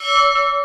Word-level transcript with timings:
you 0.00 0.56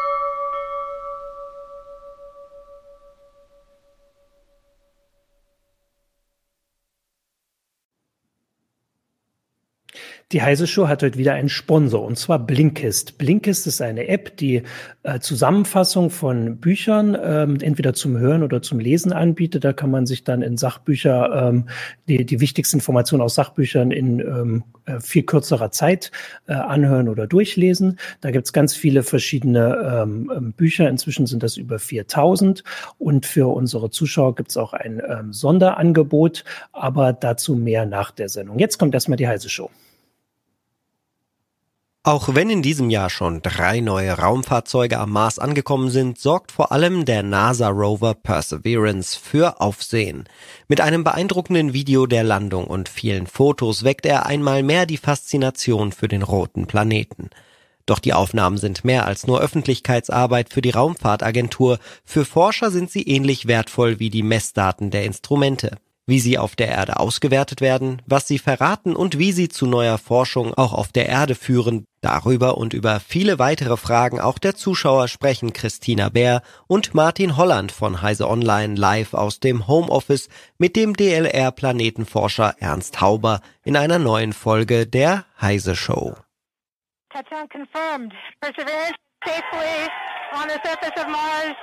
Die 10.31 10.41
Heise 10.41 10.65
Show 10.65 10.87
hat 10.87 11.03
heute 11.03 11.19
wieder 11.19 11.35
einen 11.35 11.49
Sponsor 11.49 12.03
und 12.03 12.17
zwar 12.17 12.39
Blinkist. 12.39 13.19
Blinkist 13.19 13.67
ist 13.67 13.79
eine 13.79 14.07
App, 14.07 14.35
die 14.37 14.63
äh, 15.03 15.19
Zusammenfassung 15.19 16.09
von 16.09 16.57
Büchern 16.57 17.15
ähm, 17.21 17.57
entweder 17.61 17.93
zum 17.93 18.17
Hören 18.17 18.41
oder 18.41 18.63
zum 18.63 18.79
Lesen 18.79 19.13
anbietet. 19.13 19.63
Da 19.63 19.71
kann 19.71 19.91
man 19.91 20.07
sich 20.07 20.23
dann 20.23 20.41
in 20.41 20.57
Sachbücher 20.57 21.49
ähm, 21.49 21.69
die, 22.07 22.25
die 22.25 22.39
wichtigsten 22.39 22.77
Informationen 22.77 23.21
aus 23.21 23.35
Sachbüchern 23.35 23.91
in 23.91 24.19
ähm, 24.19 24.63
äh, 24.87 24.99
viel 24.99 25.21
kürzerer 25.21 25.69
Zeit 25.69 26.11
äh, 26.47 26.53
anhören 26.53 27.07
oder 27.07 27.27
durchlesen. 27.27 27.99
Da 28.21 28.31
gibt's 28.31 28.51
ganz 28.51 28.73
viele 28.73 29.03
verschiedene 29.03 30.01
ähm, 30.01 30.31
ähm 30.35 30.53
Bücher. 30.53 30.89
Inzwischen 30.89 31.27
sind 31.27 31.43
das 31.43 31.55
über 31.55 31.77
4000 31.77 32.63
und 32.97 33.27
für 33.27 33.53
unsere 33.53 33.91
Zuschauer 33.91 34.33
gibt's 34.33 34.57
auch 34.57 34.73
ein 34.73 35.03
ähm, 35.07 35.33
Sonderangebot, 35.33 36.45
aber 36.71 37.13
dazu 37.13 37.53
mehr 37.55 37.85
nach 37.85 38.09
der 38.09 38.27
Sendung. 38.27 38.57
Jetzt 38.57 38.79
kommt 38.79 38.95
erstmal 38.95 39.17
die 39.17 39.27
Heise 39.27 39.49
Show. 39.49 39.69
Auch 42.05 42.35
wenn 42.35 42.51
in 42.51 42.61
diesem 42.61 42.91
Jahr 42.91 43.09
schon 43.09 43.41
drei 43.41 43.79
neue 43.79 44.11
Raumfahrzeuge 44.11 44.99
am 44.99 45.09
Mars 45.09 45.39
angekommen 45.39 45.89
sind, 45.89 46.19
sorgt 46.19 46.51
vor 46.51 46.71
allem 46.71 47.03
der 47.03 47.23
NASA-Rover 47.23 48.13
Perseverance 48.13 49.17
für 49.17 49.59
Aufsehen. 49.59 50.25
Mit 50.67 50.81
einem 50.81 51.03
beeindruckenden 51.03 51.73
Video 51.73 52.05
der 52.05 52.23
Landung 52.23 52.65
und 52.65 52.89
vielen 52.89 53.25
Fotos 53.25 53.83
weckt 53.83 54.05
er 54.05 54.27
einmal 54.27 54.61
mehr 54.61 54.85
die 54.85 54.97
Faszination 54.97 55.91
für 55.91 56.07
den 56.07 56.21
roten 56.21 56.67
Planeten. 56.67 57.31
Doch 57.87 57.97
die 57.97 58.13
Aufnahmen 58.13 58.59
sind 58.59 58.85
mehr 58.85 59.07
als 59.07 59.25
nur 59.25 59.41
Öffentlichkeitsarbeit 59.41 60.53
für 60.53 60.61
die 60.61 60.69
Raumfahrtagentur. 60.69 61.79
Für 62.03 62.23
Forscher 62.23 62.69
sind 62.69 62.91
sie 62.91 63.01
ähnlich 63.01 63.47
wertvoll 63.47 63.97
wie 63.97 64.11
die 64.11 64.21
Messdaten 64.21 64.91
der 64.91 65.05
Instrumente 65.05 65.79
wie 66.07 66.19
sie 66.19 66.37
auf 66.37 66.55
der 66.55 66.67
Erde 66.67 66.99
ausgewertet 66.99 67.61
werden, 67.61 68.01
was 68.05 68.27
sie 68.27 68.37
verraten 68.37 68.95
und 68.95 69.17
wie 69.17 69.31
sie 69.31 69.49
zu 69.49 69.65
neuer 69.65 69.97
Forschung 69.97 70.53
auch 70.53 70.73
auf 70.73 70.91
der 70.91 71.07
Erde 71.07 71.35
führen. 71.35 71.85
Darüber 72.05 72.59
und 72.59 72.75
über 72.75 72.99
viele 72.99 73.39
weitere 73.39 73.77
Fragen 73.77 74.19
auch 74.19 74.37
der 74.37 74.55
Zuschauer 74.55 75.07
sprechen 75.07 75.53
Christina 75.53 76.09
Bär 76.09 76.43
und 76.67 76.93
Martin 76.93 77.35
Holland 77.35 77.71
von 77.71 78.03
Heise 78.03 78.29
Online 78.29 78.75
live 78.75 79.15
aus 79.15 79.39
dem 79.39 79.67
Homeoffice 79.67 80.29
mit 80.59 80.75
dem 80.75 80.95
DLR 80.95 81.51
Planetenforscher 81.51 82.57
Ernst 82.59 83.01
Hauber 83.01 83.41
in 83.63 83.75
einer 83.75 83.97
neuen 83.97 84.33
Folge 84.33 84.85
der 84.85 85.25
Heise 85.41 85.75
Show. 85.75 86.15
Touchdown 87.11 87.49
confirmed. 87.49 88.13
Perseverance 88.39 88.93
safely 89.25 89.89
on 90.35 90.47
the 90.47 90.59
surface 90.63 91.01
of 91.01 91.07
Mars, 91.07 91.55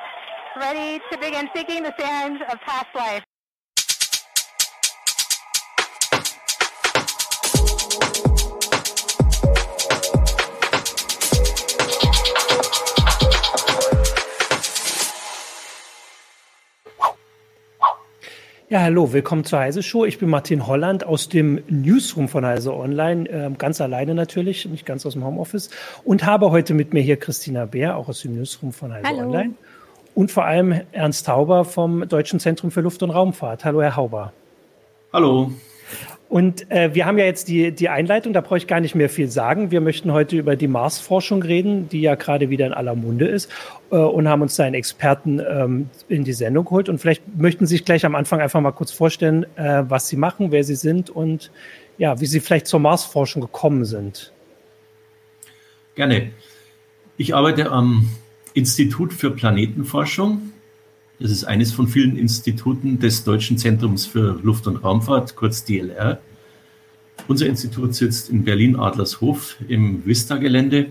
ready 0.61 0.99
to 1.13 1.19
begin 1.19 1.49
seeking 1.55 1.85
the 1.85 1.95
sands 1.97 2.43
of 2.51 2.59
past 2.67 2.89
life. 2.97 3.23
Ja, 18.73 18.81
hallo, 18.81 19.13
willkommen 19.13 19.45
zur 19.45 19.59
Heise 19.59 19.83
Show. 19.83 20.07
Ich 20.07 20.19
bin 20.19 20.31
Martin 20.31 20.67
Holland 20.67 21.05
aus 21.05 21.29
dem 21.29 21.63
Newsroom 21.69 22.31
von 22.31 22.47
Heise 22.47 22.73
Online, 22.73 23.29
äh, 23.29 23.51
ganz 23.59 23.83
alleine 23.83 24.15
natürlich, 24.15 24.65
nicht 24.65 24.87
ganz 24.87 25.05
aus 25.05 25.13
dem 25.13 25.27
Homeoffice 25.27 25.69
und 26.05 26.25
habe 26.25 26.51
heute 26.51 26.73
mit 26.73 26.95
mir 26.95 27.03
hier 27.03 27.19
Christina 27.19 27.67
Bär, 27.67 27.99
auch 27.99 28.09
aus 28.09 28.23
dem 28.23 28.35
Newsroom 28.35 28.73
von 28.73 28.95
Heise 28.95 29.07
hallo. 29.07 29.29
Online 29.29 29.53
und 30.15 30.31
vor 30.31 30.47
allem 30.47 30.81
Ernst 30.93 31.29
Hauber 31.29 31.67
vom 31.67 32.09
Deutschen 32.09 32.41
Zentrum 32.41 32.71
für 32.71 32.81
Luft- 32.81 33.03
und 33.03 33.11
Raumfahrt. 33.11 33.63
Hallo, 33.67 33.83
Herr 33.83 33.95
Hauber. 33.95 34.33
Hallo. 35.13 35.53
Und 36.33 36.71
äh, 36.71 36.95
wir 36.95 37.05
haben 37.05 37.19
ja 37.19 37.27
jetzt 37.27 37.49
die, 37.49 37.73
die 37.73 37.91
Einleitung, 37.91 38.33
da 38.33 38.41
brauche 38.41 38.57
ich 38.57 38.67
gar 38.67 38.81
nicht 38.81 38.95
mehr 38.95 39.11
viel 39.11 39.29
sagen. 39.29 39.71
Wir 39.71 39.83
möchten 39.83 40.15
heute 40.15 40.39
über 40.39 40.57
die 40.57 40.67
Marsforschung 40.67 41.43
reden, 41.43 41.91
die 41.91 42.01
ja 42.01 42.15
gerade 42.15 42.49
wieder 42.49 42.67
in 42.67 42.73
aller 42.73 42.95
Munde 42.95 43.27
ist 43.27 43.51
äh, 43.91 43.97
und 43.97 44.27
haben 44.27 44.41
uns 44.41 44.57
da 44.57 44.65
einen 44.65 44.75
Experten 44.75 45.41
ähm, 45.47 45.91
in 46.09 46.25
die 46.25 46.33
Sendung 46.33 46.65
geholt. 46.65 46.89
Und 46.89 46.97
vielleicht 47.03 47.23
möchten 47.37 47.67
Sie 47.67 47.75
sich 47.77 47.85
gleich 47.85 48.07
am 48.07 48.15
Anfang 48.15 48.41
einfach 48.41 48.63
mal 48.63 48.73
kurz 48.73 48.93
vorstellen, 48.93 49.45
äh, 49.57 49.83
was 49.87 50.09
Sie 50.09 50.17
machen, 50.17 50.53
wer 50.53 50.65
Sie 50.65 50.75
sind 50.75 51.11
und 51.11 51.51
ja, 51.99 52.19
wie 52.19 52.25
Sie 52.25 52.41
vielleicht 52.41 52.67
zur 52.67 52.81
Marsforschung 52.81 53.43
gekommen 53.43 53.85
sind. 53.85 54.33
Gerne. 55.97 56.31
Ich 57.19 57.35
arbeite 57.35 57.71
am 57.71 58.09
Institut 58.55 59.13
für 59.13 59.33
Planetenforschung. 59.33 60.51
Das 61.23 61.31
ist 61.31 61.45
eines 61.45 61.71
von 61.71 61.87
vielen 61.87 62.17
Instituten 62.17 62.99
des 62.99 63.23
Deutschen 63.23 63.57
Zentrums 63.57 64.07
für 64.07 64.41
Luft- 64.43 64.67
und 64.67 64.79
Raumfahrt, 64.79 65.37
kurz 65.37 65.65
DLR. 65.65 66.21
Unser 67.29 67.47
Institut 67.47 67.95
sitzt 67.95 68.29
in 68.29 68.43
Berlin-Adlershof 68.43 69.55
im 69.69 70.05
Vista-Gelände 70.05 70.91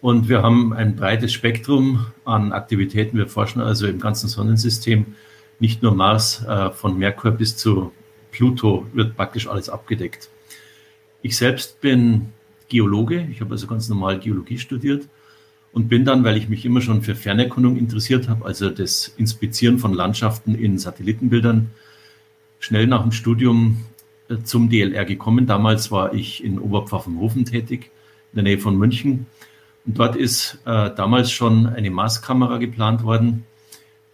und 0.00 0.28
wir 0.28 0.42
haben 0.42 0.72
ein 0.72 0.96
breites 0.96 1.32
Spektrum 1.32 2.06
an 2.24 2.50
Aktivitäten. 2.50 3.18
Wir 3.18 3.28
forschen 3.28 3.62
also 3.62 3.86
im 3.86 4.00
ganzen 4.00 4.26
Sonnensystem, 4.28 5.14
nicht 5.60 5.80
nur 5.80 5.94
Mars, 5.94 6.44
äh, 6.44 6.70
von 6.70 6.98
Merkur 6.98 7.30
bis 7.30 7.56
zu 7.56 7.92
Pluto 8.32 8.84
wird 8.94 9.16
praktisch 9.16 9.46
alles 9.46 9.68
abgedeckt. 9.68 10.28
Ich 11.22 11.36
selbst 11.36 11.80
bin 11.80 12.32
Geologe, 12.68 13.28
ich 13.30 13.40
habe 13.40 13.52
also 13.52 13.68
ganz 13.68 13.88
normal 13.88 14.18
Geologie 14.18 14.58
studiert 14.58 15.06
und 15.72 15.88
bin 15.88 16.04
dann, 16.04 16.24
weil 16.24 16.36
ich 16.36 16.48
mich 16.48 16.64
immer 16.64 16.80
schon 16.80 17.02
für 17.02 17.14
Fernerkundung 17.14 17.76
interessiert 17.76 18.28
habe, 18.28 18.44
also 18.44 18.70
das 18.70 19.08
Inspizieren 19.16 19.78
von 19.78 19.94
Landschaften 19.94 20.54
in 20.54 20.78
Satellitenbildern, 20.78 21.70
schnell 22.58 22.86
nach 22.86 23.02
dem 23.02 23.12
Studium 23.12 23.84
äh, 24.28 24.38
zum 24.42 24.68
DLR 24.68 25.04
gekommen. 25.04 25.46
Damals 25.46 25.90
war 25.90 26.12
ich 26.14 26.44
in 26.44 26.58
Oberpfaffenhofen 26.58 27.44
tätig, 27.44 27.90
in 28.32 28.36
der 28.36 28.44
Nähe 28.44 28.58
von 28.58 28.76
München. 28.76 29.26
Und 29.86 29.98
dort 29.98 30.16
ist 30.16 30.58
äh, 30.66 30.90
damals 30.94 31.30
schon 31.30 31.66
eine 31.66 31.90
Maßkamera 31.90 32.58
geplant 32.58 33.02
worden, 33.02 33.46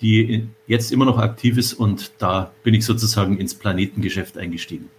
die 0.01 0.47
jetzt 0.67 0.93
immer 0.93 1.07
noch 1.07 1.19
aktiv 1.19 1.57
ist. 1.57 1.73
Und 1.73 2.13
da 2.19 2.53
bin 2.63 2.75
ich 2.75 2.85
sozusagen 2.85 3.39
ins 3.39 3.55
Planetengeschäft 3.55 4.39
eingestiegen. 4.39 4.91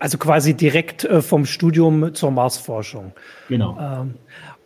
Also 0.00 0.16
quasi 0.16 0.54
direkt 0.54 1.04
äh, 1.04 1.22
vom 1.22 1.44
Studium 1.44 2.14
zur 2.14 2.30
Marsforschung. 2.30 3.12
Genau. 3.48 3.78
Ähm, 3.80 4.14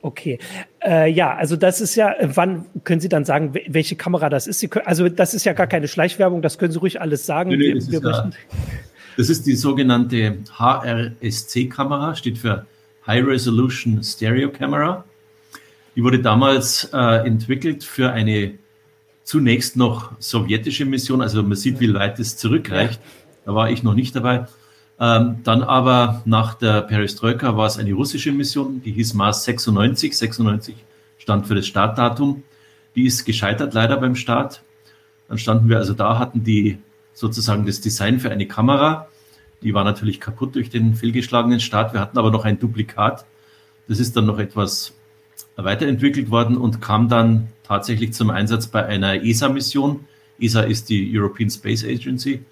Okay. 0.02 0.40
Äh, 0.84 1.10
ja, 1.12 1.34
also 1.34 1.54
das 1.54 1.80
ist 1.80 1.94
ja, 1.94 2.14
wann 2.20 2.66
können 2.82 3.00
Sie 3.00 3.08
dann 3.08 3.24
sagen, 3.24 3.54
welche 3.68 3.94
Kamera 3.94 4.28
das 4.28 4.48
ist? 4.48 4.58
Sie 4.58 4.66
können, 4.66 4.86
also 4.86 5.08
das 5.08 5.32
ist 5.32 5.44
ja 5.44 5.52
gar 5.52 5.68
keine 5.68 5.86
Schleichwerbung, 5.86 6.42
das 6.42 6.58
können 6.58 6.72
Sie 6.72 6.78
ruhig 6.80 7.00
alles 7.00 7.24
sagen. 7.24 7.50
Nee, 7.50 7.56
nee, 7.56 7.74
das, 7.74 7.90
wir, 7.90 7.98
ist 8.00 8.04
ja, 8.04 8.30
das, 9.16 9.30
ist 9.30 9.46
die 9.46 9.54
sogenannte 9.54 10.38
HRSC-Kamera, 10.58 12.16
steht 12.16 12.38
für 12.38 12.66
High 13.06 13.24
Resolution 13.24 14.02
Stereo 14.02 14.50
Camera. 14.50 15.04
Die 15.94 16.02
wurde 16.02 16.18
damals 16.18 16.90
äh, 16.92 17.26
entwickelt 17.26 17.84
für 17.84 18.10
eine 18.10 18.54
zunächst 19.22 19.76
noch 19.76 20.12
sowjetische 20.18 20.84
Mission, 20.84 21.22
also 21.22 21.44
man 21.44 21.54
sieht, 21.54 21.78
wie 21.78 21.94
weit 21.94 22.18
es 22.18 22.36
zurückreicht. 22.36 23.00
Da 23.44 23.54
war 23.54 23.70
ich 23.70 23.84
noch 23.84 23.94
nicht 23.94 24.16
dabei. 24.16 24.46
Ähm, 25.02 25.40
dann 25.42 25.64
aber 25.64 26.22
nach 26.26 26.54
der 26.54 26.80
Perestroika 26.82 27.56
war 27.56 27.66
es 27.66 27.76
eine 27.76 27.92
russische 27.92 28.30
Mission, 28.30 28.80
die 28.82 28.92
hieß 28.92 29.14
Mars 29.14 29.42
96. 29.42 30.16
96 30.16 30.76
stand 31.18 31.48
für 31.48 31.56
das 31.56 31.66
Startdatum. 31.66 32.44
Die 32.94 33.06
ist 33.06 33.24
gescheitert 33.24 33.74
leider 33.74 33.96
beim 33.96 34.14
Start. 34.14 34.62
Dann 35.26 35.38
standen 35.38 35.68
wir 35.68 35.78
also 35.78 35.92
da, 35.92 36.20
hatten 36.20 36.44
die 36.44 36.78
sozusagen 37.14 37.66
das 37.66 37.80
Design 37.80 38.20
für 38.20 38.30
eine 38.30 38.46
Kamera. 38.46 39.08
Die 39.62 39.74
war 39.74 39.82
natürlich 39.82 40.20
kaputt 40.20 40.54
durch 40.54 40.70
den 40.70 40.94
fehlgeschlagenen 40.94 41.58
Start. 41.58 41.92
Wir 41.92 42.00
hatten 42.00 42.18
aber 42.18 42.30
noch 42.30 42.44
ein 42.44 42.60
Duplikat. 42.60 43.24
Das 43.88 43.98
ist 43.98 44.16
dann 44.16 44.26
noch 44.26 44.38
etwas 44.38 44.92
weiterentwickelt 45.56 46.30
worden 46.30 46.56
und 46.56 46.80
kam 46.80 47.08
dann 47.08 47.48
tatsächlich 47.64 48.12
zum 48.12 48.30
Einsatz 48.30 48.68
bei 48.68 48.86
einer 48.86 49.24
ESA-Mission. 49.24 50.04
ESA 50.38 50.60
ist 50.60 50.90
die 50.90 51.10
European 51.12 51.50
Space 51.50 51.84
Agency. 51.84 52.44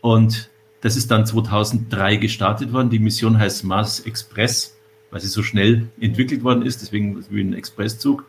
Und 0.00 0.48
das 0.82 0.96
ist 0.96 1.10
dann 1.10 1.24
2003 1.24 2.16
gestartet 2.16 2.72
worden. 2.72 2.90
Die 2.90 2.98
Mission 2.98 3.38
heißt 3.38 3.64
Mars 3.64 4.00
Express 4.00 4.76
weil 5.12 5.20
sie 5.20 5.28
so 5.28 5.42
schnell 5.44 5.88
entwickelt 6.00 6.42
worden 6.42 6.62
ist, 6.62 6.80
deswegen 6.82 7.24
wie 7.30 7.42
ein 7.42 7.52
Expresszug. 7.52 8.24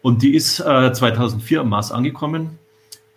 Und 0.00 0.22
die 0.22 0.34
ist 0.34 0.60
äh, 0.60 0.92
2004 0.92 1.60
am 1.60 1.68
Mars 1.68 1.90
angekommen 1.90 2.58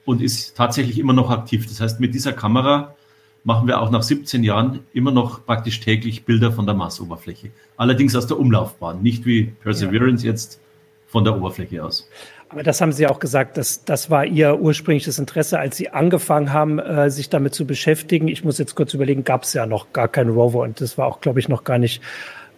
und 0.03 0.21
ist 0.21 0.57
tatsächlich 0.57 0.97
immer 0.97 1.13
noch 1.13 1.29
aktiv. 1.29 1.67
Das 1.67 1.79
heißt, 1.79 1.99
mit 1.99 2.15
dieser 2.15 2.33
Kamera 2.33 2.95
machen 3.43 3.67
wir 3.67 3.79
auch 3.81 3.91
nach 3.91 4.01
17 4.01 4.43
Jahren 4.43 4.79
immer 4.93 5.11
noch 5.11 5.45
praktisch 5.45 5.79
täglich 5.79 6.25
Bilder 6.25 6.51
von 6.51 6.65
der 6.65 6.73
Marsoberfläche. 6.73 7.51
Allerdings 7.77 8.15
aus 8.15 8.25
der 8.25 8.39
Umlaufbahn, 8.39 9.03
nicht 9.03 9.25
wie 9.25 9.43
Perseverance 9.43 10.25
ja. 10.25 10.31
jetzt 10.31 10.59
von 11.07 11.23
der 11.23 11.37
Oberfläche 11.37 11.85
aus. 11.85 12.09
Aber 12.49 12.63
das 12.63 12.79
haben 12.79 12.93
Sie 12.93 13.07
auch 13.07 13.19
gesagt, 13.19 13.57
dass 13.57 13.83
das 13.83 14.09
war 14.09 14.25
Ihr 14.25 14.59
ursprüngliches 14.59 15.19
Interesse, 15.19 15.59
als 15.59 15.75
Sie 15.75 15.89
angefangen 15.89 16.53
haben, 16.53 16.79
äh, 16.79 17.09
sich 17.09 17.29
damit 17.29 17.53
zu 17.53 17.65
beschäftigen. 17.65 18.27
Ich 18.27 18.43
muss 18.43 18.57
jetzt 18.57 18.75
kurz 18.75 18.93
überlegen, 18.93 19.23
gab 19.23 19.43
es 19.43 19.53
ja 19.53 19.65
noch 19.65 19.91
gar 19.91 20.07
keinen 20.07 20.29
Rover 20.29 20.61
und 20.61 20.79
das 20.79 20.97
war 20.97 21.07
auch, 21.07 21.19
glaube 21.19 21.39
ich, 21.39 21.49
noch 21.49 21.65
gar 21.65 21.77
nicht 21.77 22.01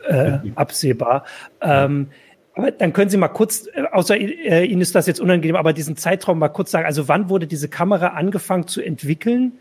äh, 0.07 0.37
absehbar. 0.55 1.25
Ähm, 1.61 2.07
aber 2.53 2.71
dann 2.71 2.93
können 2.93 3.09
Sie 3.09 3.17
mal 3.17 3.29
kurz, 3.29 3.67
äh, 3.73 3.83
außer 3.91 4.15
äh, 4.17 4.65
Ihnen 4.65 4.81
ist 4.81 4.93
das 4.93 5.07
jetzt 5.07 5.19
unangenehm, 5.19 5.55
aber 5.55 5.73
diesen 5.73 5.97
Zeitraum 5.97 6.39
mal 6.39 6.49
kurz 6.49 6.71
sagen. 6.71 6.85
Also 6.85 7.07
wann 7.07 7.29
wurde 7.29 7.47
diese 7.47 7.67
Kamera 7.67 8.07
angefangen 8.09 8.67
zu 8.67 8.81
entwickeln? 8.81 9.53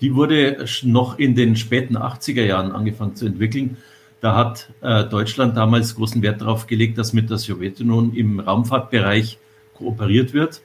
Die 0.00 0.14
wurde 0.14 0.64
noch 0.84 1.18
in 1.18 1.34
den 1.34 1.56
späten 1.56 1.96
80er 1.96 2.44
Jahren 2.44 2.72
angefangen 2.72 3.16
zu 3.16 3.26
entwickeln. 3.26 3.76
Da 4.20 4.34
hat 4.34 4.70
äh, 4.80 5.04
Deutschland 5.04 5.56
damals 5.56 5.94
großen 5.94 6.22
Wert 6.22 6.40
darauf 6.40 6.66
gelegt, 6.66 6.98
dass 6.98 7.12
mit 7.12 7.30
der 7.30 7.38
Sowjetunion 7.38 8.14
im 8.14 8.40
Raumfahrtbereich 8.40 9.38
kooperiert 9.74 10.32
wird. 10.32 10.60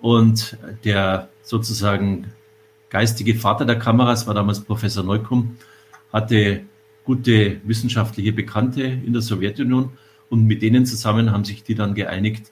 Und 0.00 0.56
der 0.84 1.28
sozusagen 1.42 2.32
geistige 2.88 3.34
Vater 3.34 3.66
der 3.66 3.78
Kameras 3.78 4.26
war 4.26 4.34
damals 4.34 4.60
Professor 4.60 5.04
Neukum, 5.04 5.56
hatte 6.12 6.62
gute 7.04 7.60
wissenschaftliche 7.64 8.32
Bekannte 8.32 8.82
in 8.82 9.12
der 9.12 9.22
Sowjetunion 9.22 9.90
und 10.30 10.44
mit 10.44 10.62
denen 10.62 10.86
zusammen 10.86 11.32
haben 11.32 11.44
sich 11.44 11.62
die 11.62 11.74
dann 11.74 11.94
geeinigt, 11.94 12.50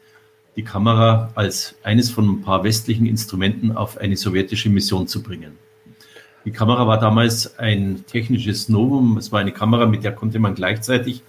die 0.56 0.64
Kamera 0.64 1.30
als 1.34 1.76
eines 1.82 2.10
von 2.10 2.28
ein 2.28 2.40
paar 2.42 2.64
westlichen 2.64 3.06
Instrumenten 3.06 3.72
auf 3.72 3.98
eine 3.98 4.16
sowjetische 4.16 4.68
Mission 4.68 5.06
zu 5.06 5.22
bringen. 5.22 5.52
Die 6.48 6.54
Kamera 6.54 6.86
war 6.86 6.98
damals 6.98 7.58
ein 7.58 8.06
technisches 8.06 8.70
Novum. 8.70 9.18
Es 9.18 9.30
war 9.30 9.38
eine 9.38 9.52
Kamera, 9.52 9.84
mit 9.84 10.02
der 10.02 10.12
konnte 10.12 10.38
man 10.38 10.54
gleichzeitig 10.54 11.20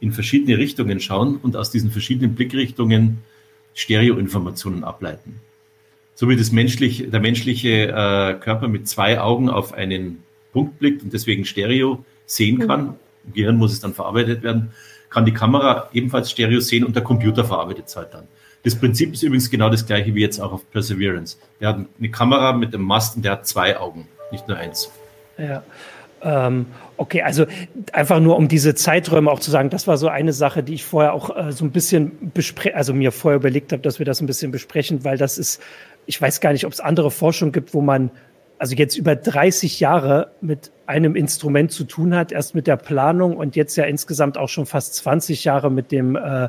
in 0.00 0.10
verschiedene 0.10 0.56
Richtungen 0.56 1.00
schauen 1.00 1.36
und 1.36 1.54
aus 1.54 1.70
diesen 1.70 1.90
verschiedenen 1.90 2.34
Blickrichtungen 2.34 3.18
Stereoinformationen 3.74 4.82
ableiten. 4.82 5.38
So 6.14 6.30
wie 6.30 6.36
das 6.36 6.50
menschlich, 6.50 7.10
der 7.10 7.20
menschliche 7.20 7.88
äh, 7.88 8.40
Körper 8.40 8.68
mit 8.68 8.88
zwei 8.88 9.20
Augen 9.20 9.50
auf 9.50 9.74
einen 9.74 10.22
Punkt 10.54 10.78
blickt 10.78 11.02
und 11.02 11.12
deswegen 11.12 11.44
Stereo 11.44 12.02
sehen 12.24 12.66
kann, 12.66 12.94
im 13.26 13.34
Gehirn 13.34 13.58
muss 13.58 13.74
es 13.74 13.80
dann 13.80 13.92
verarbeitet 13.92 14.42
werden, 14.42 14.70
kann 15.10 15.26
die 15.26 15.34
Kamera 15.34 15.90
ebenfalls 15.92 16.30
Stereo 16.30 16.60
sehen 16.60 16.84
und 16.84 16.96
der 16.96 17.02
Computer 17.04 17.44
verarbeitet 17.44 17.88
es 17.88 17.96
halt 17.96 18.14
dann. 18.14 18.24
Das 18.62 18.74
Prinzip 18.74 19.12
ist 19.12 19.22
übrigens 19.22 19.50
genau 19.50 19.68
das 19.68 19.84
gleiche 19.84 20.14
wie 20.14 20.22
jetzt 20.22 20.40
auch 20.40 20.52
auf 20.52 20.70
Perseverance. 20.70 21.36
Der 21.60 21.68
hat 21.68 21.80
eine 21.98 22.10
Kamera 22.10 22.54
mit 22.54 22.74
einem 22.74 22.84
Mast 22.84 23.16
und 23.16 23.26
der 23.26 23.32
hat 23.32 23.46
zwei 23.46 23.78
Augen 23.78 24.08
nicht 24.34 24.48
nur 24.48 24.58
eins. 24.58 24.90
Ja. 25.38 25.62
Ähm, 26.22 26.66
okay, 26.96 27.22
also 27.22 27.44
einfach 27.92 28.18
nur 28.18 28.36
um 28.36 28.48
diese 28.48 28.74
Zeiträume 28.74 29.30
auch 29.30 29.40
zu 29.40 29.50
sagen, 29.50 29.70
das 29.70 29.86
war 29.86 29.98
so 29.98 30.08
eine 30.08 30.32
Sache, 30.32 30.62
die 30.62 30.74
ich 30.74 30.84
vorher 30.84 31.12
auch 31.12 31.36
äh, 31.36 31.52
so 31.52 31.64
ein 31.64 31.70
bisschen 31.70 32.32
bespreche, 32.32 32.74
also 32.74 32.94
mir 32.94 33.12
vorher 33.12 33.36
überlegt 33.36 33.72
habe, 33.72 33.82
dass 33.82 33.98
wir 33.98 34.06
das 34.06 34.20
ein 34.20 34.26
bisschen 34.26 34.50
besprechen, 34.50 35.04
weil 35.04 35.18
das 35.18 35.36
ist, 35.36 35.60
ich 36.06 36.20
weiß 36.20 36.40
gar 36.40 36.52
nicht, 36.52 36.64
ob 36.64 36.72
es 36.72 36.80
andere 36.80 37.10
Forschung 37.10 37.52
gibt, 37.52 37.74
wo 37.74 37.82
man 37.82 38.10
also 38.58 38.74
jetzt 38.74 38.96
über 38.96 39.16
30 39.16 39.80
Jahre 39.80 40.30
mit 40.40 40.70
einem 40.86 41.16
Instrument 41.16 41.72
zu 41.72 41.84
tun 41.84 42.14
hat, 42.14 42.32
erst 42.32 42.54
mit 42.54 42.66
der 42.66 42.76
Planung 42.76 43.36
und 43.36 43.56
jetzt 43.56 43.76
ja 43.76 43.84
insgesamt 43.84 44.38
auch 44.38 44.48
schon 44.48 44.64
fast 44.64 44.94
20 44.94 45.44
Jahre 45.44 45.70
mit 45.70 45.92
dem 45.92 46.16
äh, 46.16 46.48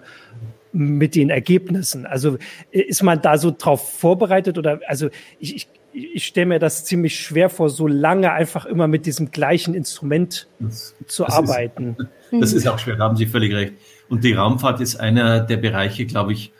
mit 0.75 1.15
den 1.15 1.29
Ergebnissen. 1.29 2.05
Also 2.05 2.37
ist 2.71 3.01
man 3.01 3.21
da 3.21 3.37
so 3.37 3.53
drauf 3.57 3.97
vorbereitet 3.97 4.57
oder 4.57 4.81
also 4.87 5.09
ich, 5.39 5.55
ich 5.55 5.67
ich 5.97 6.25
stelle 6.25 6.47
mir 6.47 6.59
das 6.59 6.83
ziemlich 6.83 7.17
schwer 7.17 7.49
vor, 7.49 7.69
so 7.69 7.87
lange 7.87 8.33
einfach 8.33 8.65
immer 8.65 8.85
mit 8.85 9.05
diesem 9.05 9.31
gleichen 9.31 9.73
Instrument 9.73 10.47
das, 10.59 10.93
zu 11.07 11.23
das 11.23 11.33
arbeiten. 11.33 11.95
Ist, 12.31 12.41
das 12.41 12.53
ist 12.53 12.67
auch 12.67 12.79
schwer, 12.79 12.97
da 12.97 13.05
haben 13.05 13.15
Sie 13.15 13.27
völlig 13.27 13.53
recht. 13.53 13.73
Und 14.09 14.25
die 14.25 14.33
Raumfahrt 14.33 14.81
ist 14.81 14.97
einer 14.97 15.39
der 15.39 15.55
Bereiche, 15.55 16.05
glaube 16.05 16.33
ich, 16.33 16.51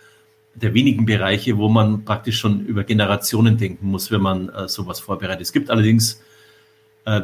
der 0.54 0.74
wenigen 0.74 1.06
Bereiche, 1.06 1.58
wo 1.58 1.68
man 1.68 2.06
praktisch 2.06 2.40
schon 2.40 2.66
über 2.66 2.86
Generationen 2.86 3.58
denken 3.58 3.88
muss, 3.88 4.10
wenn 4.10 4.22
man 4.22 4.48
äh, 4.50 4.70
sowas 4.70 5.02
vorbereitet. 5.02 5.42
Es 5.42 5.52
gibt 5.52 5.70
allerdings 5.70 6.24
äh, 7.04 7.22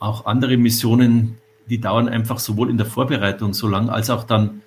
auch 0.00 0.26
andere 0.26 0.56
Missionen, 0.56 1.38
die 1.70 1.80
dauern 1.80 2.08
einfach 2.08 2.40
sowohl 2.40 2.68
in 2.68 2.78
der 2.78 2.86
Vorbereitung 2.86 3.54
so 3.54 3.68
lang, 3.68 3.90
als 3.90 4.10
auch 4.10 4.24
dann 4.24 4.62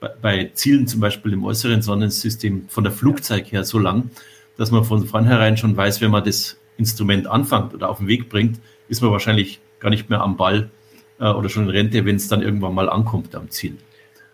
bei, 0.00 0.50
Zielen, 0.54 0.86
zum 0.86 1.00
Beispiel 1.00 1.32
im 1.32 1.44
äußeren 1.44 1.82
Sonnensystem, 1.82 2.68
von 2.68 2.84
der 2.84 2.92
Flugzeit 2.92 3.50
her 3.52 3.64
so 3.64 3.78
lang, 3.78 4.10
dass 4.56 4.70
man 4.70 4.84
von 4.84 5.06
vornherein 5.06 5.56
schon 5.56 5.76
weiß, 5.76 6.00
wenn 6.00 6.10
man 6.10 6.24
das 6.24 6.58
Instrument 6.78 7.26
anfängt 7.26 7.74
oder 7.74 7.88
auf 7.88 7.98
den 7.98 8.08
Weg 8.08 8.28
bringt, 8.28 8.60
ist 8.88 9.02
man 9.02 9.10
wahrscheinlich 9.10 9.60
gar 9.80 9.90
nicht 9.90 10.10
mehr 10.10 10.20
am 10.20 10.36
Ball 10.36 10.70
äh, 11.18 11.28
oder 11.28 11.48
schon 11.48 11.64
in 11.64 11.70
Rente, 11.70 12.04
wenn 12.04 12.16
es 12.16 12.28
dann 12.28 12.42
irgendwann 12.42 12.74
mal 12.74 12.88
ankommt 12.88 13.34
am 13.34 13.50
Ziel. 13.50 13.76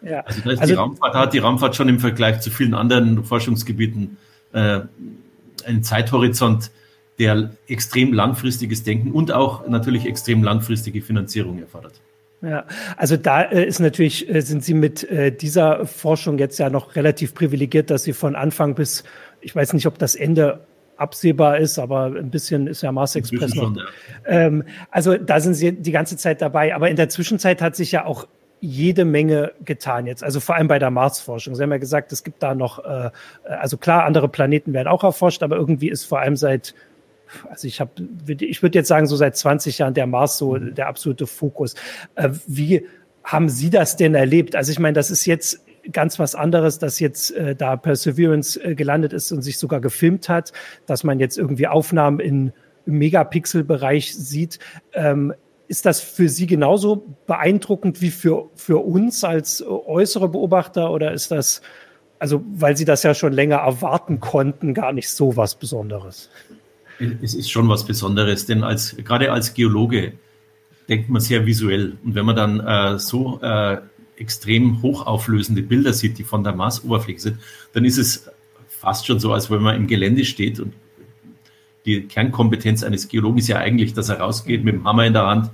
Ja. 0.02 0.20
Also, 0.20 0.40
da 0.42 0.50
also 0.50 0.66
die 0.66 0.72
Raumfahrt 0.72 1.14
hat 1.14 1.32
die 1.32 1.38
Raumfahrt 1.38 1.76
schon 1.76 1.88
im 1.88 2.00
Vergleich 2.00 2.40
zu 2.40 2.50
vielen 2.50 2.74
anderen 2.74 3.24
Forschungsgebieten 3.24 4.16
äh, 4.52 4.80
einen 5.64 5.82
Zeithorizont, 5.82 6.70
der 7.18 7.52
extrem 7.68 8.12
langfristiges 8.12 8.82
Denken 8.82 9.12
und 9.12 9.30
auch 9.30 9.68
natürlich 9.68 10.06
extrem 10.06 10.42
langfristige 10.42 11.02
Finanzierung 11.02 11.60
erfordert. 11.60 12.00
Ja, 12.42 12.64
also 12.96 13.16
da 13.16 13.42
äh, 13.42 13.64
ist 13.64 13.78
natürlich, 13.78 14.28
äh, 14.28 14.40
sind 14.40 14.64
Sie 14.64 14.74
mit 14.74 15.08
äh, 15.08 15.30
dieser 15.30 15.86
Forschung 15.86 16.38
jetzt 16.38 16.58
ja 16.58 16.70
noch 16.70 16.96
relativ 16.96 17.34
privilegiert, 17.34 17.88
dass 17.88 18.02
Sie 18.02 18.12
von 18.12 18.34
Anfang 18.34 18.74
bis 18.74 19.04
ich 19.42 19.54
weiß 19.54 19.72
nicht, 19.74 19.86
ob 19.86 19.98
das 19.98 20.14
Ende 20.14 20.60
absehbar 20.96 21.58
ist, 21.58 21.78
aber 21.78 22.04
ein 22.04 22.30
bisschen 22.30 22.66
ist 22.66 22.82
ja 22.82 22.92
Mars 22.92 23.16
Express 23.16 23.54
noch. 23.54 23.74
ja. 23.76 23.84
ähm, 24.24 24.64
also 24.90 25.16
da 25.16 25.40
sind 25.40 25.54
sie 25.54 25.72
die 25.72 25.90
ganze 25.90 26.16
Zeit 26.16 26.40
dabei. 26.40 26.74
Aber 26.74 26.88
in 26.90 26.96
der 26.96 27.08
Zwischenzeit 27.08 27.60
hat 27.60 27.74
sich 27.74 27.92
ja 27.92 28.04
auch 28.04 28.28
jede 28.60 29.04
Menge 29.04 29.52
getan 29.64 30.06
jetzt. 30.06 30.22
Also 30.22 30.38
vor 30.38 30.54
allem 30.54 30.68
bei 30.68 30.78
der 30.78 30.90
Marsforschung. 30.90 31.56
Sie 31.56 31.62
haben 31.62 31.72
ja 31.72 31.78
gesagt, 31.78 32.12
es 32.12 32.22
gibt 32.22 32.42
da 32.42 32.54
noch, 32.54 32.78
äh, 32.84 33.10
also 33.44 33.76
klar, 33.76 34.04
andere 34.04 34.28
Planeten 34.28 34.72
werden 34.72 34.86
auch 34.86 35.02
erforscht, 35.02 35.42
aber 35.42 35.56
irgendwie 35.56 35.88
ist 35.88 36.04
vor 36.04 36.20
allem 36.20 36.36
seit 36.36 36.74
also 37.48 37.66
ich 37.66 37.80
habe, 37.80 37.90
ich 38.26 38.62
würde 38.62 38.78
jetzt 38.78 38.88
sagen, 38.88 39.06
so 39.06 39.16
seit 39.16 39.36
20 39.36 39.78
Jahren 39.78 39.94
der 39.94 40.06
Mars 40.06 40.38
so 40.38 40.56
der 40.56 40.88
absolute 40.88 41.26
Fokus. 41.26 41.74
Äh, 42.14 42.30
wie 42.46 42.86
haben 43.24 43.48
Sie 43.48 43.70
das 43.70 43.96
denn 43.96 44.14
erlebt? 44.14 44.56
Also 44.56 44.72
ich 44.72 44.78
meine, 44.78 44.94
das 44.94 45.10
ist 45.10 45.26
jetzt 45.26 45.64
ganz 45.90 46.18
was 46.18 46.34
anderes, 46.34 46.78
dass 46.78 47.00
jetzt 47.00 47.32
äh, 47.32 47.56
da 47.56 47.76
Perseverance 47.76 48.56
äh, 48.62 48.74
gelandet 48.74 49.12
ist 49.12 49.32
und 49.32 49.42
sich 49.42 49.58
sogar 49.58 49.80
gefilmt 49.80 50.28
hat, 50.28 50.52
dass 50.86 51.04
man 51.04 51.18
jetzt 51.18 51.38
irgendwie 51.38 51.66
Aufnahmen 51.66 52.20
in, 52.20 52.52
im 52.86 52.98
Megapixel-Bereich 52.98 54.14
sieht. 54.14 54.58
Ähm, 54.92 55.34
ist 55.68 55.86
das 55.86 56.00
für 56.00 56.28
Sie 56.28 56.46
genauso 56.46 57.16
beeindruckend 57.26 58.00
wie 58.00 58.10
für, 58.10 58.50
für 58.54 58.84
uns 58.84 59.24
als 59.24 59.60
äh, 59.60 59.64
äußere 59.64 60.28
Beobachter 60.28 60.90
oder 60.90 61.12
ist 61.12 61.30
das, 61.30 61.62
also 62.18 62.42
weil 62.46 62.76
Sie 62.76 62.84
das 62.84 63.02
ja 63.02 63.14
schon 63.14 63.32
länger 63.32 63.56
erwarten 63.56 64.20
konnten, 64.20 64.74
gar 64.74 64.92
nicht 64.92 65.08
so 65.08 65.36
was 65.36 65.54
Besonderes? 65.54 66.30
Es 66.98 67.34
ist 67.34 67.50
schon 67.50 67.68
was 67.68 67.86
Besonderes, 67.86 68.46
denn 68.46 68.62
als, 68.62 68.96
gerade 68.96 69.32
als 69.32 69.54
Geologe 69.54 70.12
denkt 70.88 71.08
man 71.08 71.20
sehr 71.20 71.46
visuell. 71.46 71.96
Und 72.04 72.14
wenn 72.14 72.24
man 72.24 72.36
dann 72.36 72.60
äh, 72.60 72.98
so 72.98 73.40
äh, 73.40 73.78
extrem 74.16 74.82
hochauflösende 74.82 75.62
Bilder 75.62 75.92
sieht, 75.92 76.18
die 76.18 76.24
von 76.24 76.44
der 76.44 76.54
Marsoberfläche 76.54 77.20
sind, 77.20 77.38
dann 77.72 77.84
ist 77.84 77.98
es 77.98 78.28
fast 78.68 79.06
schon 79.06 79.20
so, 79.20 79.32
als 79.32 79.50
wenn 79.50 79.62
man 79.62 79.76
im 79.76 79.86
Gelände 79.86 80.24
steht 80.24 80.60
und 80.60 80.74
die 81.84 82.02
Kernkompetenz 82.02 82.82
eines 82.84 83.08
Geologen 83.08 83.38
ist 83.38 83.48
ja 83.48 83.58
eigentlich, 83.58 83.92
dass 83.94 84.08
er 84.08 84.20
rausgeht 84.20 84.64
mit 84.64 84.74
dem 84.74 84.84
Hammer 84.84 85.04
in 85.06 85.12
der 85.12 85.26
Hand 85.26 85.50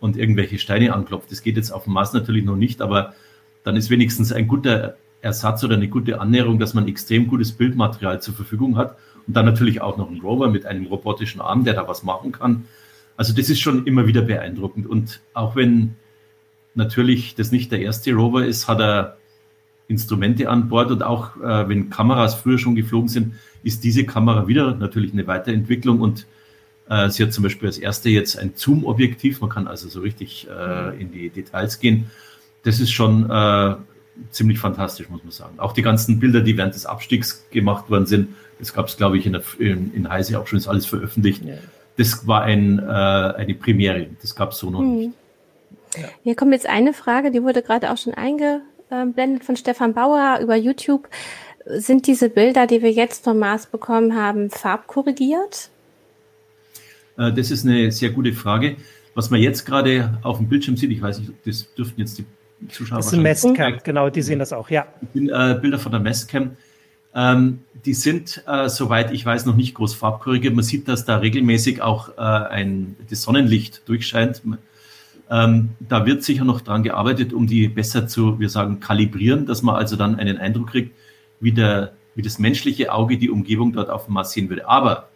und 0.00 0.16
irgendwelche 0.16 0.58
Steine 0.58 0.94
anklopft. 0.94 1.30
Das 1.30 1.42
geht 1.42 1.56
jetzt 1.56 1.70
auf 1.70 1.84
dem 1.84 1.92
Mars 1.92 2.12
natürlich 2.12 2.44
noch 2.44 2.56
nicht, 2.56 2.80
aber 2.80 3.14
dann 3.62 3.76
ist 3.76 3.90
wenigstens 3.90 4.32
ein 4.32 4.48
guter 4.48 4.96
Ersatz 5.26 5.62
oder 5.64 5.74
eine 5.74 5.88
gute 5.88 6.20
Annäherung, 6.20 6.58
dass 6.58 6.72
man 6.72 6.88
extrem 6.88 7.26
gutes 7.26 7.52
Bildmaterial 7.52 8.22
zur 8.22 8.34
Verfügung 8.34 8.76
hat. 8.76 8.96
Und 9.26 9.36
dann 9.36 9.44
natürlich 9.44 9.80
auch 9.82 9.98
noch 9.98 10.10
ein 10.10 10.20
Rover 10.20 10.48
mit 10.48 10.66
einem 10.66 10.86
robotischen 10.86 11.40
Arm, 11.40 11.64
der 11.64 11.74
da 11.74 11.88
was 11.88 12.04
machen 12.04 12.32
kann. 12.32 12.64
Also 13.16 13.34
das 13.34 13.50
ist 13.50 13.60
schon 13.60 13.86
immer 13.86 14.06
wieder 14.06 14.22
beeindruckend. 14.22 14.86
Und 14.86 15.20
auch 15.34 15.56
wenn 15.56 15.96
natürlich 16.74 17.34
das 17.34 17.50
nicht 17.50 17.72
der 17.72 17.80
erste 17.80 18.12
Rover 18.12 18.46
ist, 18.46 18.68
hat 18.68 18.80
er 18.80 19.16
Instrumente 19.88 20.48
an 20.48 20.68
Bord. 20.68 20.90
Und 20.90 21.02
auch 21.02 21.36
äh, 21.36 21.68
wenn 21.68 21.90
Kameras 21.90 22.36
früher 22.36 22.58
schon 22.58 22.76
geflogen 22.76 23.08
sind, 23.08 23.34
ist 23.62 23.82
diese 23.84 24.04
Kamera 24.04 24.46
wieder 24.46 24.74
natürlich 24.76 25.12
eine 25.12 25.26
Weiterentwicklung. 25.26 26.00
Und 26.00 26.26
äh, 26.88 27.10
sie 27.10 27.24
hat 27.24 27.32
zum 27.32 27.42
Beispiel 27.42 27.68
als 27.68 27.78
erste 27.78 28.10
jetzt 28.10 28.38
ein 28.38 28.52
Zoom-Objektiv, 28.54 29.40
man 29.40 29.50
kann 29.50 29.66
also 29.66 29.88
so 29.88 30.00
richtig 30.00 30.46
äh, 30.48 31.00
in 31.00 31.10
die 31.10 31.30
Details 31.30 31.80
gehen. 31.80 32.10
Das 32.62 32.80
ist 32.80 32.92
schon 32.92 33.28
äh, 33.28 33.74
ziemlich 34.30 34.58
fantastisch, 34.58 35.08
muss 35.08 35.22
man 35.22 35.32
sagen. 35.32 35.58
Auch 35.58 35.72
die 35.72 35.82
ganzen 35.82 36.20
Bilder, 36.20 36.40
die 36.40 36.56
während 36.56 36.74
des 36.74 36.86
Abstiegs 36.86 37.44
gemacht 37.50 37.90
worden 37.90 38.06
sind, 38.06 38.28
das 38.58 38.72
gab 38.72 38.86
es, 38.86 38.96
glaube 38.96 39.18
ich, 39.18 39.26
in, 39.26 39.32
der, 39.32 39.42
in, 39.58 39.92
in 39.94 40.08
Heise 40.08 40.38
auch 40.40 40.46
schon, 40.46 40.58
ist 40.58 40.68
alles 40.68 40.86
veröffentlicht. 40.86 41.44
Ja. 41.44 41.54
Das 41.96 42.26
war 42.26 42.42
ein, 42.42 42.78
äh, 42.78 42.82
eine 42.82 43.54
Premiere, 43.54 44.06
das 44.20 44.34
gab 44.34 44.52
es 44.52 44.58
so 44.58 44.70
noch 44.70 44.80
mhm. 44.80 44.96
nicht. 44.96 45.12
Ja. 45.96 46.08
Hier 46.24 46.34
kommt 46.34 46.52
jetzt 46.52 46.68
eine 46.68 46.92
Frage, 46.92 47.30
die 47.30 47.42
wurde 47.42 47.62
gerade 47.62 47.90
auch 47.90 47.96
schon 47.96 48.14
eingeblendet 48.14 49.44
von 49.44 49.56
Stefan 49.56 49.94
Bauer 49.94 50.40
über 50.42 50.56
YouTube. 50.56 51.08
Sind 51.64 52.06
diese 52.06 52.28
Bilder, 52.28 52.66
die 52.66 52.82
wir 52.82 52.92
jetzt 52.92 53.24
vom 53.24 53.38
Mars 53.38 53.66
bekommen 53.66 54.14
haben, 54.14 54.50
farbkorrigiert? 54.50 55.70
Äh, 57.18 57.32
das 57.32 57.50
ist 57.50 57.64
eine 57.64 57.90
sehr 57.92 58.10
gute 58.10 58.32
Frage. 58.32 58.76
Was 59.14 59.30
man 59.30 59.40
jetzt 59.40 59.64
gerade 59.64 60.18
auf 60.22 60.36
dem 60.36 60.48
Bildschirm 60.48 60.76
sieht, 60.76 60.90
ich 60.90 61.00
weiß 61.00 61.20
nicht, 61.20 61.32
das 61.46 61.72
dürften 61.74 62.00
jetzt 62.00 62.18
die 62.18 62.26
Zuschauer. 62.68 62.98
Das 62.98 63.06
ist 63.06 63.14
ein 63.14 63.22
Messcam, 63.22 63.78
genau, 63.84 64.10
die 64.10 64.22
sehen 64.22 64.38
das 64.38 64.52
auch, 64.52 64.70
ja. 64.70 64.86
Sind, 65.12 65.30
äh, 65.30 65.58
Bilder 65.60 65.78
von 65.78 65.92
der 65.92 66.00
Messcam. 66.00 66.52
Ähm, 67.14 67.60
die 67.84 67.94
sind, 67.94 68.42
äh, 68.46 68.68
soweit 68.68 69.12
ich 69.12 69.24
weiß, 69.24 69.46
noch 69.46 69.56
nicht 69.56 69.74
groß 69.74 69.94
farbkorrigiert. 69.94 70.54
Man 70.54 70.64
sieht, 70.64 70.88
dass 70.88 71.04
da 71.04 71.16
regelmäßig 71.18 71.80
auch 71.80 72.10
äh, 72.18 72.20
ein, 72.20 72.96
das 73.08 73.22
Sonnenlicht 73.22 73.88
durchscheint. 73.88 74.42
Ähm, 75.30 75.70
da 75.80 76.04
wird 76.04 76.22
sicher 76.22 76.44
noch 76.44 76.60
dran 76.60 76.82
gearbeitet, 76.82 77.32
um 77.32 77.46
die 77.46 77.68
besser 77.68 78.06
zu, 78.06 78.38
wir 78.38 78.48
sagen, 78.48 78.80
kalibrieren, 78.80 79.46
dass 79.46 79.62
man 79.62 79.76
also 79.76 79.96
dann 79.96 80.16
einen 80.16 80.36
Eindruck 80.38 80.70
kriegt, 80.70 80.94
wie, 81.40 81.52
der, 81.52 81.92
wie 82.14 82.22
das 82.22 82.38
menschliche 82.38 82.92
Auge 82.92 83.18
die 83.18 83.30
Umgebung 83.30 83.72
dort 83.72 83.88
auf 83.88 84.06
dem 84.06 84.14
Mars 84.14 84.32
sehen 84.32 84.48
würde. 84.48 84.68
Aber 84.68 85.08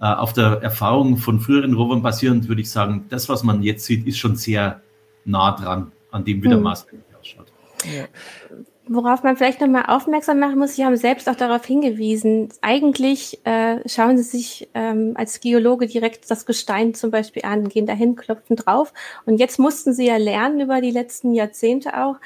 äh, 0.00 0.06
auf 0.06 0.32
der 0.32 0.60
Erfahrung 0.62 1.18
von 1.18 1.40
früheren 1.40 1.74
Rovern 1.74 2.02
basierend 2.02 2.48
würde 2.48 2.62
ich 2.62 2.70
sagen, 2.70 3.06
das, 3.10 3.28
was 3.28 3.42
man 3.42 3.62
jetzt 3.62 3.84
sieht, 3.84 4.06
ist 4.06 4.18
schon 4.18 4.36
sehr 4.36 4.82
nah 5.24 5.52
dran 5.52 5.92
an 6.12 6.24
dem, 6.24 6.42
wie 6.42 6.48
der 6.48 6.58
hm. 6.58 6.62
Mars 6.62 6.86
ausschaut. 7.18 7.52
Ja. 7.92 8.04
Worauf 8.88 9.22
man 9.22 9.36
vielleicht 9.36 9.60
nochmal 9.60 9.84
aufmerksam 9.86 10.40
machen 10.40 10.58
muss, 10.58 10.74
Sie 10.74 10.84
haben 10.84 10.96
selbst 10.96 11.28
auch 11.28 11.36
darauf 11.36 11.64
hingewiesen, 11.64 12.48
eigentlich 12.62 13.40
äh, 13.44 13.78
schauen 13.88 14.18
Sie 14.18 14.24
sich 14.24 14.68
ähm, 14.74 15.12
als 15.14 15.40
Geologe 15.40 15.86
direkt 15.86 16.28
das 16.30 16.46
Gestein 16.46 16.92
zum 16.92 17.12
Beispiel 17.12 17.44
an, 17.44 17.68
gehen 17.68 17.86
dahin, 17.86 18.16
klopfen 18.16 18.56
drauf. 18.56 18.92
Und 19.24 19.38
jetzt 19.38 19.58
mussten 19.58 19.92
Sie 19.92 20.06
ja 20.06 20.16
lernen 20.16 20.60
über 20.60 20.80
die 20.80 20.90
letzten 20.90 21.32
Jahrzehnte 21.32 21.96
auch, 21.96 22.16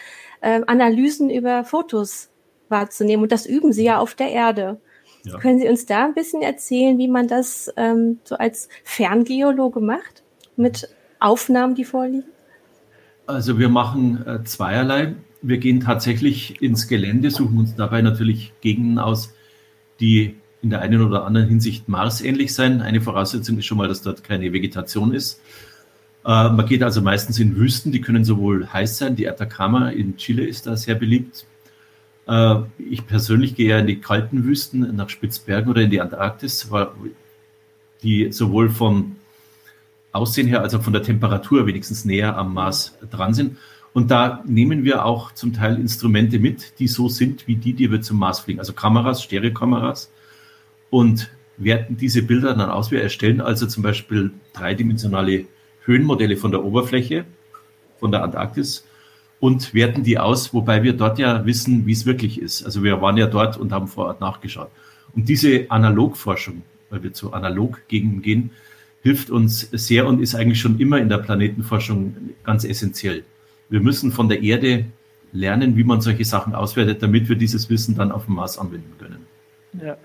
äh, 0.41 0.63
Analysen 0.67 1.29
über 1.29 1.63
Fotos 1.65 2.31
wahrzunehmen. 2.71 3.25
Und 3.25 3.33
das 3.33 3.45
üben 3.45 3.73
Sie 3.73 3.85
ja 3.85 3.99
auf 3.99 4.15
der 4.15 4.31
Erde. 4.31 4.81
Ja. 5.25 5.39
Können 5.39 5.59
Sie 5.59 5.69
uns 5.69 5.85
da 5.85 6.07
ein 6.07 6.15
bisschen 6.15 6.41
erzählen, 6.41 6.97
wie 6.97 7.09
man 7.09 7.29
das 7.29 7.71
ähm, 7.77 8.21
so 8.25 8.37
als 8.37 8.71
Ferngeologe 8.83 9.81
macht, 9.81 10.23
mit 10.57 10.89
Aufnahmen, 11.21 11.75
die 11.75 11.85
vorliegen? 11.85 12.25
Also 13.27 13.59
wir 13.59 13.69
machen 13.69 14.25
äh, 14.27 14.45
zweierlei. 14.45 15.15
Wir 15.43 15.59
gehen 15.59 15.81
tatsächlich 15.81 16.63
ins 16.63 16.89
Gelände, 16.89 17.31
suchen 17.31 17.59
uns 17.59 17.75
dabei 17.75 18.03
natürlich 18.03 18.53
Gegenden 18.61 18.99
aus, 18.99 19.35
die 20.01 20.37
in 20.63 20.71
der 20.71 20.81
einen 20.81 21.03
oder 21.03 21.25
anderen 21.25 21.49
Hinsicht 21.49 21.89
Mars-ähnlich 21.89 22.55
sein. 22.55 22.81
Eine 22.81 23.01
Voraussetzung 23.01 23.59
ist 23.59 23.67
schon 23.67 23.79
mal, 23.79 23.89
dass 23.89 24.03
dort 24.03 24.25
keine 24.25 24.53
Vegetation 24.53 25.13
ist. 25.13 25.41
Äh, 26.25 26.51
man 26.51 26.67
geht 26.67 26.83
also 26.83 27.03
meistens 27.03 27.39
in 27.39 27.57
Wüsten, 27.57 27.93
die 27.93 28.01
können 28.01 28.25
sowohl 28.25 28.67
heiß 28.73 28.99
sein, 28.99 29.17
die 29.17 29.29
Atacama 29.29 29.91
in 29.91 30.17
Chile 30.17 30.45
ist 30.45 30.67
da 30.67 30.77
sehr 30.77 30.95
beliebt. 30.95 31.47
Äh, 32.29 32.57
ich 32.79 33.07
persönlich 33.07 33.55
gehe 33.55 33.71
ja 33.71 33.79
in 33.79 33.87
die 33.87 34.01
kalten 34.01 34.45
Wüsten, 34.45 34.95
nach 34.97 35.09
Spitzbergen 35.09 35.71
oder 35.71 35.83
in 35.83 35.91
die 35.91 36.01
Antarktis, 36.01 36.69
die 38.03 38.33
sowohl 38.33 38.71
vom 38.71 39.17
Aussehen 40.17 40.47
her, 40.47 40.63
also 40.63 40.81
von 40.81 40.93
der 40.93 41.03
Temperatur 41.03 41.67
wenigstens 41.67 42.05
näher 42.05 42.37
am 42.37 42.55
Mars 42.55 42.99
dran 43.11 43.35
sind. 43.35 43.59
Und 43.93 44.11
da 44.11 44.43
nehmen 44.45 44.85
wir 44.85 45.05
auch 45.05 45.33
zum 45.33 45.53
Teil 45.53 45.79
Instrumente 45.81 46.39
mit, 46.39 46.79
die 46.79 46.89
so 46.89 47.09
sind 47.09 47.47
wie 47.47 47.57
die, 47.57 47.73
die 47.73 47.91
wir 47.91 48.03
zum 48.03 48.19
Mars 48.19 48.41
fliegen. 48.41 48.59
Also 48.59 48.75
Kameras, 48.75 49.23
Stereokameras 49.23 50.11
und 50.91 51.31
werten 51.57 51.97
diese 51.97 52.23
Bilder 52.23 52.55
dann 52.55 52.69
aus. 52.71 52.91
Wir 52.91 53.03
erstellen 53.03 53.41
also 53.41 53.67
zum 53.67 53.83
Beispiel 53.83 54.33
dreidimensionale 54.53 55.47
Höhenmodelle 55.85 56.37
von 56.37 56.51
der 56.51 56.65
Oberfläche, 56.65 57.25
von 57.99 58.11
der 58.11 58.23
Antarktis 58.23 58.87
und 59.41 59.75
werten 59.75 60.03
die 60.03 60.19
aus, 60.19 60.53
wobei 60.53 60.83
wir 60.83 60.95
dort 60.95 61.19
ja 61.19 61.47
wissen, 61.47 61.87
wie 61.87 61.93
es 61.93 62.07
wirklich 62.07 62.41
ist. 62.41 62.65
Also 62.65 62.83
wir 62.83 63.01
waren 63.01 63.17
ja 63.17 63.27
dort 63.27 63.57
und 63.57 63.73
haben 63.73 63.87
vor 63.87 64.07
Ort 64.07 64.21
nachgeschaut. 64.21 64.71
Und 65.15 65.29
diese 65.29 65.71
Analogforschung, 65.71 66.63
weil 66.91 67.03
wir 67.03 67.13
zu 67.13 67.33
Analog-Gegenden 67.33 68.23
gehen, 68.23 68.51
hilft 69.07 69.31
uns 69.31 69.69
sehr 69.71 70.05
und 70.05 70.21
ist 70.21 70.35
eigentlich 70.35 70.61
schon 70.61 70.81
immer 70.81 70.99
in 70.99 71.09
der 71.09 71.19
Planetenforschung 71.19 72.17
ganz 72.43 72.65
essentiell. 72.65 73.23
Wir 73.69 73.81
müssen 73.81 74.11
von 74.11 74.29
der 74.29 74.43
Erde 74.43 74.87
lernen, 75.33 75.77
wie 75.77 75.85
man 75.85 76.01
solche 76.01 76.25
Sachen 76.25 76.57
auswertet, 76.57 77.05
damit 77.05 77.29
wir 77.29 77.37
dieses 77.37 77.71
Wissen 77.71 77.95
dann 77.95 78.11
auf 78.11 78.25
dem 78.25 78.35
Mars 78.35 78.59
anwenden 78.59 78.93
können. 78.99 79.25
Ja. 79.81 79.97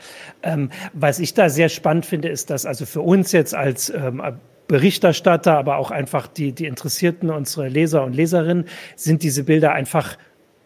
Ähm, 0.44 0.70
was 0.94 1.18
ich 1.18 1.34
da 1.34 1.50
sehr 1.50 1.70
spannend 1.70 2.06
finde, 2.06 2.30
ist, 2.30 2.52
dass 2.52 2.68
also 2.68 2.86
für 2.86 3.02
uns 3.02 3.32
jetzt 3.32 3.56
als 3.56 3.90
ähm, 3.90 4.22
Berichterstatter, 4.68 5.58
aber 5.58 5.78
auch 5.78 5.90
einfach 5.90 6.28
die, 6.28 6.52
die 6.52 6.68
Interessierten, 6.68 7.32
unsere 7.32 7.70
Leser 7.70 8.04
und 8.04 8.14
Leserinnen, 8.14 8.66
sind 8.96 9.24
diese 9.24 9.44
Bilder 9.46 9.72
einfach 9.72 10.16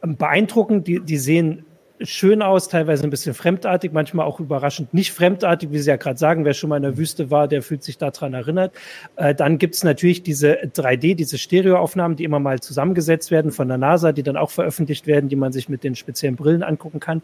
beeindruckend. 0.02 0.88
Die, 0.88 1.00
die 1.00 1.18
sehen 1.18 1.64
schön 2.02 2.42
aus, 2.42 2.68
teilweise 2.68 3.04
ein 3.04 3.10
bisschen 3.10 3.34
fremdartig, 3.34 3.94
manchmal 3.94 4.26
auch 4.26 4.40
überraschend 4.40 4.94
nicht 4.94 5.12
fremdartig, 5.12 5.72
wie 5.72 5.80
Sie 5.80 5.90
ja 5.90 5.96
gerade 5.96 6.18
sagen, 6.18 6.46
wer 6.46 6.54
schon 6.54 6.70
mal 6.70 6.78
in 6.78 6.84
der 6.84 6.98
Wüste 6.98 7.32
war, 7.32 7.48
der 7.48 7.62
fühlt 7.62 7.84
sich 7.84 7.98
daran 7.98 8.34
erinnert. 8.34 8.74
Äh, 9.16 9.34
dann 9.34 9.58
gibt's 9.58 9.84
natürlich 9.84 10.24
diese 10.24 10.56
3D, 10.56 11.16
diese 11.16 11.38
Stereoaufnahmen, 11.38 12.18
die 12.18 12.24
immer 12.24 12.40
mal 12.40 12.60
zusammengesetzt 12.60 13.32
werden 13.32 13.52
von 13.52 13.68
der 13.68 13.78
NASA, 13.78 14.12
die 14.12 14.24
dann 14.24 14.38
auch 14.38 14.52
veröffentlicht 14.52 15.08
werden, 15.08 15.30
die 15.30 15.36
man 15.36 15.52
sich 15.52 15.70
mit 15.70 15.84
den 15.84 15.96
speziellen 15.96 16.36
Brillen 16.36 16.64
angucken 16.64 17.00
kann. 17.00 17.22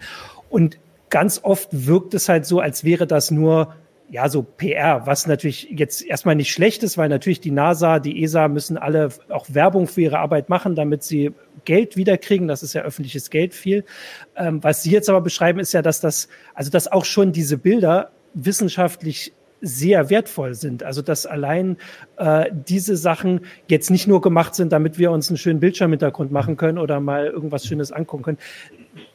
Und 0.50 0.78
ganz 1.10 1.42
oft 1.44 1.70
wirkt 1.72 2.14
es 2.14 2.30
halt 2.30 2.46
so, 2.46 2.60
als 2.60 2.84
wäre 2.84 3.08
das 3.08 3.32
nur 3.32 3.76
ja, 4.12 4.28
so 4.28 4.44
PR, 4.44 5.08
was 5.08 5.26
natürlich 5.26 5.70
jetzt 5.72 6.04
erstmal 6.06 6.36
nicht 6.36 6.52
schlecht 6.52 6.84
ist, 6.84 6.98
weil 6.98 7.08
natürlich 7.08 7.40
die 7.40 7.50
NASA, 7.50 8.00
die 8.00 8.24
ESA 8.24 8.50
müssen 8.50 8.78
alle 8.78 9.08
auch 9.30 9.46
Werbung 9.50 9.88
für 9.88 10.02
ihre 10.02 10.20
Arbeit 10.20 10.50
machen, 10.50 10.76
damit 10.76 11.02
sie 11.02 11.32
Geld 11.64 11.96
wiederkriegen. 11.96 12.50
Das 12.50 12.62
ist 12.62 12.74
ja 12.74 12.82
öffentliches 12.82 13.30
Geld 13.30 13.54
viel. 13.54 13.86
Ähm, 14.36 14.62
was 14.62 14.84
Sie 14.84 14.92
jetzt 14.92 15.10
aber 15.10 15.22
beschreiben, 15.22 15.62
ist 15.62 15.72
ja, 15.72 15.82
dass 15.82 16.02
das, 16.02 16.28
also 16.54 16.70
dass 16.70 16.92
auch 16.92 17.06
schon 17.06 17.32
diese 17.32 17.58
Bilder 17.58 18.12
wissenschaftlich 18.34 19.32
sehr 19.62 20.10
wertvoll 20.10 20.56
sind. 20.56 20.84
Also 20.84 21.02
dass 21.02 21.26
allein 21.26 21.78
äh, 22.18 22.50
diese 22.52 22.98
Sachen 22.98 23.42
jetzt 23.70 23.92
nicht 23.92 24.08
nur 24.08 24.20
gemacht 24.20 24.56
sind, 24.56 24.74
damit 24.74 24.98
wir 24.98 25.12
uns 25.12 25.30
einen 25.30 25.38
schönen 25.38 25.62
Bildschirmhintergrund 25.62 26.32
machen 26.32 26.58
können 26.58 26.80
oder 26.80 27.00
mal 27.00 27.28
irgendwas 27.28 27.66
Schönes 27.66 27.92
angucken 27.94 28.24
können. 28.24 28.40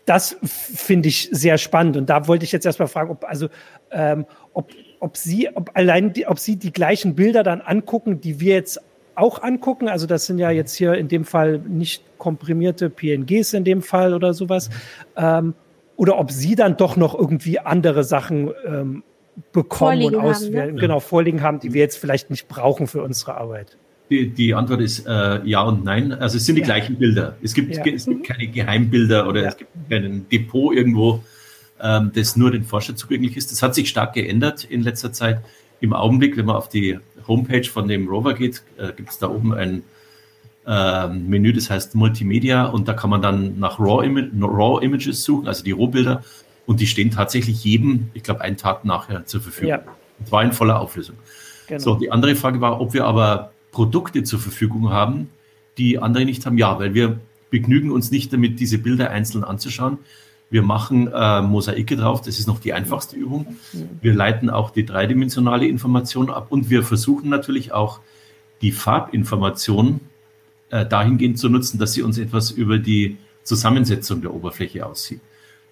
Das 0.07 0.37
finde 0.43 1.09
ich 1.09 1.29
sehr 1.33 1.59
spannend. 1.59 1.97
Und 1.97 2.09
da 2.09 2.29
wollte 2.29 2.45
ich 2.45 2.53
jetzt 2.53 2.65
erstmal 2.65 2.89
fragen, 2.89 3.11
ob 3.11 3.25
also 3.25 3.49
ähm, 3.91 4.25
ob 4.55 4.71
ob 5.07 5.17
Sie, 5.17 5.49
ob 5.55 5.71
allein, 5.75 6.13
die, 6.13 6.27
ob 6.27 6.41
Sie 6.41 6.57
die 6.57 6.73
gleichen 6.73 7.15
Bilder 7.15 7.45
dann 7.45 7.61
angucken, 7.61 8.21
die 8.21 8.41
wir 8.41 8.55
jetzt 8.55 8.81
auch 9.15 9.41
angucken. 9.41 9.89
Also 9.89 10.09
das 10.09 10.27
sind 10.27 10.39
ja 10.39 10.51
jetzt 10.51 10.75
hier 10.75 10.95
in 10.95 11.07
dem 11.07 11.25
Fall 11.25 11.61
nicht 11.61 12.03
komprimierte 12.19 12.91
PNGs 12.91 13.55
in 13.55 13.63
dem 13.63 13.83
Fall 13.83 14.15
oder 14.15 14.35
sowas. 14.35 14.69
Ähm, 15.17 15.55
oder 15.95 16.19
ob 16.19 16.33
Sie 16.33 16.57
dann 16.57 16.77
doch 16.77 16.97
noch 16.97 17.15
irgendwie 17.15 17.61
andere 17.61 18.03
Sachen 18.03 18.51
ähm, 18.67 19.05
bekommen 19.53 20.01
vorliegen 20.01 20.17
und 20.17 20.25
auswählen, 20.25 20.61
haben, 20.61 20.75
ne? 20.75 20.81
genau, 20.81 20.99
vorliegen 20.99 21.41
haben, 21.41 21.61
die 21.61 21.73
wir 21.73 21.83
jetzt 21.83 21.99
vielleicht 21.99 22.31
nicht 22.31 22.49
brauchen 22.49 22.89
für 22.89 23.03
unsere 23.03 23.37
Arbeit. 23.37 23.79
Die, 24.11 24.29
die 24.29 24.55
Antwort 24.55 24.81
ist 24.81 25.07
äh, 25.07 25.41
ja 25.45 25.63
und 25.63 25.85
nein. 25.85 26.13
Also 26.13 26.37
es 26.37 26.47
sind 26.47 26.57
die 26.57 26.63
ja. 26.63 26.67
gleichen 26.67 26.97
Bilder. 26.97 27.37
Es 27.43 27.55
gibt, 27.55 27.77
ja. 27.77 27.85
es 27.85 28.07
gibt 28.07 28.27
keine 28.27 28.49
Geheimbilder 28.49 29.29
oder 29.29 29.43
ja. 29.43 29.49
es 29.51 29.57
gibt 29.57 29.71
kein 29.89 30.29
Depot 30.31 30.75
irgendwo, 30.75 31.23
ähm, 31.81 32.11
das 32.15 32.37
nur 32.37 32.51
den 32.51 32.65
Forscher 32.65 32.97
zugänglich 32.97 33.37
ist. 33.37 33.53
Das 33.53 33.63
hat 33.63 33.75
sich 33.75 33.89
stark 33.89 34.15
geändert 34.15 34.65
in 34.65 34.83
letzter 34.83 35.13
Zeit. 35.13 35.41
Im 35.81 35.93
Augenblick, 35.93 36.37
wenn 36.37 36.47
man 36.47 36.57
auf 36.57 36.69
die 36.69 36.99
Homepage 37.27 37.65
von 37.65 37.89
dem 37.89 38.09
Rover 38.09 38.35
geht, 38.35 38.63
äh, 38.79 38.93
gibt 38.93 39.11
es 39.11 39.19
da 39.19 39.29
oben 39.29 39.53
ein 39.53 39.83
äh, 40.67 41.09
Menü, 41.09 41.53
das 41.53 41.71
heißt 41.71 41.95
Multimedia 41.95 42.67
und 42.67 42.89
da 42.89 42.95
kann 42.95 43.11
man 43.11 43.23
dann 43.23 43.59
nach 43.59 43.79
Raw, 43.79 44.05
Ima 44.05 44.23
Raw 44.47 44.85
Images 44.85 45.23
suchen, 45.23 45.47
also 45.49 45.63
die 45.63 45.73
Rohbilder 45.73 46.25
und 46.67 46.81
die 46.81 46.87
stehen 46.87 47.11
tatsächlich 47.11 47.63
jedem, 47.65 48.11
ich 48.15 48.23
glaube, 48.23 48.41
einen 48.41 48.57
Tag 48.57 48.85
nachher 48.85 49.27
zur 49.27 49.41
Verfügung. 49.41 49.71
Ja. 49.71 49.83
Und 50.19 50.29
zwar 50.29 50.43
in 50.43 50.53
voller 50.53 50.81
Auflösung. 50.81 51.17
Genau. 51.69 51.81
So, 51.81 51.95
die 51.95 52.11
andere 52.11 52.35
Frage 52.35 52.61
war, 52.61 52.81
ob 52.81 52.95
wir 52.95 53.05
aber 53.05 53.53
Produkte 53.71 54.23
zur 54.25 54.39
Verfügung 54.39 54.91
haben, 54.91 55.31
die 55.79 55.99
andere 55.99 56.25
nicht 56.25 56.47
haben. 56.47 56.59
Ja, 56.59 56.79
weil 56.79 56.95
wir 56.95 57.21
begnügen 57.51 57.91
uns 57.91 58.11
nicht 58.11 58.33
damit, 58.33 58.59
diese 58.59 58.79
Bilder 58.79 59.11
einzeln 59.11 59.45
anzuschauen. 59.45 59.99
Wir 60.49 60.63
machen 60.63 61.09
äh, 61.13 61.43
Mosaike 61.43 61.97
drauf, 61.97 62.23
das 62.23 62.39
ist 62.39 62.47
noch 62.47 62.61
die 62.61 62.73
einfachste 62.73 63.17
Übung. 63.17 63.57
Wir 64.01 64.15
leiten 64.15 64.49
auch 64.49 64.71
die 64.71 64.87
dreidimensionale 64.87 65.67
Information 65.67 66.31
ab 66.31 66.47
und 66.51 66.71
wir 66.71 66.85
versuchen 66.85 67.29
natürlich 67.29 67.73
auch 67.73 68.01
die 68.63 68.73
Farbinformation 68.73 70.01
äh, 70.71 70.87
dahingehend 70.87 71.39
zu 71.39 71.49
nutzen, 71.49 71.79
dass 71.79 71.95
sie 71.95 72.03
uns 72.03 72.19
etwas 72.19 72.51
über 72.51 72.79
die 72.79 73.17
Zusammensetzung 73.43 74.23
der 74.23 74.33
Oberfläche 74.33 74.87
aussieht. 74.87 75.21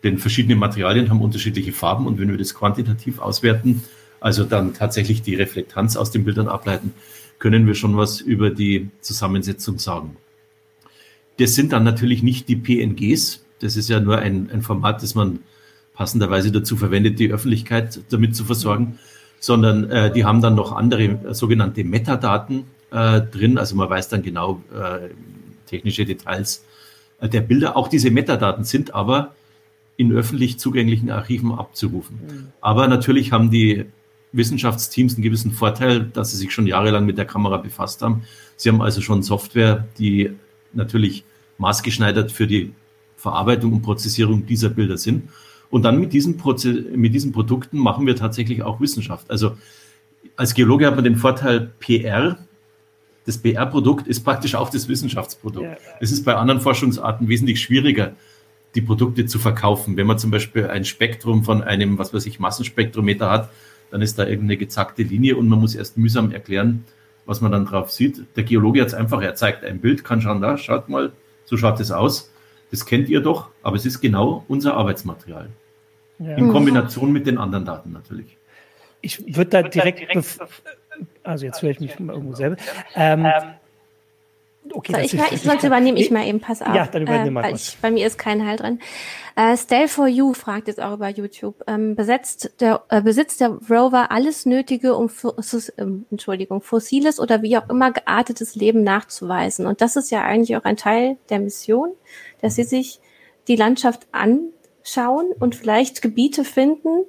Denn 0.03 0.19
verschiedene 0.19 0.57
Materialien 0.57 1.09
haben 1.09 1.23
unterschiedliche 1.23 1.73
Farben 1.73 2.07
und 2.07 2.19
wenn 2.19 2.31
wir 2.31 2.37
das 2.37 2.55
quantitativ 2.55 3.21
auswerten, 3.21 3.85
also 4.21 4.45
dann 4.45 4.75
tatsächlich 4.75 5.23
die 5.23 5.35
Reflektanz 5.35 5.97
aus 5.97 6.11
den 6.11 6.25
Bildern 6.25 6.49
ableiten, 6.49 6.93
können 7.39 7.67
wir 7.67 7.75
schon 7.75 7.97
was 7.97 8.21
über 8.21 8.51
die 8.51 8.91
Zusammensetzung 9.01 9.79
sagen. 9.79 10.17
Das 11.39 11.55
sind 11.55 11.73
dann 11.73 11.85
natürlich 11.85 12.23
nicht 12.23 12.49
die 12.49 12.57
PNGs, 12.57 13.44
das 13.61 13.77
ist 13.77 13.89
ja 13.89 14.01
nur 14.01 14.19
ein, 14.19 14.51
ein 14.53 14.63
Format, 14.63 15.03
das 15.03 15.15
man 15.15 15.41
passenderweise 15.95 16.51
dazu 16.51 16.77
verwendet, 16.77 17.19
die 17.19 17.31
Öffentlichkeit 17.31 18.01
damit 18.11 18.35
zu 18.35 18.45
versorgen, 18.45 18.99
sondern 19.39 19.91
äh, 19.91 20.13
die 20.13 20.25
haben 20.25 20.41
dann 20.41 20.55
noch 20.55 20.73
andere 20.73 21.05
äh, 21.05 21.35
sogenannte 21.35 21.85
Metadaten, 21.85 22.65
äh, 22.95 23.21
drin. 23.21 23.59
Also 23.59 23.75
man 23.77 23.91
weiß 23.91 24.09
dann 24.09 24.23
genau 24.23 24.63
äh, 24.73 25.09
technische 25.67 26.05
Details 26.05 26.65
äh, 27.21 27.29
der 27.29 27.41
Bilder. 27.41 27.77
Auch 27.77 27.89
diese 27.89 28.11
Metadaten 28.11 28.65
sind 28.65 28.95
aber 28.95 29.35
in 29.97 30.13
öffentlich 30.13 30.59
zugänglichen 30.59 31.11
Archiven 31.11 31.53
abzurufen. 31.53 32.21
Mhm. 32.27 32.47
Aber 32.61 32.89
natürlich 32.89 33.33
haben 33.33 33.51
die 33.51 33.87
Wissenschaftsteams 34.33 35.15
einen 35.15 35.23
gewissen 35.23 35.53
Vorteil, 35.53 36.05
dass 36.05 36.33
sie 36.33 36.37
sich 36.37 36.53
schon 36.53 36.67
jahrelang 36.67 37.07
mit 37.07 37.19
der 37.19 37.25
Kamera 37.25 37.59
befasst 37.59 38.03
haben. 38.03 38.23
Sie 38.57 38.69
haben 38.69 38.83
also 38.83 39.01
schon 39.01 39.23
Software, 39.23 39.87
die 39.99 40.31
natürlich 40.73 41.25
maßgeschneidert 41.59 42.33
für 42.33 42.47
die 42.47 42.73
Verarbeitung 43.25 43.73
und 43.73 43.83
Prozessierung 43.83 44.45
dieser 44.45 44.69
Bilder 44.69 44.99
sind. 44.99 45.31
Und 45.71 45.83
dann 45.83 45.99
mit 45.99 46.13
diesen, 46.13 46.37
Proze 46.37 46.73
mit 46.95 47.15
diesen 47.15 47.33
Produkten 47.33 47.79
machen 47.79 48.07
wir 48.07 48.15
tatsächlich 48.15 48.63
auch 48.63 48.81
Wissenschaft. 48.81 49.31
Also 49.31 49.57
als 50.37 50.53
Geologe 50.53 50.87
hat 50.87 50.95
man 50.95 51.05
den 51.05 51.17
Vorteil 51.17 51.73
PR. 51.81 52.39
Das 53.25 53.39
PR-Produkt 53.39 54.07
ist 54.07 54.21
praktisch 54.23 54.55
auch 54.55 54.69
das 54.69 54.89
Wissenschaftsprodukt. 54.89 55.65
Ja. 55.65 55.77
Es 56.01 56.13
ist 56.13 56.25
bei 56.25 56.37
anderen 56.37 56.61
Forschungsarten 56.61 57.29
wesentlich 57.29 57.63
schwieriger, 57.63 58.13
die 58.75 58.83
Produkte 58.83 59.25
zu 59.25 59.39
verkaufen. 59.39 59.97
Wenn 59.97 60.07
man 60.07 60.19
zum 60.19 60.31
Beispiel 60.31 60.67
ein 60.67 60.85
Spektrum 60.85 61.45
von 61.45 61.63
einem, 61.63 61.97
was 61.97 62.13
weiß 62.13 62.27
ich, 62.27 62.39
Massenspektrometer 62.39 63.31
hat, 63.31 63.51
dann 63.91 64.03
ist 64.03 64.19
da 64.19 64.25
irgendeine 64.27 64.59
gezackte 64.59 65.03
Linie 65.03 65.37
und 65.37 65.49
man 65.49 65.61
muss 65.61 65.75
erst 65.75 65.97
mühsam 65.97 66.31
erklären, 66.31 66.85
was 67.25 67.41
man 67.41 67.53
dann 67.53 67.65
drauf 67.65 67.91
sieht. 67.91 68.25
Der 68.37 68.45
Geologe 68.45 68.83
hat 68.83 68.89
es 68.89 68.95
einfach, 68.95 69.23
er 69.23 69.35
zeigt 69.35 69.65
ein 69.65 69.81
Bild, 69.81 70.05
kann 70.05 70.21
schauen, 70.21 70.43
da, 70.43 70.59
schaut 70.59 70.91
mal, 70.91 71.13
so 71.47 71.57
schaut 71.57 71.81
es 71.81 71.91
aus. 71.91 72.31
Das 72.71 72.87
kennt 72.87 73.09
ihr 73.09 73.21
doch, 73.21 73.51
aber 73.63 73.77
es 73.77 73.87
ist 73.87 74.01
genau 74.01 74.45
unser 74.49 74.75
Arbeitsmaterial. 74.75 75.49
Ja. 76.19 76.37
In 76.37 76.49
Kombination 76.49 77.13
mit 77.13 77.27
den 77.27 77.39
anderen 77.39 77.65
Daten 77.65 77.93
natürlich. 77.93 78.37
Ich 79.01 79.37
würde 79.37 79.51
da 79.51 79.63
direkt, 79.63 80.01
direkt 80.01 80.39
also 81.23 81.47
jetzt 81.47 81.63
höre 81.63 81.71
ich 81.71 81.81
mich 81.81 81.99
irgendwo 81.99 82.35
selber. 82.35 82.57
Ähm, 82.95 83.27
Okay, 84.73 84.93
so, 84.93 84.99
ich, 84.99 85.33
ich, 85.33 85.43
sonst 85.43 85.65
übernehme 85.65 85.99
ich 85.99 86.11
mal 86.11 86.27
eben, 86.27 86.41
pass 86.41 86.63
auf. 86.63 86.75
Ja, 86.75 86.87
dann 86.87 87.03
übernehme 87.03 87.41
äh, 87.41 87.43
mal 87.43 87.55
ich, 87.55 87.77
Bei 87.83 87.91
mir 87.91 88.07
ist 88.07 88.19
kein 88.19 88.47
Halt 88.47 88.61
drin. 88.61 88.81
Äh, 89.37 89.57
Stell 89.57 89.89
for 89.89 90.07
You 90.07 90.33
fragt 90.33 90.69
jetzt 90.69 90.81
auch 90.81 90.95
über 90.95 91.09
YouTube. 91.09 91.63
Ähm, 91.67 91.95
besetzt 91.95 92.53
der, 92.61 92.83
äh, 92.89 93.03
besitzt 93.03 93.41
der 93.41 93.59
Rover 93.69 94.11
alles 94.11 94.47
Nötige, 94.47 94.95
um 94.95 95.09
äh, 95.09 95.85
Entschuldigung, 96.11 96.63
fossiles 96.63 97.21
oder 97.21 97.43
wie 97.43 97.59
auch 97.59 97.69
immer 97.69 97.93
geartetes 97.93 98.55
Leben 98.55 98.83
nachzuweisen? 98.83 99.67
Und 99.67 99.81
das 99.81 99.97
ist 99.97 100.11
ja 100.11 100.23
eigentlich 100.23 100.57
auch 100.57 100.65
ein 100.65 100.77
Teil 100.77 101.19
der 101.29 101.41
Mission, 101.41 101.93
dass 102.41 102.55
sie 102.55 102.65
sich 102.65 103.01
die 103.49 103.57
Landschaft 103.57 104.07
anschauen 104.13 105.27
und 105.39 105.57
vielleicht 105.57 106.01
Gebiete 106.01 106.45
finden, 106.45 107.05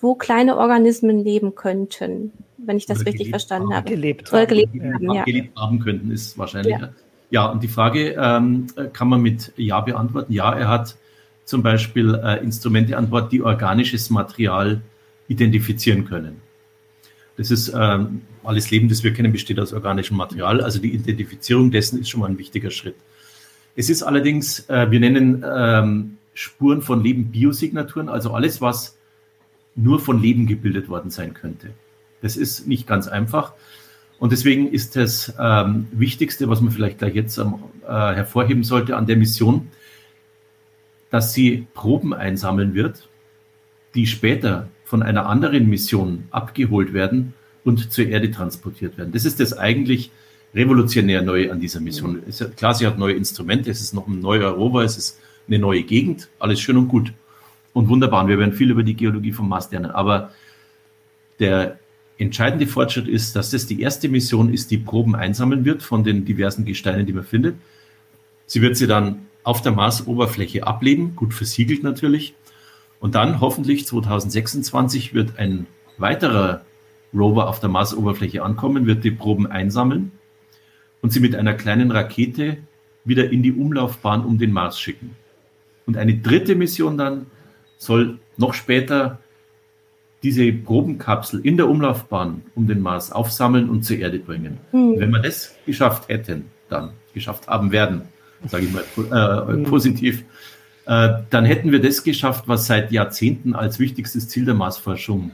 wo 0.00 0.14
kleine 0.14 0.56
Organismen 0.56 1.18
leben 1.18 1.54
könnten 1.54 2.32
wenn 2.58 2.76
ich 2.76 2.86
das 2.86 3.00
oder 3.00 3.06
richtig 3.08 3.30
verstanden 3.30 3.68
haben, 3.68 3.76
habe. 3.76 3.90
Gelebt 3.90 4.32
oder 4.32 4.46
gelebt 4.46 4.74
haben, 4.74 5.12
ja. 5.12 5.24
gelebt 5.24 5.58
haben 5.58 5.78
könnten, 5.80 6.10
ist 6.10 6.38
wahrscheinlich. 6.38 6.76
Ja, 6.78 6.90
ja 7.30 7.46
und 7.46 7.62
die 7.62 7.68
Frage 7.68 8.12
ähm, 8.18 8.66
kann 8.92 9.08
man 9.08 9.20
mit 9.20 9.52
Ja 9.56 9.80
beantworten. 9.80 10.32
Ja, 10.32 10.52
er 10.52 10.68
hat 10.68 10.96
zum 11.44 11.62
Beispiel 11.62 12.14
äh, 12.14 12.42
Instrumente 12.42 12.96
an 12.96 13.10
Bord, 13.10 13.32
die 13.32 13.42
organisches 13.42 14.10
Material 14.10 14.80
identifizieren 15.28 16.04
können. 16.04 16.40
Das 17.36 17.50
ist 17.50 17.72
ähm, 17.74 18.22
alles 18.44 18.70
Leben, 18.70 18.88
das 18.88 19.02
wir 19.02 19.12
kennen, 19.12 19.32
besteht 19.32 19.58
aus 19.58 19.72
organischem 19.72 20.16
Material. 20.16 20.60
Also 20.60 20.78
die 20.78 20.94
Identifizierung 20.94 21.70
dessen 21.70 22.00
ist 22.00 22.08
schon 22.08 22.20
mal 22.20 22.30
ein 22.30 22.38
wichtiger 22.38 22.70
Schritt. 22.70 22.96
Es 23.76 23.90
ist 23.90 24.02
allerdings, 24.02 24.68
äh, 24.68 24.90
wir 24.90 25.00
nennen 25.00 25.44
ähm, 25.46 26.18
Spuren 26.32 26.82
von 26.82 27.02
Leben 27.02 27.30
Biosignaturen, 27.32 28.08
also 28.08 28.32
alles, 28.32 28.60
was 28.60 28.96
nur 29.74 29.98
von 29.98 30.22
Leben 30.22 30.46
gebildet 30.46 30.88
worden 30.88 31.10
sein 31.10 31.34
könnte. 31.34 31.70
Das 32.24 32.38
ist 32.38 32.66
nicht 32.66 32.86
ganz 32.86 33.06
einfach. 33.06 33.52
Und 34.18 34.32
deswegen 34.32 34.72
ist 34.72 34.96
das 34.96 35.34
ähm, 35.38 35.88
Wichtigste, 35.92 36.48
was 36.48 36.62
man 36.62 36.72
vielleicht 36.72 36.96
gleich 36.96 37.14
jetzt 37.14 37.36
ähm, 37.36 37.56
äh, 37.86 37.90
hervorheben 37.90 38.64
sollte 38.64 38.96
an 38.96 39.04
der 39.04 39.18
Mission, 39.18 39.68
dass 41.10 41.34
sie 41.34 41.66
Proben 41.74 42.14
einsammeln 42.14 42.72
wird, 42.72 43.10
die 43.94 44.06
später 44.06 44.68
von 44.86 45.02
einer 45.02 45.26
anderen 45.26 45.68
Mission 45.68 46.24
abgeholt 46.30 46.94
werden 46.94 47.34
und 47.62 47.92
zur 47.92 48.06
Erde 48.06 48.30
transportiert 48.30 48.96
werden. 48.96 49.12
Das 49.12 49.26
ist 49.26 49.38
das 49.38 49.52
eigentlich 49.52 50.10
revolutionär 50.54 51.20
Neue 51.20 51.52
an 51.52 51.60
dieser 51.60 51.80
Mission. 51.80 52.22
Ja, 52.26 52.46
klar, 52.46 52.72
sie 52.74 52.86
hat 52.86 52.96
neue 52.96 53.12
Instrumente, 53.12 53.70
es 53.70 53.82
ist 53.82 53.92
noch 53.92 54.08
ein 54.08 54.20
neuer 54.20 54.48
Rover, 54.48 54.82
es 54.82 54.96
ist 54.96 55.20
eine 55.46 55.58
neue 55.58 55.82
Gegend, 55.82 56.30
alles 56.38 56.58
schön 56.58 56.78
und 56.78 56.88
gut 56.88 57.12
und 57.74 57.90
wunderbar. 57.90 58.22
Und 58.22 58.30
wir 58.30 58.38
werden 58.38 58.54
viel 58.54 58.70
über 58.70 58.82
die 58.82 58.94
Geologie 58.94 59.32
vom 59.32 59.46
Mars 59.46 59.70
lernen. 59.70 59.90
Aber 59.90 60.30
der 61.38 61.78
entscheidende 62.18 62.66
Fortschritt 62.66 63.08
ist, 63.08 63.34
dass 63.36 63.50
das 63.50 63.66
die 63.66 63.80
erste 63.80 64.08
Mission 64.08 64.52
ist, 64.52 64.70
die 64.70 64.78
Proben 64.78 65.14
einsammeln 65.14 65.64
wird 65.64 65.82
von 65.82 66.04
den 66.04 66.24
diversen 66.24 66.64
Gesteinen, 66.64 67.06
die 67.06 67.12
man 67.12 67.24
findet. 67.24 67.56
Sie 68.46 68.62
wird 68.62 68.76
sie 68.76 68.86
dann 68.86 69.26
auf 69.42 69.62
der 69.62 69.72
Marsoberfläche 69.72 70.66
ablegen, 70.66 71.16
gut 71.16 71.34
versiegelt 71.34 71.82
natürlich. 71.82 72.34
Und 73.00 73.14
dann 73.14 73.40
hoffentlich 73.40 73.86
2026 73.86 75.12
wird 75.12 75.38
ein 75.38 75.66
weiterer 75.98 76.62
Rover 77.12 77.48
auf 77.48 77.60
der 77.60 77.68
Marsoberfläche 77.68 78.42
ankommen, 78.42 78.86
wird 78.86 79.04
die 79.04 79.10
Proben 79.10 79.46
einsammeln 79.46 80.12
und 81.02 81.12
sie 81.12 81.20
mit 81.20 81.36
einer 81.36 81.54
kleinen 81.54 81.90
Rakete 81.90 82.56
wieder 83.04 83.30
in 83.30 83.42
die 83.42 83.52
Umlaufbahn 83.52 84.24
um 84.24 84.38
den 84.38 84.52
Mars 84.52 84.80
schicken. 84.80 85.14
Und 85.86 85.96
eine 85.96 86.16
dritte 86.16 86.54
Mission 86.54 86.96
dann 86.96 87.26
soll 87.76 88.18
noch 88.36 88.54
später 88.54 89.18
diese 90.24 90.50
Probenkapsel 90.52 91.40
in 91.40 91.58
der 91.58 91.68
Umlaufbahn 91.68 92.42
um 92.54 92.66
den 92.66 92.80
Mars 92.80 93.12
aufsammeln 93.12 93.68
und 93.68 93.84
zur 93.84 93.98
Erde 93.98 94.18
bringen. 94.18 94.58
Mhm. 94.72 94.98
Wenn 94.98 95.10
wir 95.10 95.20
das 95.20 95.54
geschafft 95.66 96.08
hätten, 96.08 96.46
dann 96.70 96.90
geschafft 97.12 97.46
haben 97.46 97.70
werden, 97.70 98.02
sage 98.46 98.64
ich 98.64 98.72
mal 98.72 98.84
äh, 98.96 99.52
mhm. 99.52 99.64
positiv, 99.64 100.24
äh, 100.86 101.10
dann 101.28 101.44
hätten 101.44 101.72
wir 101.72 101.80
das 101.80 102.02
geschafft, 102.02 102.44
was 102.46 102.66
seit 102.66 102.90
Jahrzehnten 102.90 103.54
als 103.54 103.78
wichtigstes 103.78 104.28
Ziel 104.28 104.46
der 104.46 104.54
Marsforschung 104.54 105.32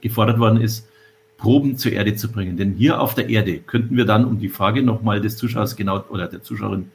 gefordert 0.00 0.38
worden 0.38 0.60
ist, 0.60 0.88
Proben 1.36 1.76
zur 1.76 1.90
Erde 1.92 2.14
zu 2.14 2.30
bringen. 2.30 2.56
Denn 2.56 2.74
hier 2.74 3.00
auf 3.00 3.14
der 3.14 3.28
Erde 3.28 3.58
könnten 3.58 3.96
wir 3.96 4.04
dann, 4.04 4.24
um 4.24 4.38
die 4.38 4.48
Frage 4.48 4.82
nochmal 4.82 5.20
des 5.20 5.36
Zuschauers 5.36 5.74
genau 5.74 6.04
oder 6.08 6.28
der 6.28 6.42
Zuschauerin 6.42 6.92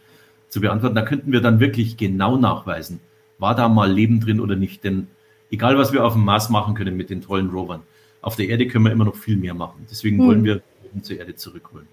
zu 0.47 0.61
beantworten, 0.61 0.95
da 0.95 1.01
könnten 1.01 1.33
wir 1.33 1.41
dann 1.41 1.59
wirklich 1.59 1.97
genau 1.97 2.37
nachweisen, 2.37 3.01
war 3.37 3.53
da 3.53 3.67
mal 3.67 3.91
Leben 3.91 4.21
drin 4.21 4.39
oder 4.39 4.55
nicht. 4.55 4.85
Denn 4.85 5.07
egal 5.51 5.77
was 5.77 5.93
wir 5.93 6.05
auf 6.05 6.13
dem 6.13 6.23
Mars 6.23 6.49
machen 6.49 6.75
können 6.75 6.97
mit 6.97 7.09
den 7.09 7.21
tollen 7.21 7.49
Rovern, 7.49 7.81
auf 8.21 8.35
der 8.35 8.47
Erde 8.47 8.67
können 8.67 8.85
wir 8.85 8.91
immer 8.91 9.05
noch 9.05 9.15
viel 9.15 9.37
mehr 9.37 9.53
machen. 9.53 9.85
Deswegen 9.89 10.19
hm. 10.19 10.27
wollen 10.27 10.43
wir 10.43 10.61
zur 11.01 11.17
Erde 11.17 11.35
zurückholen. 11.35 11.87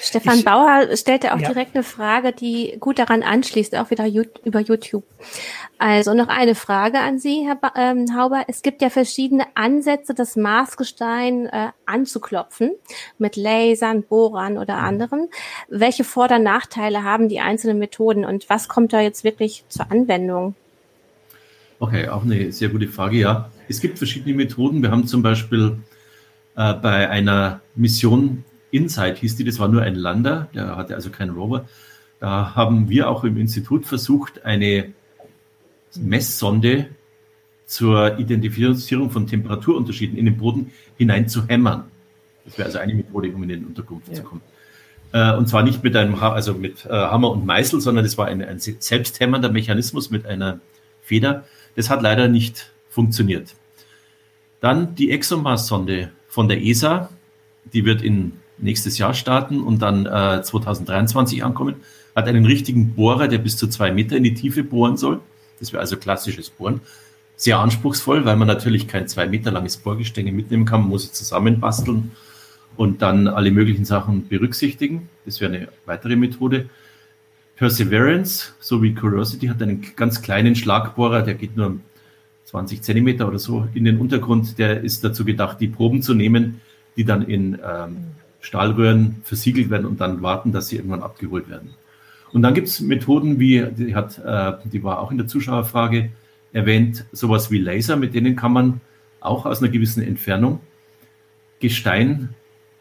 Stefan 0.00 0.38
ich, 0.38 0.44
Bauer 0.44 0.96
stellte 0.96 1.34
auch 1.34 1.38
ja. 1.38 1.48
direkt 1.48 1.74
eine 1.74 1.84
Frage, 1.84 2.32
die 2.32 2.76
gut 2.80 2.98
daran 2.98 3.22
anschließt, 3.22 3.76
auch 3.76 3.90
wieder 3.90 4.06
über 4.44 4.60
YouTube. 4.60 5.04
Also 5.78 6.14
noch 6.14 6.28
eine 6.28 6.54
Frage 6.54 7.00
an 7.00 7.18
Sie, 7.18 7.44
Herr 7.46 7.56
ba 7.56 7.72
ähm, 7.76 8.16
Hauber. 8.16 8.44
Es 8.48 8.62
gibt 8.62 8.82
ja 8.82 8.90
verschiedene 8.90 9.44
Ansätze, 9.54 10.14
das 10.14 10.36
Marsgestein 10.36 11.46
äh, 11.46 11.68
anzuklopfen, 11.84 12.72
mit 13.18 13.36
Lasern, 13.36 14.02
Bohrern 14.02 14.58
oder 14.58 14.76
mhm. 14.76 14.84
anderen. 14.84 15.28
Welche 15.68 16.04
Vor- 16.04 16.30
und 16.30 16.42
Nachteile 16.42 17.02
haben 17.02 17.28
die 17.28 17.40
einzelnen 17.40 17.78
Methoden 17.78 18.24
und 18.24 18.48
was 18.48 18.68
kommt 18.68 18.92
da 18.92 19.00
jetzt 19.00 19.24
wirklich 19.24 19.64
zur 19.68 19.90
Anwendung? 19.90 20.54
Okay, 21.78 22.08
auch 22.08 22.22
eine 22.22 22.52
sehr 22.52 22.68
gute 22.70 22.88
Frage. 22.88 23.18
Ja, 23.18 23.50
es 23.68 23.80
gibt 23.80 23.98
verschiedene 23.98 24.34
Methoden. 24.34 24.82
Wir 24.82 24.90
haben 24.90 25.06
zum 25.06 25.22
Beispiel 25.22 25.78
äh, 26.56 26.74
bei 26.74 27.08
einer 27.10 27.60
Mission 27.74 28.44
Insight 28.70 29.18
hieß 29.18 29.36
die, 29.36 29.44
das 29.44 29.58
war 29.58 29.68
nur 29.68 29.82
ein 29.82 29.94
Lander, 29.94 30.48
der 30.54 30.76
hatte 30.76 30.94
also 30.94 31.10
keinen 31.10 31.30
Rover. 31.30 31.66
Da 32.20 32.54
haben 32.54 32.88
wir 32.88 33.10
auch 33.10 33.24
im 33.24 33.36
Institut 33.36 33.86
versucht, 33.86 34.44
eine 34.44 34.92
Messsonde 35.96 36.88
zur 37.66 38.18
Identifizierung 38.18 39.10
von 39.10 39.26
Temperaturunterschieden 39.26 40.16
in 40.16 40.24
den 40.24 40.36
Boden 40.36 40.72
hinein 40.96 41.28
zu 41.28 41.46
hämmern. 41.46 41.84
Das 42.44 42.58
wäre 42.58 42.66
also 42.66 42.78
eine 42.78 42.94
Methode, 42.94 43.30
um 43.30 43.42
in 43.42 43.48
den 43.48 43.64
Untergrund 43.64 44.06
ja. 44.08 44.14
zu 44.14 44.22
kommen. 44.22 44.40
Äh, 45.12 45.34
und 45.34 45.48
zwar 45.48 45.62
nicht 45.62 45.82
mit 45.82 45.96
einem, 45.96 46.14
also 46.14 46.54
mit 46.54 46.86
äh, 46.86 46.90
Hammer 46.90 47.30
und 47.30 47.44
Meißel, 47.44 47.80
sondern 47.80 48.04
es 48.04 48.16
war 48.16 48.26
ein, 48.26 48.42
ein 48.42 48.58
selbsthämmernder 48.58 49.50
Mechanismus 49.50 50.10
mit 50.10 50.26
einer 50.26 50.60
Feder. 51.02 51.44
Das 51.76 51.90
hat 51.90 52.02
leider 52.02 52.26
nicht 52.26 52.72
funktioniert. 52.88 53.54
Dann 54.60 54.94
die 54.94 55.10
ExoMars-Sonde 55.10 56.10
von 56.28 56.48
der 56.48 56.62
ESA, 56.62 57.10
die 57.72 57.84
wird 57.84 58.02
in 58.02 58.32
nächstes 58.58 58.98
Jahr 58.98 59.14
starten 59.14 59.60
und 59.62 59.82
dann 59.82 60.06
äh, 60.06 60.42
2023 60.42 61.44
ankommen, 61.44 61.76
hat 62.14 62.26
einen 62.26 62.46
richtigen 62.46 62.94
Bohrer, 62.94 63.28
der 63.28 63.38
bis 63.38 63.56
zu 63.56 63.68
zwei 63.68 63.92
Meter 63.92 64.16
in 64.16 64.24
die 64.24 64.34
Tiefe 64.34 64.64
bohren 64.64 64.96
soll. 64.96 65.20
Das 65.60 65.72
wäre 65.72 65.80
also 65.80 65.96
klassisches 65.96 66.48
Bohren. 66.50 66.80
Sehr 67.36 67.58
anspruchsvoll, 67.58 68.24
weil 68.24 68.36
man 68.36 68.48
natürlich 68.48 68.88
kein 68.88 69.08
zwei 69.08 69.26
Meter 69.26 69.50
langes 69.50 69.76
Bohrgestänge 69.76 70.32
mitnehmen 70.32 70.64
kann. 70.64 70.80
Man 70.80 70.88
muss 70.88 71.04
es 71.04 71.12
zusammenbasteln 71.12 72.12
und 72.76 73.02
dann 73.02 73.28
alle 73.28 73.50
möglichen 73.50 73.84
Sachen 73.84 74.28
berücksichtigen. 74.28 75.10
Das 75.26 75.40
wäre 75.42 75.52
eine 75.52 75.68
weitere 75.84 76.16
Methode. 76.16 76.70
Perseverance 77.56 78.52
sowie 78.60 78.94
Curiosity 78.94 79.46
hat 79.46 79.62
einen 79.62 79.84
ganz 79.96 80.20
kleinen 80.20 80.54
Schlagbohrer, 80.54 81.22
der 81.22 81.34
geht 81.34 81.56
nur 81.56 81.78
20 82.44 82.82
Zentimeter 82.82 83.26
oder 83.26 83.38
so 83.38 83.66
in 83.74 83.84
den 83.84 83.98
Untergrund. 83.98 84.58
Der 84.58 84.82
ist 84.82 85.02
dazu 85.02 85.24
gedacht, 85.24 85.60
die 85.60 85.68
Proben 85.68 86.02
zu 86.02 86.14
nehmen, 86.14 86.60
die 86.96 87.04
dann 87.04 87.22
in 87.22 87.58
ähm, 87.64 87.96
Stahlröhren 88.40 89.16
versiegelt 89.24 89.70
werden 89.70 89.86
und 89.86 90.00
dann 90.00 90.22
warten, 90.22 90.52
dass 90.52 90.68
sie 90.68 90.76
irgendwann 90.76 91.02
abgeholt 91.02 91.48
werden. 91.48 91.70
Und 92.32 92.42
dann 92.42 92.54
gibt 92.54 92.68
es 92.68 92.80
Methoden 92.80 93.40
wie, 93.40 93.64
die, 93.76 93.94
hat, 93.94 94.18
äh, 94.18 94.52
die 94.64 94.84
war 94.84 95.00
auch 95.00 95.10
in 95.10 95.16
der 95.16 95.26
Zuschauerfrage 95.26 96.10
erwähnt, 96.52 97.06
sowas 97.12 97.50
wie 97.50 97.58
Laser, 97.58 97.96
mit 97.96 98.14
denen 98.14 98.36
kann 98.36 98.52
man 98.52 98.80
auch 99.20 99.46
aus 99.46 99.62
einer 99.62 99.70
gewissen 99.70 100.02
Entfernung 100.02 100.60
Gestein 101.58 102.30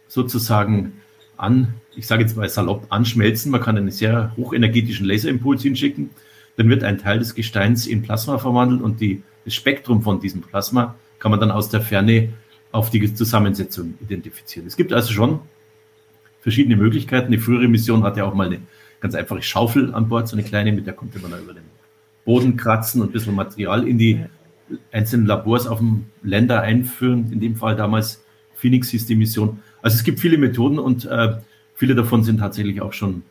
sozusagen 0.07 0.93
an, 1.37 1.73
ich 1.95 2.07
sage 2.07 2.23
jetzt 2.23 2.35
mal 2.35 2.47
salopp, 2.49 2.87
anschmelzen. 2.89 3.51
Man 3.51 3.61
kann 3.61 3.77
einen 3.77 3.91
sehr 3.91 4.33
hochenergetischen 4.37 5.05
Laserimpuls 5.05 5.63
hinschicken. 5.63 6.09
Dann 6.57 6.69
wird 6.69 6.83
ein 6.83 6.97
Teil 6.97 7.19
des 7.19 7.35
Gesteins 7.35 7.87
in 7.87 8.01
Plasma 8.01 8.37
verwandelt 8.37 8.81
und 8.81 9.01
die, 9.01 9.23
das 9.43 9.53
Spektrum 9.53 10.01
von 10.01 10.19
diesem 10.19 10.41
Plasma 10.41 10.95
kann 11.19 11.31
man 11.31 11.39
dann 11.39 11.51
aus 11.51 11.69
der 11.69 11.81
Ferne 11.81 12.29
auf 12.71 12.89
die 12.89 13.13
Zusammensetzung 13.13 13.95
identifizieren. 14.01 14.67
Es 14.67 14.75
gibt 14.75 14.91
also 14.93 15.13
schon 15.13 15.39
verschiedene 16.41 16.75
Möglichkeiten. 16.75 17.31
Die 17.31 17.37
frühere 17.37 17.67
Mission 17.67 18.03
hatte 18.03 18.25
auch 18.25 18.33
mal 18.33 18.47
eine 18.47 18.59
ganz 18.99 19.15
einfache 19.15 19.41
Schaufel 19.41 19.93
an 19.93 20.07
Bord, 20.07 20.27
so 20.27 20.35
eine 20.35 20.43
kleine, 20.43 20.71
mit 20.71 20.85
der 20.85 20.93
konnte 20.93 21.19
man 21.19 21.31
dann 21.31 21.41
über 21.41 21.53
den 21.53 21.63
Boden 22.25 22.57
kratzen 22.57 23.01
und 23.01 23.09
ein 23.09 23.13
bisschen 23.13 23.35
Material 23.35 23.87
in 23.87 23.97
die 23.97 24.25
einzelnen 24.91 25.25
Labors 25.25 25.67
auf 25.67 25.79
dem 25.79 26.05
Länder 26.23 26.61
einführen. 26.61 27.31
In 27.31 27.39
dem 27.39 27.55
Fall 27.55 27.75
damals 27.75 28.23
Phoenix 28.55 28.89
hieß 28.89 29.05
die 29.05 29.15
Mission. 29.15 29.59
Also 29.85 29.97
es 29.97 30.03
gibt 30.03 30.19
viele 30.19 30.39
Methoden 30.39 30.79
und 30.79 31.05
äh, 31.05 31.33
viele 31.75 31.93
davon 31.93 32.23
sind 32.23 32.39
tatsächlich 32.39 32.81
auch 32.81 32.91
schon 32.91 33.21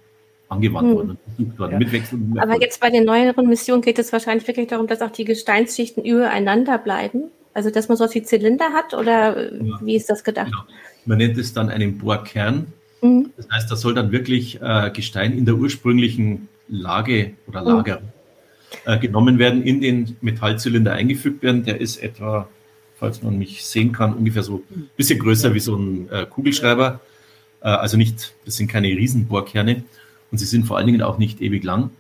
angewandt 0.49 0.89
hm. 0.89 0.95
worden 0.95 1.11
und 1.11 1.19
versucht 1.35 1.59
worden. 1.59 1.81
Ja. 1.81 2.17
Mit 2.17 2.39
Aber 2.41 2.61
jetzt 2.61 2.81
bei 2.81 2.91
den 2.91 3.05
neueren 3.05 3.49
Missionen 3.49 3.83
geht 3.83 3.99
es 3.99 4.13
wahrscheinlich 4.13 4.47
wirklich 4.47 4.69
darum, 4.69 4.87
dass 4.87 5.03
auch 5.03 5.11
die 5.11 5.25
Gesteinsschichten 5.25 6.05
übereinander 6.05 6.79
bleiben. 6.79 7.25
Also 7.55 7.71
dass 7.71 7.89
man 7.89 7.97
so 7.97 8.07
wie 8.15 8.23
Zylinder 8.23 8.67
hat 8.67 8.95
oder 8.95 9.53
ja. 9.53 9.81
wie 9.83 9.97
ist 9.97 10.09
das 10.09 10.23
gedacht? 10.23 10.53
Genau. 10.53 10.63
Man 11.07 11.19
nennt 11.19 11.37
es 11.39 11.53
dann 11.55 11.71
einen 11.71 11.99
Bohrkern. 11.99 12.69
Mhm. 13.03 13.31
Das 13.37 13.49
heißt, 13.51 13.69
da 13.69 13.75
soll 13.75 13.95
dann 13.95 14.13
wirklich 14.13 14.63
äh, 14.63 14.93
Gestein 14.95 15.37
in 15.37 15.47
der 15.47 15.57
ursprünglichen 15.57 16.49
Lage 16.69 17.33
oder. 17.49 17.63
Lager 17.63 17.99
mhm. 17.99 18.93
äh, 18.93 18.99
genommen 19.01 19.41
werden, 19.41 19.65
in 19.65 19.81
den 19.81 20.17
Metallzylinder 20.21 20.93
eingefügt 20.93 21.43
werden. 21.43 21.65
Der 21.65 21.81
ist 21.81 22.01
etwa, 22.01 22.49
falls 22.97 23.23
man 23.23 23.39
mich 23.39 23.65
sehen 23.65 23.93
kann, 23.93 24.15
ungefähr 24.15 24.43
so 24.43 24.63
ein 24.71 24.89
bisschen 24.97 25.19
größer 25.19 25.55
wie 25.55 25.61
so 25.61 25.77
ein 25.77 26.09
äh, 26.11 26.27
Kugelschreiber. 26.27 27.01
Äh, 27.61 27.69
also 27.69 27.97
nicht, 27.97 28.35
das 28.45 28.57
sind 28.57 28.69
keine 28.69 28.89
Riesenbohrkerne 28.89 29.85
und 30.31 30.39
sie 30.39 30.47
sind 30.47 30.67
vor 30.67 30.77
allen 30.77 30.87
Dingen 30.87 31.03
auch 31.03 31.19
nicht 31.19 31.41
ewig 31.41 31.65
lang. 31.65 31.91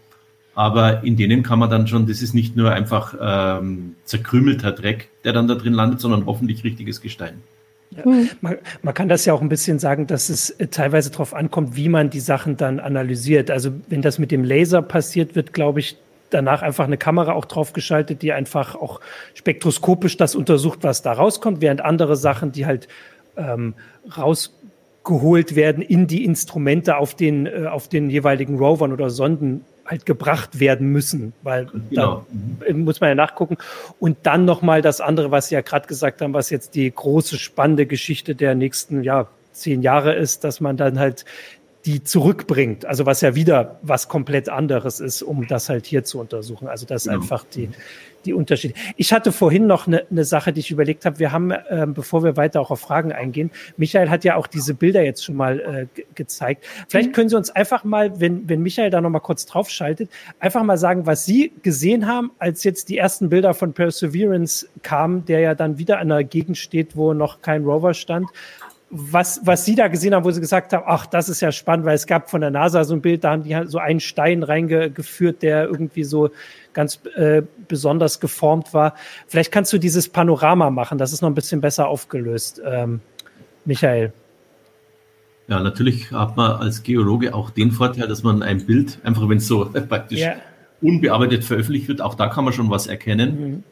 Aber 0.54 1.02
in 1.02 1.16
denen 1.16 1.42
kann 1.42 1.58
man 1.58 1.68
dann 1.68 1.88
schon, 1.88 2.06
das 2.06 2.22
ist 2.22 2.32
nicht 2.32 2.54
nur 2.56 2.70
einfach 2.70 3.14
ähm, 3.20 3.96
zerkrümelter 4.04 4.70
Dreck, 4.70 5.08
der 5.24 5.32
dann 5.32 5.48
da 5.48 5.56
drin 5.56 5.72
landet, 5.72 6.00
sondern 6.00 6.26
hoffentlich 6.26 6.62
richtiges 6.62 7.00
Gestein. 7.00 7.42
Ja. 7.90 8.02
Man, 8.40 8.58
man, 8.82 8.94
kann 8.94 9.08
das 9.08 9.24
ja 9.24 9.32
auch 9.32 9.40
ein 9.40 9.48
bisschen 9.48 9.78
sagen, 9.78 10.06
dass 10.06 10.28
es 10.28 10.50
äh, 10.50 10.68
teilweise 10.68 11.10
darauf 11.10 11.34
ankommt, 11.34 11.76
wie 11.76 11.88
man 11.88 12.10
die 12.10 12.20
Sachen 12.20 12.56
dann 12.56 12.80
analysiert. 12.80 13.50
Also 13.50 13.72
wenn 13.88 14.02
das 14.02 14.18
mit 14.18 14.30
dem 14.30 14.44
Laser 14.44 14.82
passiert, 14.82 15.34
wird, 15.34 15.52
glaube 15.52 15.80
ich, 15.80 15.96
danach 16.34 16.62
einfach 16.62 16.84
eine 16.84 16.98
Kamera 16.98 17.32
auch 17.32 17.44
draufgeschaltet, 17.44 18.22
die 18.22 18.32
einfach 18.32 18.74
auch 18.74 19.00
spektroskopisch 19.34 20.16
das 20.16 20.34
untersucht, 20.34 20.80
was 20.82 21.02
da 21.02 21.12
rauskommt, 21.12 21.60
während 21.60 21.80
andere 21.80 22.16
Sachen, 22.16 22.52
die 22.52 22.66
halt 22.66 22.88
ähm, 23.36 23.74
rausgeholt 24.16 25.56
werden 25.56 25.82
in 25.82 26.06
die 26.06 26.24
Instrumente 26.24 26.96
auf 26.96 27.14
den, 27.14 27.46
äh, 27.46 27.66
auf 27.66 27.88
den 27.88 28.10
jeweiligen 28.10 28.58
Rovern 28.58 28.92
oder 28.92 29.10
Sonden 29.10 29.64
halt 29.86 30.06
gebracht 30.06 30.60
werden 30.60 30.88
müssen, 30.88 31.34
weil 31.42 31.66
genau. 31.90 32.24
da 32.66 32.74
muss 32.74 33.00
man 33.00 33.08
ja 33.08 33.14
nachgucken. 33.14 33.58
Und 34.00 34.16
dann 34.22 34.44
nochmal 34.44 34.82
das 34.82 35.00
andere, 35.00 35.30
was 35.30 35.48
Sie 35.48 35.54
ja 35.54 35.60
gerade 35.60 35.86
gesagt 35.86 36.22
haben, 36.22 36.32
was 36.32 36.50
jetzt 36.50 36.74
die 36.74 36.90
große 36.90 37.38
spannende 37.38 37.86
Geschichte 37.86 38.34
der 38.34 38.54
nächsten 38.54 39.02
ja, 39.02 39.26
zehn 39.52 39.82
Jahre 39.82 40.14
ist, 40.14 40.44
dass 40.44 40.60
man 40.60 40.76
dann 40.76 40.98
halt 40.98 41.24
die 41.86 42.02
zurückbringt. 42.02 42.86
Also 42.86 43.04
was 43.06 43.20
ja 43.20 43.34
wieder 43.34 43.78
was 43.82 44.08
komplett 44.08 44.48
anderes 44.48 45.00
ist, 45.00 45.22
um 45.22 45.46
das 45.46 45.68
halt 45.68 45.86
hier 45.86 46.04
zu 46.04 46.18
untersuchen. 46.18 46.66
Also 46.66 46.86
das 46.86 47.02
ist 47.02 47.10
genau. 47.10 47.22
einfach 47.22 47.44
die, 47.44 47.68
die 48.24 48.32
Unterschiede. 48.32 48.74
Ich 48.96 49.12
hatte 49.12 49.32
vorhin 49.32 49.66
noch 49.66 49.86
eine, 49.86 50.06
eine 50.10 50.24
Sache, 50.24 50.52
die 50.54 50.60
ich 50.60 50.70
überlegt 50.70 51.04
habe. 51.04 51.18
Wir 51.18 51.30
haben, 51.30 51.52
ähm, 51.68 51.92
bevor 51.92 52.24
wir 52.24 52.38
weiter 52.38 52.60
auch 52.60 52.70
auf 52.70 52.80
Fragen 52.80 53.12
eingehen, 53.12 53.50
Michael 53.76 54.08
hat 54.08 54.24
ja 54.24 54.36
auch 54.36 54.46
diese 54.46 54.72
Bilder 54.72 55.02
jetzt 55.02 55.24
schon 55.24 55.36
mal 55.36 55.60
äh, 55.60 56.02
gezeigt. 56.14 56.64
Vielleicht 56.88 57.10
mhm. 57.10 57.12
können 57.12 57.28
Sie 57.28 57.36
uns 57.36 57.50
einfach 57.50 57.84
mal, 57.84 58.18
wenn, 58.18 58.48
wenn 58.48 58.62
Michael 58.62 58.88
da 58.88 59.02
noch 59.02 59.10
mal 59.10 59.20
kurz 59.20 59.44
draufschaltet, 59.44 60.10
einfach 60.40 60.62
mal 60.62 60.78
sagen, 60.78 61.04
was 61.04 61.26
Sie 61.26 61.52
gesehen 61.62 62.06
haben, 62.06 62.30
als 62.38 62.64
jetzt 62.64 62.88
die 62.88 62.96
ersten 62.96 63.28
Bilder 63.28 63.52
von 63.52 63.74
Perseverance 63.74 64.68
kamen, 64.82 65.26
der 65.26 65.40
ja 65.40 65.54
dann 65.54 65.78
wieder 65.78 65.98
an 65.98 66.10
einer 66.10 66.24
Gegend 66.24 66.56
steht, 66.56 66.96
wo 66.96 67.12
noch 67.12 67.42
kein 67.42 67.64
Rover 67.64 67.92
stand 67.92 68.28
was, 68.96 69.40
was 69.44 69.64
Sie 69.64 69.74
da 69.74 69.88
gesehen 69.88 70.14
haben, 70.14 70.24
wo 70.24 70.30
Sie 70.30 70.40
gesagt 70.40 70.72
haben, 70.72 70.84
ach, 70.86 71.06
das 71.06 71.28
ist 71.28 71.40
ja 71.40 71.50
spannend, 71.50 71.84
weil 71.84 71.96
es 71.96 72.06
gab 72.06 72.30
von 72.30 72.40
der 72.40 72.50
NASA 72.50 72.84
so 72.84 72.94
ein 72.94 73.00
Bild, 73.00 73.24
da 73.24 73.32
haben 73.32 73.42
die 73.42 73.56
halt 73.56 73.68
so 73.68 73.78
einen 73.78 73.98
Stein 73.98 74.44
reingeführt, 74.44 75.42
der 75.42 75.64
irgendwie 75.64 76.04
so 76.04 76.30
ganz 76.74 77.00
äh, 77.16 77.42
besonders 77.66 78.20
geformt 78.20 78.72
war. 78.72 78.94
Vielleicht 79.26 79.50
kannst 79.50 79.72
du 79.72 79.78
dieses 79.78 80.08
Panorama 80.08 80.70
machen, 80.70 80.96
das 80.96 81.12
ist 81.12 81.22
noch 81.22 81.28
ein 81.28 81.34
bisschen 81.34 81.60
besser 81.60 81.88
aufgelöst, 81.88 82.62
ähm, 82.64 83.00
Michael. 83.64 84.12
Ja, 85.48 85.60
natürlich 85.60 86.12
hat 86.12 86.36
man 86.36 86.52
als 86.52 86.84
Geologe 86.84 87.34
auch 87.34 87.50
den 87.50 87.72
Vorteil, 87.72 88.06
dass 88.06 88.22
man 88.22 88.44
ein 88.44 88.64
Bild, 88.64 89.00
einfach 89.02 89.28
wenn 89.28 89.38
es 89.38 89.48
so 89.48 89.64
praktisch 89.88 90.20
yeah. 90.20 90.36
unbearbeitet 90.80 91.42
veröffentlicht 91.42 91.88
wird, 91.88 92.00
auch 92.00 92.14
da 92.14 92.28
kann 92.28 92.44
man 92.44 92.52
schon 92.52 92.70
was 92.70 92.86
erkennen. 92.86 93.40
Mhm. 93.40 93.62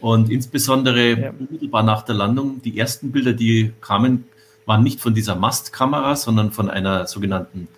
Und 0.00 0.30
insbesondere 0.30 1.20
ja. 1.20 1.30
unmittelbar 1.38 1.82
nach 1.82 2.00
der 2.02 2.14
Landung, 2.14 2.62
die 2.62 2.78
ersten 2.78 3.12
Bilder, 3.12 3.34
die 3.34 3.72
kamen, 3.82 4.24
waren 4.66 4.82
nicht 4.82 5.00
von 5.00 5.14
dieser 5.14 5.34
Mastkamera, 5.34 6.16
sondern 6.16 6.52
von 6.52 6.70
einer 6.70 7.06
sogenannten 7.06 7.68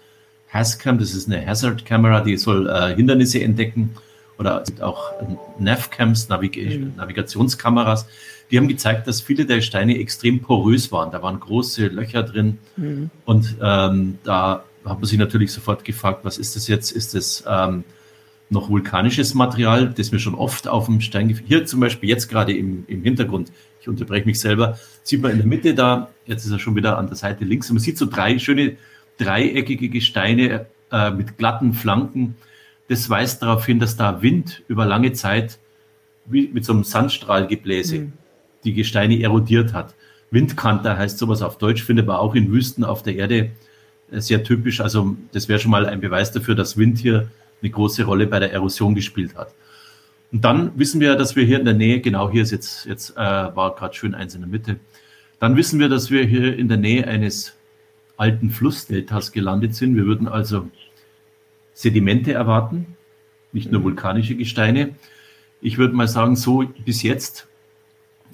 Hascam. 0.48 0.98
Das 0.98 1.14
ist 1.14 1.28
eine 1.28 1.44
Hazard-Kamera, 1.46 2.20
die 2.20 2.36
soll 2.36 2.68
äh, 2.68 2.94
Hindernisse 2.94 3.42
entdecken. 3.42 3.94
Oder 4.38 4.64
auch 4.80 5.12
Navcams, 5.58 6.28
Navig 6.28 6.56
mhm. 6.56 6.94
Navigationskameras. 6.96 8.06
Die 8.50 8.58
haben 8.58 8.68
gezeigt, 8.68 9.06
dass 9.06 9.20
viele 9.20 9.46
der 9.46 9.60
Steine 9.60 9.98
extrem 9.98 10.40
porös 10.40 10.90
waren. 10.90 11.10
Da 11.12 11.22
waren 11.22 11.38
große 11.38 11.86
Löcher 11.86 12.22
drin. 12.22 12.58
Mhm. 12.76 13.10
Und 13.24 13.56
ähm, 13.62 14.18
da 14.24 14.64
hat 14.84 14.98
man 14.98 15.04
sich 15.04 15.18
natürlich 15.18 15.52
sofort 15.52 15.84
gefragt, 15.84 16.24
was 16.24 16.38
ist 16.38 16.56
das 16.56 16.66
jetzt? 16.66 16.90
Ist 16.90 17.14
das 17.14 17.44
ähm, 17.46 17.84
noch 18.50 18.68
vulkanisches 18.68 19.34
Material, 19.34 19.88
das 19.96 20.12
mir 20.12 20.18
schon 20.18 20.34
oft 20.34 20.68
auf 20.68 20.86
dem 20.86 21.00
Stein, 21.00 21.28
hier 21.46 21.64
zum 21.64 21.80
Beispiel 21.80 22.08
jetzt 22.08 22.28
gerade 22.28 22.52
im, 22.54 22.84
im 22.86 23.02
Hintergrund, 23.02 23.50
ich 23.82 23.88
unterbreche 23.88 24.26
mich 24.26 24.40
selber, 24.40 24.78
sieht 25.02 25.20
man 25.20 25.32
in 25.32 25.38
der 25.38 25.46
Mitte 25.46 25.74
da, 25.74 26.08
jetzt 26.24 26.44
ist 26.44 26.52
er 26.52 26.60
schon 26.60 26.76
wieder 26.76 26.98
an 26.98 27.08
der 27.08 27.16
Seite 27.16 27.44
links, 27.44 27.68
und 27.68 27.74
man 27.74 27.82
sieht 27.82 27.98
so 27.98 28.06
drei 28.06 28.38
schöne 28.38 28.76
dreieckige 29.18 29.88
Gesteine 29.88 30.66
äh, 30.90 31.10
mit 31.10 31.36
glatten 31.36 31.74
Flanken. 31.74 32.36
Das 32.88 33.10
weist 33.10 33.42
darauf 33.42 33.66
hin, 33.66 33.80
dass 33.80 33.96
da 33.96 34.22
Wind 34.22 34.62
über 34.68 34.86
lange 34.86 35.12
Zeit 35.12 35.58
wie 36.26 36.48
mit 36.52 36.64
so 36.64 36.72
einem 36.72 36.84
Sandstrahlgebläse 36.84 37.98
mhm. 37.98 38.12
die 38.64 38.72
Gesteine 38.72 39.20
erodiert 39.20 39.72
hat. 39.72 39.94
Windkanter 40.30 40.96
heißt 40.96 41.18
sowas 41.18 41.42
auf 41.42 41.58
Deutsch, 41.58 41.82
findet 41.82 42.06
man 42.06 42.16
auch 42.16 42.34
in 42.34 42.52
Wüsten 42.52 42.84
auf 42.84 43.02
der 43.02 43.16
Erde 43.16 43.50
äh, 44.12 44.20
sehr 44.20 44.44
typisch. 44.44 44.80
Also 44.80 45.16
das 45.32 45.48
wäre 45.48 45.58
schon 45.58 45.72
mal 45.72 45.86
ein 45.86 46.00
Beweis 46.00 46.30
dafür, 46.30 46.54
dass 46.54 46.76
Wind 46.76 46.98
hier 46.98 47.28
eine 47.60 47.70
große 47.70 48.04
Rolle 48.04 48.28
bei 48.28 48.38
der 48.38 48.52
Erosion 48.52 48.94
gespielt 48.94 49.34
hat. 49.34 49.52
Und 50.32 50.44
dann 50.44 50.78
wissen 50.78 51.00
wir, 51.00 51.14
dass 51.16 51.36
wir 51.36 51.44
hier 51.44 51.58
in 51.58 51.66
der 51.66 51.74
Nähe, 51.74 52.00
genau 52.00 52.30
hier 52.30 52.42
ist 52.42 52.50
jetzt, 52.50 52.86
jetzt 52.86 53.10
äh, 53.16 53.20
war 53.20 53.74
gerade 53.74 53.94
schön 53.94 54.14
eins 54.14 54.34
in 54.34 54.40
der 54.40 54.48
Mitte, 54.48 54.80
dann 55.38 55.56
wissen 55.56 55.78
wir, 55.78 55.88
dass 55.88 56.10
wir 56.10 56.24
hier 56.24 56.56
in 56.56 56.68
der 56.68 56.78
Nähe 56.78 57.06
eines 57.06 57.54
alten 58.16 58.50
Flussdeltas 58.50 59.32
gelandet 59.32 59.74
sind. 59.74 59.94
Wir 59.96 60.06
würden 60.06 60.28
also 60.28 60.68
Sedimente 61.74 62.32
erwarten, 62.32 62.96
nicht 63.52 63.70
nur 63.70 63.80
mhm. 63.80 63.84
vulkanische 63.84 64.34
Gesteine. 64.34 64.94
Ich 65.60 65.78
würde 65.78 65.94
mal 65.94 66.08
sagen, 66.08 66.36
so 66.36 66.64
bis 66.84 67.02
jetzt 67.02 67.48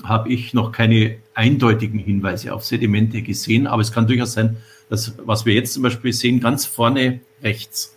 habe 0.04 0.28
ich 0.28 0.54
noch 0.54 0.70
keine 0.70 1.18
eindeutigen 1.34 1.98
Hinweise 1.98 2.54
auf 2.54 2.64
Sedimente 2.64 3.22
gesehen, 3.22 3.66
aber 3.66 3.82
es 3.82 3.90
kann 3.90 4.06
durchaus 4.06 4.34
sein, 4.34 4.58
dass 4.88 5.14
was 5.24 5.44
wir 5.46 5.54
jetzt 5.54 5.74
zum 5.74 5.82
Beispiel 5.82 6.12
sehen, 6.12 6.40
ganz 6.40 6.64
vorne 6.66 7.20
rechts, 7.42 7.96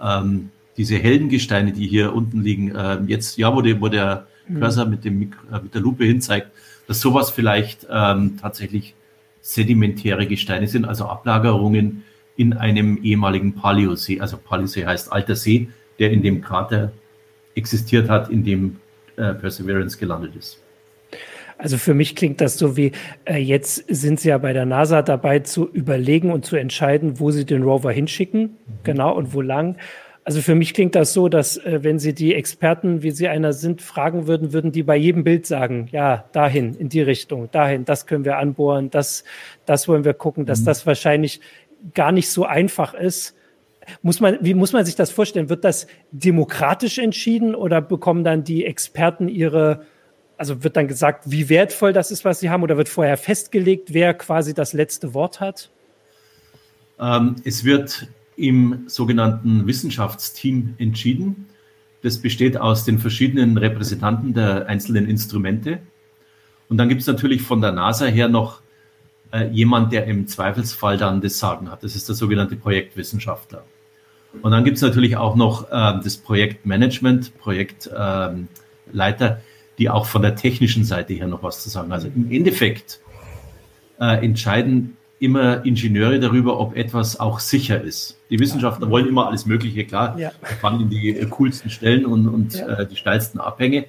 ähm, 0.00 0.50
diese 0.76 0.96
hellen 0.96 1.28
Gesteine, 1.28 1.72
die 1.72 1.86
hier 1.86 2.14
unten 2.14 2.42
liegen, 2.42 2.74
äh, 2.74 2.98
jetzt, 3.06 3.38
ja, 3.38 3.54
wo, 3.54 3.62
die, 3.62 3.80
wo 3.80 3.88
der 3.88 4.26
mhm. 4.48 4.60
Cursor 4.60 4.86
mit, 4.86 5.04
dem, 5.04 5.22
äh, 5.22 5.60
mit 5.62 5.74
der 5.74 5.80
Lupe 5.80 6.04
hinzeigt, 6.04 6.48
dass 6.86 7.00
sowas 7.00 7.30
vielleicht 7.30 7.86
ähm, 7.90 8.38
tatsächlich 8.40 8.94
sedimentäre 9.40 10.26
Gesteine 10.26 10.66
sind, 10.66 10.84
also 10.84 11.06
Ablagerungen 11.06 12.04
in 12.36 12.52
einem 12.52 12.98
ehemaligen 13.02 13.54
Paleosee. 13.54 14.20
Also 14.20 14.36
Paleosee 14.36 14.84
heißt 14.84 15.12
alter 15.12 15.36
See, 15.36 15.68
der 15.98 16.10
in 16.10 16.22
dem 16.22 16.42
Krater 16.42 16.92
existiert 17.54 18.08
hat, 18.08 18.28
in 18.28 18.44
dem 18.44 18.76
äh, 19.16 19.32
Perseverance 19.34 19.98
gelandet 19.98 20.36
ist. 20.36 20.58
Also 21.58 21.78
für 21.78 21.94
mich 21.94 22.14
klingt 22.14 22.42
das 22.42 22.58
so 22.58 22.76
wie, 22.76 22.92
äh, 23.24 23.38
jetzt 23.38 23.84
sind 23.88 24.20
sie 24.20 24.28
ja 24.28 24.38
bei 24.38 24.52
der 24.52 24.66
NASA 24.66 25.00
dabei 25.00 25.38
zu 25.38 25.66
überlegen 25.66 26.30
und 26.30 26.44
zu 26.44 26.56
entscheiden, 26.56 27.18
wo 27.18 27.30
sie 27.30 27.46
den 27.46 27.62
Rover 27.62 27.92
hinschicken, 27.92 28.42
mhm. 28.42 28.72
genau, 28.84 29.14
und 29.14 29.32
wo 29.32 29.40
lang. 29.40 29.76
Also 30.26 30.42
für 30.42 30.56
mich 30.56 30.74
klingt 30.74 30.96
das 30.96 31.12
so, 31.12 31.28
dass 31.28 31.56
äh, 31.56 31.84
wenn 31.84 32.00
Sie 32.00 32.12
die 32.12 32.34
Experten, 32.34 33.04
wie 33.04 33.12
Sie 33.12 33.28
einer 33.28 33.52
sind, 33.52 33.80
fragen 33.80 34.26
würden, 34.26 34.52
würden 34.52 34.72
die 34.72 34.82
bei 34.82 34.96
jedem 34.96 35.22
Bild 35.22 35.46
sagen, 35.46 35.88
ja, 35.92 36.24
dahin, 36.32 36.74
in 36.74 36.88
die 36.88 37.00
Richtung, 37.00 37.48
dahin, 37.52 37.84
das 37.84 38.06
können 38.06 38.24
wir 38.24 38.36
anbohren, 38.36 38.90
das, 38.90 39.22
das 39.66 39.86
wollen 39.86 40.04
wir 40.04 40.14
gucken, 40.14 40.44
dass 40.44 40.62
mhm. 40.62 40.64
das 40.64 40.84
wahrscheinlich 40.84 41.40
gar 41.94 42.10
nicht 42.10 42.28
so 42.28 42.44
einfach 42.44 42.92
ist. 42.92 43.36
Muss 44.02 44.18
man, 44.18 44.38
wie 44.40 44.54
muss 44.54 44.72
man 44.72 44.84
sich 44.84 44.96
das 44.96 45.12
vorstellen? 45.12 45.48
Wird 45.48 45.62
das 45.62 45.86
demokratisch 46.10 46.98
entschieden 46.98 47.54
oder 47.54 47.80
bekommen 47.80 48.24
dann 48.24 48.42
die 48.42 48.64
Experten 48.64 49.28
ihre, 49.28 49.86
also 50.36 50.64
wird 50.64 50.76
dann 50.76 50.88
gesagt, 50.88 51.30
wie 51.30 51.48
wertvoll 51.48 51.92
das 51.92 52.10
ist, 52.10 52.24
was 52.24 52.40
sie 52.40 52.50
haben, 52.50 52.64
oder 52.64 52.76
wird 52.76 52.88
vorher 52.88 53.16
festgelegt, 53.16 53.94
wer 53.94 54.12
quasi 54.12 54.54
das 54.54 54.72
letzte 54.72 55.14
Wort 55.14 55.38
hat? 55.38 55.70
Ähm, 56.98 57.36
es 57.44 57.62
wird 57.62 58.08
im 58.36 58.84
sogenannten 58.86 59.66
Wissenschaftsteam 59.66 60.74
entschieden. 60.78 61.46
Das 62.02 62.18
besteht 62.18 62.58
aus 62.58 62.84
den 62.84 62.98
verschiedenen 62.98 63.56
Repräsentanten 63.56 64.34
der 64.34 64.68
einzelnen 64.68 65.08
Instrumente. 65.08 65.78
Und 66.68 66.78
dann 66.78 66.88
gibt 66.88 67.00
es 67.00 67.06
natürlich 67.06 67.42
von 67.42 67.60
der 67.60 67.72
NASA 67.72 68.06
her 68.06 68.28
noch 68.28 68.60
äh, 69.32 69.48
jemand, 69.48 69.92
der 69.92 70.06
im 70.06 70.26
Zweifelsfall 70.26 70.98
dann 70.98 71.20
das 71.20 71.38
Sagen 71.38 71.70
hat. 71.70 71.82
Das 71.82 71.96
ist 71.96 72.08
der 72.08 72.14
sogenannte 72.14 72.56
Projektwissenschaftler. 72.56 73.64
Und 74.42 74.50
dann 74.50 74.64
gibt 74.64 74.76
es 74.76 74.82
natürlich 74.82 75.16
auch 75.16 75.34
noch 75.34 75.70
äh, 75.70 76.00
das 76.02 76.16
Projektmanagement, 76.18 77.38
Projektleiter, 77.38 78.48
ähm, 78.94 79.36
die 79.78 79.90
auch 79.90 80.06
von 80.06 80.22
der 80.22 80.36
technischen 80.36 80.84
Seite 80.84 81.14
her 81.14 81.26
noch 81.26 81.42
was 81.42 81.62
zu 81.62 81.70
sagen. 81.70 81.92
Also 81.92 82.08
im 82.08 82.30
Endeffekt 82.30 83.00
äh, 84.00 84.24
entscheiden 84.24 84.96
immer 85.18 85.64
Ingenieure 85.64 86.20
darüber, 86.20 86.60
ob 86.60 86.76
etwas 86.76 87.18
auch 87.18 87.40
sicher 87.40 87.80
ist. 87.80 88.18
Die 88.30 88.38
Wissenschaftler 88.38 88.90
wollen 88.90 89.08
immer 89.08 89.26
alles 89.26 89.46
Mögliche, 89.46 89.84
klar, 89.84 90.18
ja. 90.18 90.30
fahren 90.60 90.80
in 90.80 90.90
die 90.90 91.14
coolsten 91.30 91.70
Stellen 91.70 92.04
und, 92.04 92.28
und 92.28 92.54
ja. 92.54 92.80
äh, 92.80 92.86
die 92.86 92.96
steilsten 92.96 93.40
Abhänge. 93.40 93.86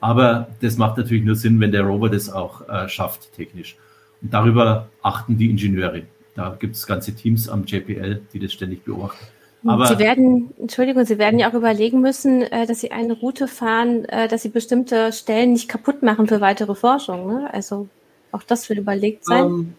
Aber 0.00 0.48
das 0.60 0.78
macht 0.78 0.96
natürlich 0.96 1.24
nur 1.24 1.36
Sinn, 1.36 1.60
wenn 1.60 1.72
der 1.72 1.82
Rover 1.82 2.08
das 2.08 2.30
auch 2.30 2.66
äh, 2.68 2.88
schafft, 2.88 3.32
technisch. 3.34 3.76
Und 4.22 4.32
darüber 4.32 4.88
achten 5.02 5.36
die 5.36 5.50
Ingenieure. 5.50 6.02
Da 6.34 6.56
gibt 6.58 6.76
es 6.76 6.86
ganze 6.86 7.14
Teams 7.14 7.48
am 7.48 7.64
JPL, 7.64 8.22
die 8.32 8.38
das 8.38 8.52
ständig 8.52 8.84
beobachten. 8.84 9.26
Aber 9.66 9.86
Sie 9.86 9.98
werden, 9.98 10.54
Entschuldigung, 10.58 11.04
Sie 11.04 11.18
werden 11.18 11.38
ja 11.38 11.50
auch 11.50 11.54
überlegen 11.54 12.00
müssen, 12.00 12.42
äh, 12.42 12.66
dass 12.66 12.80
Sie 12.80 12.92
eine 12.92 13.12
Route 13.12 13.46
fahren, 13.46 14.06
äh, 14.06 14.26
dass 14.26 14.42
Sie 14.42 14.48
bestimmte 14.48 15.12
Stellen 15.12 15.52
nicht 15.52 15.68
kaputt 15.68 16.02
machen 16.02 16.26
für 16.28 16.40
weitere 16.40 16.74
Forschung. 16.74 17.26
Ne? 17.26 17.50
Also 17.52 17.88
auch 18.32 18.42
das 18.42 18.68
wird 18.70 18.78
überlegt 18.78 19.26
sein. 19.26 19.44
Ähm, 19.44 19.74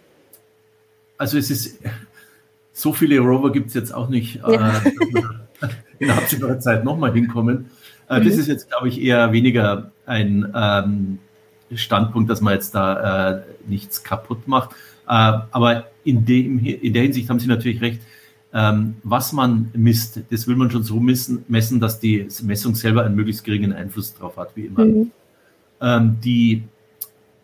also 1.21 1.37
es 1.37 1.51
ist, 1.51 1.79
so 2.73 2.93
viele 2.93 3.19
Rover 3.19 3.51
gibt 3.51 3.67
es 3.67 3.75
jetzt 3.75 3.93
auch 3.93 4.09
nicht, 4.09 4.37
ja. 4.37 4.77
äh, 4.79 4.91
in 5.99 6.09
absehbarer 6.09 6.59
Zeit 6.59 6.83
nochmal 6.83 7.13
hinkommen. 7.13 7.69
Äh, 8.09 8.19
mhm. 8.19 8.25
Das 8.25 8.37
ist 8.37 8.47
jetzt, 8.47 8.69
glaube 8.69 8.89
ich, 8.89 8.99
eher 8.99 9.31
weniger 9.31 9.91
ein 10.07 10.51
ähm, 10.55 11.19
Standpunkt, 11.75 12.27
dass 12.29 12.41
man 12.41 12.55
jetzt 12.55 12.73
da 12.73 13.33
äh, 13.33 13.41
nichts 13.67 14.03
kaputt 14.03 14.47
macht. 14.47 14.71
Äh, 15.07 15.11
aber 15.51 15.85
in, 16.03 16.25
dem, 16.25 16.57
in 16.65 16.91
der 16.91 17.03
Hinsicht 17.03 17.29
haben 17.29 17.39
Sie 17.39 17.47
natürlich 17.47 17.81
recht. 17.81 18.01
Ähm, 18.53 18.95
was 19.03 19.31
man 19.31 19.69
misst, 19.73 20.21
das 20.31 20.47
will 20.47 20.55
man 20.55 20.71
schon 20.71 20.83
so 20.83 20.99
messen, 20.99 21.45
messen, 21.47 21.79
dass 21.79 21.99
die 21.99 22.27
Messung 22.41 22.73
selber 22.73 23.05
einen 23.05 23.15
möglichst 23.15 23.43
geringen 23.43 23.73
Einfluss 23.73 24.15
darauf 24.15 24.37
hat, 24.37 24.55
wie 24.55 24.65
immer. 24.65 24.85
Mhm. 24.85 25.11
Ähm, 25.79 26.17
die 26.21 26.63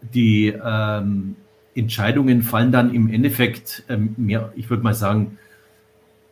die 0.02 0.48
ähm, 0.48 1.36
Entscheidungen 1.78 2.42
fallen 2.42 2.72
dann 2.72 2.94
im 2.94 3.10
Endeffekt 3.10 3.84
ähm, 3.90 4.16
mehr, 4.18 4.52
ich 4.56 4.70
würde 4.70 4.84
mal 4.84 4.94
sagen, 4.94 5.38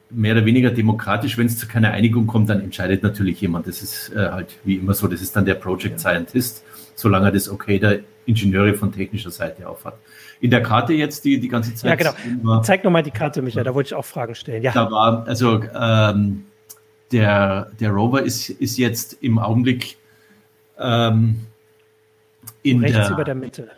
mehr 0.09 0.35
oder 0.35 0.45
weniger 0.45 0.71
demokratisch. 0.71 1.37
Wenn 1.37 1.47
es 1.47 1.57
zu 1.57 1.67
keiner 1.67 1.91
Einigung 1.91 2.27
kommt, 2.27 2.49
dann 2.49 2.61
entscheidet 2.61 3.03
natürlich 3.03 3.41
jemand. 3.41 3.67
Das 3.67 3.81
ist 3.81 4.13
äh, 4.13 4.29
halt 4.29 4.57
wie 4.63 4.75
immer 4.75 4.93
so. 4.93 5.07
Das 5.07 5.21
ist 5.21 5.35
dann 5.35 5.45
der 5.45 5.55
Project 5.55 5.99
Scientist, 5.99 6.63
solange 6.95 7.27
er 7.27 7.31
das 7.31 7.49
Okay 7.49 7.79
der 7.79 7.99
Ingenieure 8.25 8.73
von 8.73 8.91
technischer 8.91 9.31
Seite 9.31 9.67
auf 9.67 9.85
hat. 9.85 9.97
In 10.41 10.49
der 10.49 10.63
Karte 10.63 10.93
jetzt 10.93 11.25
die, 11.25 11.39
die 11.39 11.47
ganze 11.47 11.75
Zeit. 11.75 12.01
Ja, 12.01 12.11
genau. 12.11 12.47
War, 12.47 12.63
Zeig 12.63 12.83
nochmal 12.83 13.03
die 13.03 13.11
Karte, 13.11 13.41
Michael, 13.41 13.63
da 13.63 13.73
wollte 13.73 13.87
ich 13.87 13.93
auch 13.93 14.05
Fragen 14.05 14.35
stellen. 14.35 14.63
Ja. 14.63 14.71
Da 14.73 14.89
war, 14.89 15.27
also 15.27 15.61
ähm, 15.73 16.45
der, 17.11 17.71
der 17.79 17.91
Rover 17.91 18.23
ist, 18.23 18.49
ist 18.49 18.77
jetzt 18.77 19.17
im 19.21 19.37
Augenblick 19.39 19.97
ähm, 20.79 21.41
in 22.63 22.81
Rechts 22.81 22.97
der, 22.97 23.11
über 23.11 23.23
der 23.23 23.35
Mitte 23.35 23.69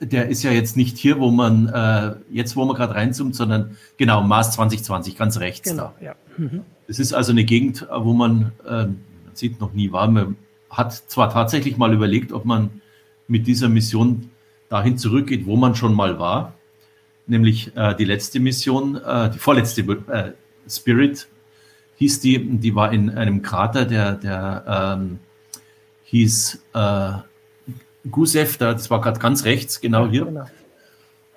der 0.00 0.28
ist 0.28 0.42
ja 0.42 0.52
jetzt 0.52 0.76
nicht 0.76 0.96
hier, 0.96 1.18
wo 1.18 1.30
man, 1.30 1.68
äh, 1.68 2.14
jetzt 2.30 2.56
wo 2.56 2.64
man 2.64 2.76
gerade 2.76 2.94
reinzoomt, 2.94 3.34
sondern 3.34 3.76
genau, 3.96 4.22
Mars 4.22 4.52
2020, 4.52 5.16
ganz 5.16 5.38
rechts 5.40 5.68
genau, 5.68 5.92
da. 6.00 6.04
Ja. 6.04 6.14
Mhm. 6.36 6.62
Es 6.86 6.98
ist 6.98 7.12
also 7.12 7.32
eine 7.32 7.44
Gegend, 7.44 7.86
wo 7.90 8.12
man, 8.12 8.52
äh, 8.64 8.84
man 8.84 9.00
sieht 9.34 9.60
noch 9.60 9.72
nie 9.72 9.92
war. 9.92 10.08
Man 10.08 10.36
hat 10.70 10.92
zwar 10.92 11.30
tatsächlich 11.30 11.76
mal 11.76 11.92
überlegt, 11.92 12.32
ob 12.32 12.44
man 12.44 12.80
mit 13.26 13.46
dieser 13.46 13.68
Mission 13.68 14.30
dahin 14.68 14.98
zurückgeht, 14.98 15.46
wo 15.46 15.56
man 15.56 15.74
schon 15.74 15.94
mal 15.94 16.18
war, 16.18 16.54
nämlich 17.26 17.76
äh, 17.76 17.94
die 17.94 18.04
letzte 18.04 18.40
Mission, 18.40 18.96
äh, 18.96 19.30
die 19.30 19.38
vorletzte 19.38 19.82
äh, 19.82 20.32
Spirit 20.68 21.28
hieß 21.96 22.20
die, 22.20 22.38
die 22.58 22.74
war 22.74 22.92
in 22.92 23.10
einem 23.10 23.42
Krater, 23.42 23.84
der, 23.84 24.12
der 24.12 24.96
ähm, 24.98 25.18
hieß 26.04 26.62
Gusev, 28.10 28.58
das 28.58 28.90
war 28.90 29.00
gerade 29.00 29.18
ganz 29.18 29.44
rechts, 29.44 29.80
genau 29.80 30.08
hier. 30.08 30.24
Genau. 30.24 30.44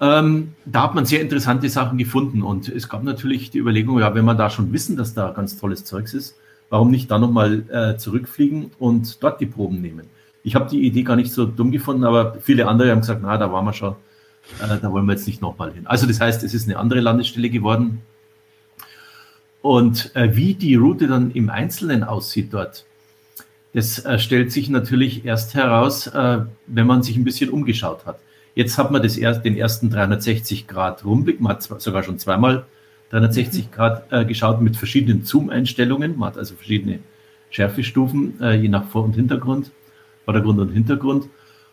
Ähm, 0.02 0.54
da 0.66 0.84
hat 0.84 0.96
man 0.96 1.06
sehr 1.06 1.22
interessante 1.22 1.70
Sachen 1.70 2.00
gefunden 2.00 2.42
und 2.42 2.68
es 2.68 2.90
gab 2.90 3.04
natürlich 3.04 3.52
die 3.52 3.60
Überlegung, 3.60 4.00
ja, 4.00 4.16
wenn 4.16 4.26
man 4.26 4.36
da 4.36 4.50
schon 4.50 4.74
wissen, 4.74 4.98
dass 4.98 5.14
da 5.14 5.30
ganz 5.30 5.60
tolles 5.60 5.86
Zeugs 5.86 6.16
ist, 6.16 6.36
warum 6.70 6.90
nicht 6.90 7.12
da 7.12 7.20
nochmal 7.20 7.64
äh, 7.70 7.98
zurückfliegen 7.98 8.72
und 8.80 9.22
dort 9.22 9.40
die 9.40 9.46
Proben 9.46 9.80
nehmen? 9.80 10.08
Ich 10.44 10.56
habe 10.56 10.68
die 10.68 10.82
Idee 10.88 11.04
gar 11.04 11.16
nicht 11.16 11.32
so 11.32 11.46
dumm 11.46 11.72
gefunden, 11.72 12.04
aber 12.04 12.38
viele 12.42 12.68
andere 12.68 12.90
haben 12.90 13.02
gesagt, 13.02 13.22
na, 13.22 13.38
da 13.38 13.52
waren 13.52 13.64
wir 13.64 13.74
schon, 13.74 13.96
äh, 14.60 14.80
da 14.82 14.92
wollen 14.92 15.06
wir 15.06 15.14
jetzt 15.14 15.28
nicht 15.28 15.40
nochmal 15.40 15.72
hin. 15.72 15.86
Also 15.86 16.08
das 16.08 16.20
heißt, 16.20 16.44
es 16.44 16.56
ist 16.56 16.68
eine 16.68 16.80
andere 16.80 17.00
Landestelle 17.00 17.52
geworden. 17.52 18.02
Und 19.62 20.16
äh, 20.16 20.36
wie 20.36 20.56
die 20.56 20.74
Route 20.74 21.06
dann 21.06 21.30
im 21.30 21.52
Einzelnen 21.52 22.04
aussieht 22.04 22.52
dort, 22.52 22.88
das 23.74 24.04
äh, 24.06 24.20
stellt 24.20 24.52
sich 24.52 24.70
natürlich 24.70 25.26
erst 25.26 25.54
heraus, 25.54 26.08
äh, 26.08 26.40
wenn 26.68 26.88
man 26.88 27.04
sich 27.04 27.16
ein 27.16 27.24
bisschen 27.24 27.50
umgeschaut 27.50 28.06
hat. 28.06 28.20
Jetzt 28.54 28.78
hat 28.78 28.92
man 28.92 29.02
das 29.02 29.18
erst, 29.18 29.46
den 29.46 29.56
ersten 29.56 29.90
360 29.90 30.68
Grad 30.68 31.06
Rumblick, 31.06 31.40
man 31.40 31.54
hat 31.54 31.64
sogar 31.64 32.04
schon 32.04 32.20
zweimal 32.20 32.66
360 33.12 33.66
mhm. 33.66 33.72
Grad 33.72 34.12
äh, 34.12 34.26
geschaut 34.26 34.62
mit 34.62 34.76
verschiedenen 34.76 35.24
Zoom-Einstellungen. 35.24 36.18
Man 36.18 36.30
hat 36.30 36.38
also 36.38 36.56
verschiedene 36.56 37.00
Schärfestufen, 37.50 38.42
äh, 38.42 38.56
je 38.56 38.68
nach 38.68 38.88
Vor- 38.88 39.04
und 39.04 39.16
Hintergrund, 39.16 39.72
Vordergrund 40.26 40.60
und 40.60 40.70
Hintergrund. 40.70 41.28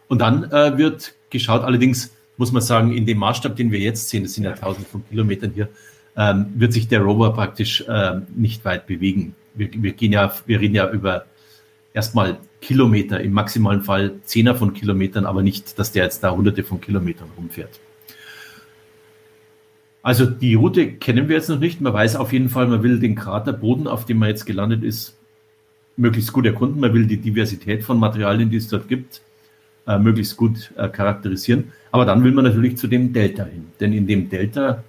Und 0.09 0.21
dann 0.21 0.51
äh, 0.51 0.79
wird 0.79 1.15
geschaut, 1.31 1.63
allerdings 1.63 2.13
muss 2.37 2.53
man 2.53 2.63
sagen, 2.63 2.97
in 2.97 3.07
dem 3.07 3.19
Maßstab, 3.19 3.57
den 3.57 3.73
wir 3.73 3.81
jetzt 3.81 4.09
sehen, 4.09 4.23
das 4.23 4.35
sind 4.35 4.45
ja 4.45 4.53
tausend 4.53 4.87
von 4.87 5.05
Kilometern 5.09 5.53
hier, 5.55 5.69
ähm, 6.17 6.47
wird 6.55 6.73
sich 6.73 6.89
der 6.89 7.01
Rover 7.01 7.33
praktisch 7.33 7.83
äh, 7.89 8.21
nicht 8.35 8.65
weit 8.65 8.87
bewegen. 8.87 9.35
Wir, 9.55 9.69
wir 9.73 9.93
gehen 9.93 10.13
ja, 10.13 10.33
wir 10.47 10.61
reden 10.61 10.77
ja 10.77 10.91
über 10.91 11.27
erstmal 11.99 12.39
Kilometer, 12.61 13.21
im 13.21 13.33
maximalen 13.33 13.83
Fall 13.83 14.13
Zehner 14.23 14.55
von 14.55 14.73
Kilometern, 14.73 15.27
aber 15.27 15.43
nicht, 15.43 15.81
dass 15.81 15.91
der 15.91 16.05
jetzt 16.05 16.23
da 16.23 16.31
hunderte 16.31 16.63
von 16.63 16.81
Kilometern 16.81 17.29
rumfährt. 17.37 17.81
Also 20.01 20.25
die 20.25 20.55
Route 20.55 20.93
kennen 20.93 21.29
wir 21.29 21.35
jetzt 21.35 21.49
noch 21.49 21.59
nicht. 21.59 21.81
Man 21.81 21.93
weiß 21.93 22.15
auf 22.15 22.33
jeden 22.33 22.51
Fall, 22.51 22.69
man 22.69 22.85
will 22.85 23.01
den 23.01 23.17
Kraterboden, 23.17 23.89
auf 23.89 24.05
dem 24.05 24.19
man 24.19 24.29
jetzt 24.29 24.47
gelandet 24.47 24.85
ist, 24.85 25.17
möglichst 25.97 26.33
gut 26.33 26.47
erkunden. 26.47 26.81
Man 26.81 26.95
will 26.95 27.05
die 27.05 27.17
Diversität 27.17 27.83
von 27.83 27.99
Materialien, 27.99 28.49
die 28.49 28.59
es 28.59 28.69
dort 28.69 28.87
gibt, 28.87 29.21
äh, 29.89 29.99
möglichst 29.99 30.37
gut 30.37 30.73
äh, 30.77 30.89
charakterisieren. 30.89 31.73
Aber 31.91 32.05
dann 32.05 32.23
will 32.23 32.31
man 32.31 32.45
natürlich 32.45 32.77
zu 32.77 32.87
dem 32.87 33.13
Delta 33.13 33.45
hin. 33.45 33.67
Denn 33.81 33.93
in 33.93 34.07
dem 34.07 34.29
Delta 34.29 34.85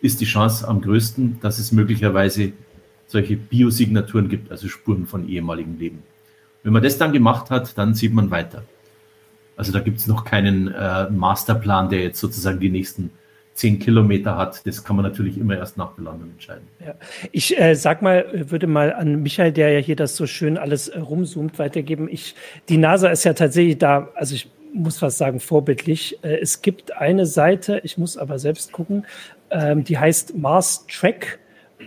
ist 0.00 0.18
die 0.22 0.24
Chance 0.24 0.66
am 0.66 0.80
größten, 0.80 1.40
dass 1.42 1.58
es 1.58 1.72
möglicherweise 1.72 2.52
solche 3.06 3.36
Biosignaturen 3.36 4.30
gibt, 4.30 4.50
also 4.50 4.66
Spuren 4.68 5.06
von 5.06 5.28
ehemaligem 5.28 5.78
Leben. 5.78 6.13
Wenn 6.64 6.72
man 6.72 6.82
das 6.82 6.98
dann 6.98 7.12
gemacht 7.12 7.50
hat, 7.50 7.78
dann 7.78 7.94
sieht 7.94 8.12
man 8.12 8.30
weiter. 8.30 8.62
Also 9.56 9.70
da 9.70 9.80
gibt 9.80 9.98
es 9.98 10.08
noch 10.08 10.24
keinen 10.24 10.74
äh, 10.74 11.08
Masterplan, 11.10 11.88
der 11.88 12.00
jetzt 12.00 12.18
sozusagen 12.18 12.58
die 12.58 12.70
nächsten 12.70 13.10
zehn 13.52 13.78
Kilometer 13.78 14.36
hat. 14.36 14.66
Das 14.66 14.82
kann 14.82 14.96
man 14.96 15.04
natürlich 15.04 15.38
immer 15.38 15.56
erst 15.56 15.76
nach 15.76 15.92
Belandung 15.92 16.30
entscheiden. 16.30 16.66
Ja. 16.84 16.94
Ich 17.30 17.58
äh, 17.58 17.74
sag 17.74 18.02
mal, 18.02 18.26
würde 18.50 18.66
mal 18.66 18.92
an 18.92 19.22
Michael, 19.22 19.52
der 19.52 19.70
ja 19.70 19.78
hier 19.78 19.94
das 19.94 20.16
so 20.16 20.26
schön 20.26 20.58
alles 20.58 20.88
äh, 20.88 20.98
rumzoomt, 20.98 21.58
weitergeben. 21.58 22.08
Ich, 22.10 22.34
die 22.68 22.78
NASA 22.78 23.08
ist 23.10 23.24
ja 23.24 23.34
tatsächlich 23.34 23.78
da, 23.78 24.08
also 24.16 24.34
ich 24.34 24.50
muss 24.72 25.00
was 25.02 25.18
sagen, 25.18 25.38
vorbildlich. 25.38 26.18
Äh, 26.22 26.38
es 26.40 26.62
gibt 26.62 26.96
eine 26.96 27.26
Seite, 27.26 27.80
ich 27.84 27.96
muss 27.96 28.16
aber 28.16 28.40
selbst 28.40 28.72
gucken, 28.72 29.06
ähm, 29.50 29.84
die 29.84 29.98
heißt 29.98 30.36
Mars 30.36 30.86
Track. 30.88 31.38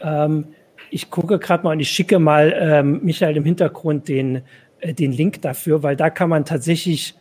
Ähm, 0.02 0.46
ich 0.90 1.10
gucke 1.12 1.38
gerade 1.38 1.64
mal 1.66 1.72
und 1.72 1.82
ich 1.82 1.90
schicke 1.90 2.18
mal 2.18 2.56
ähm, 2.58 3.02
Michael 3.04 3.36
im 3.36 3.44
Hintergrund 3.44 4.08
den 4.08 4.44
äh, 4.80 4.94
den 4.94 5.12
Link 5.12 5.42
dafür, 5.42 5.84
weil 5.84 5.96
da 5.96 6.10
kann 6.10 6.30
man 6.30 6.46
tatsächlich 6.46 7.16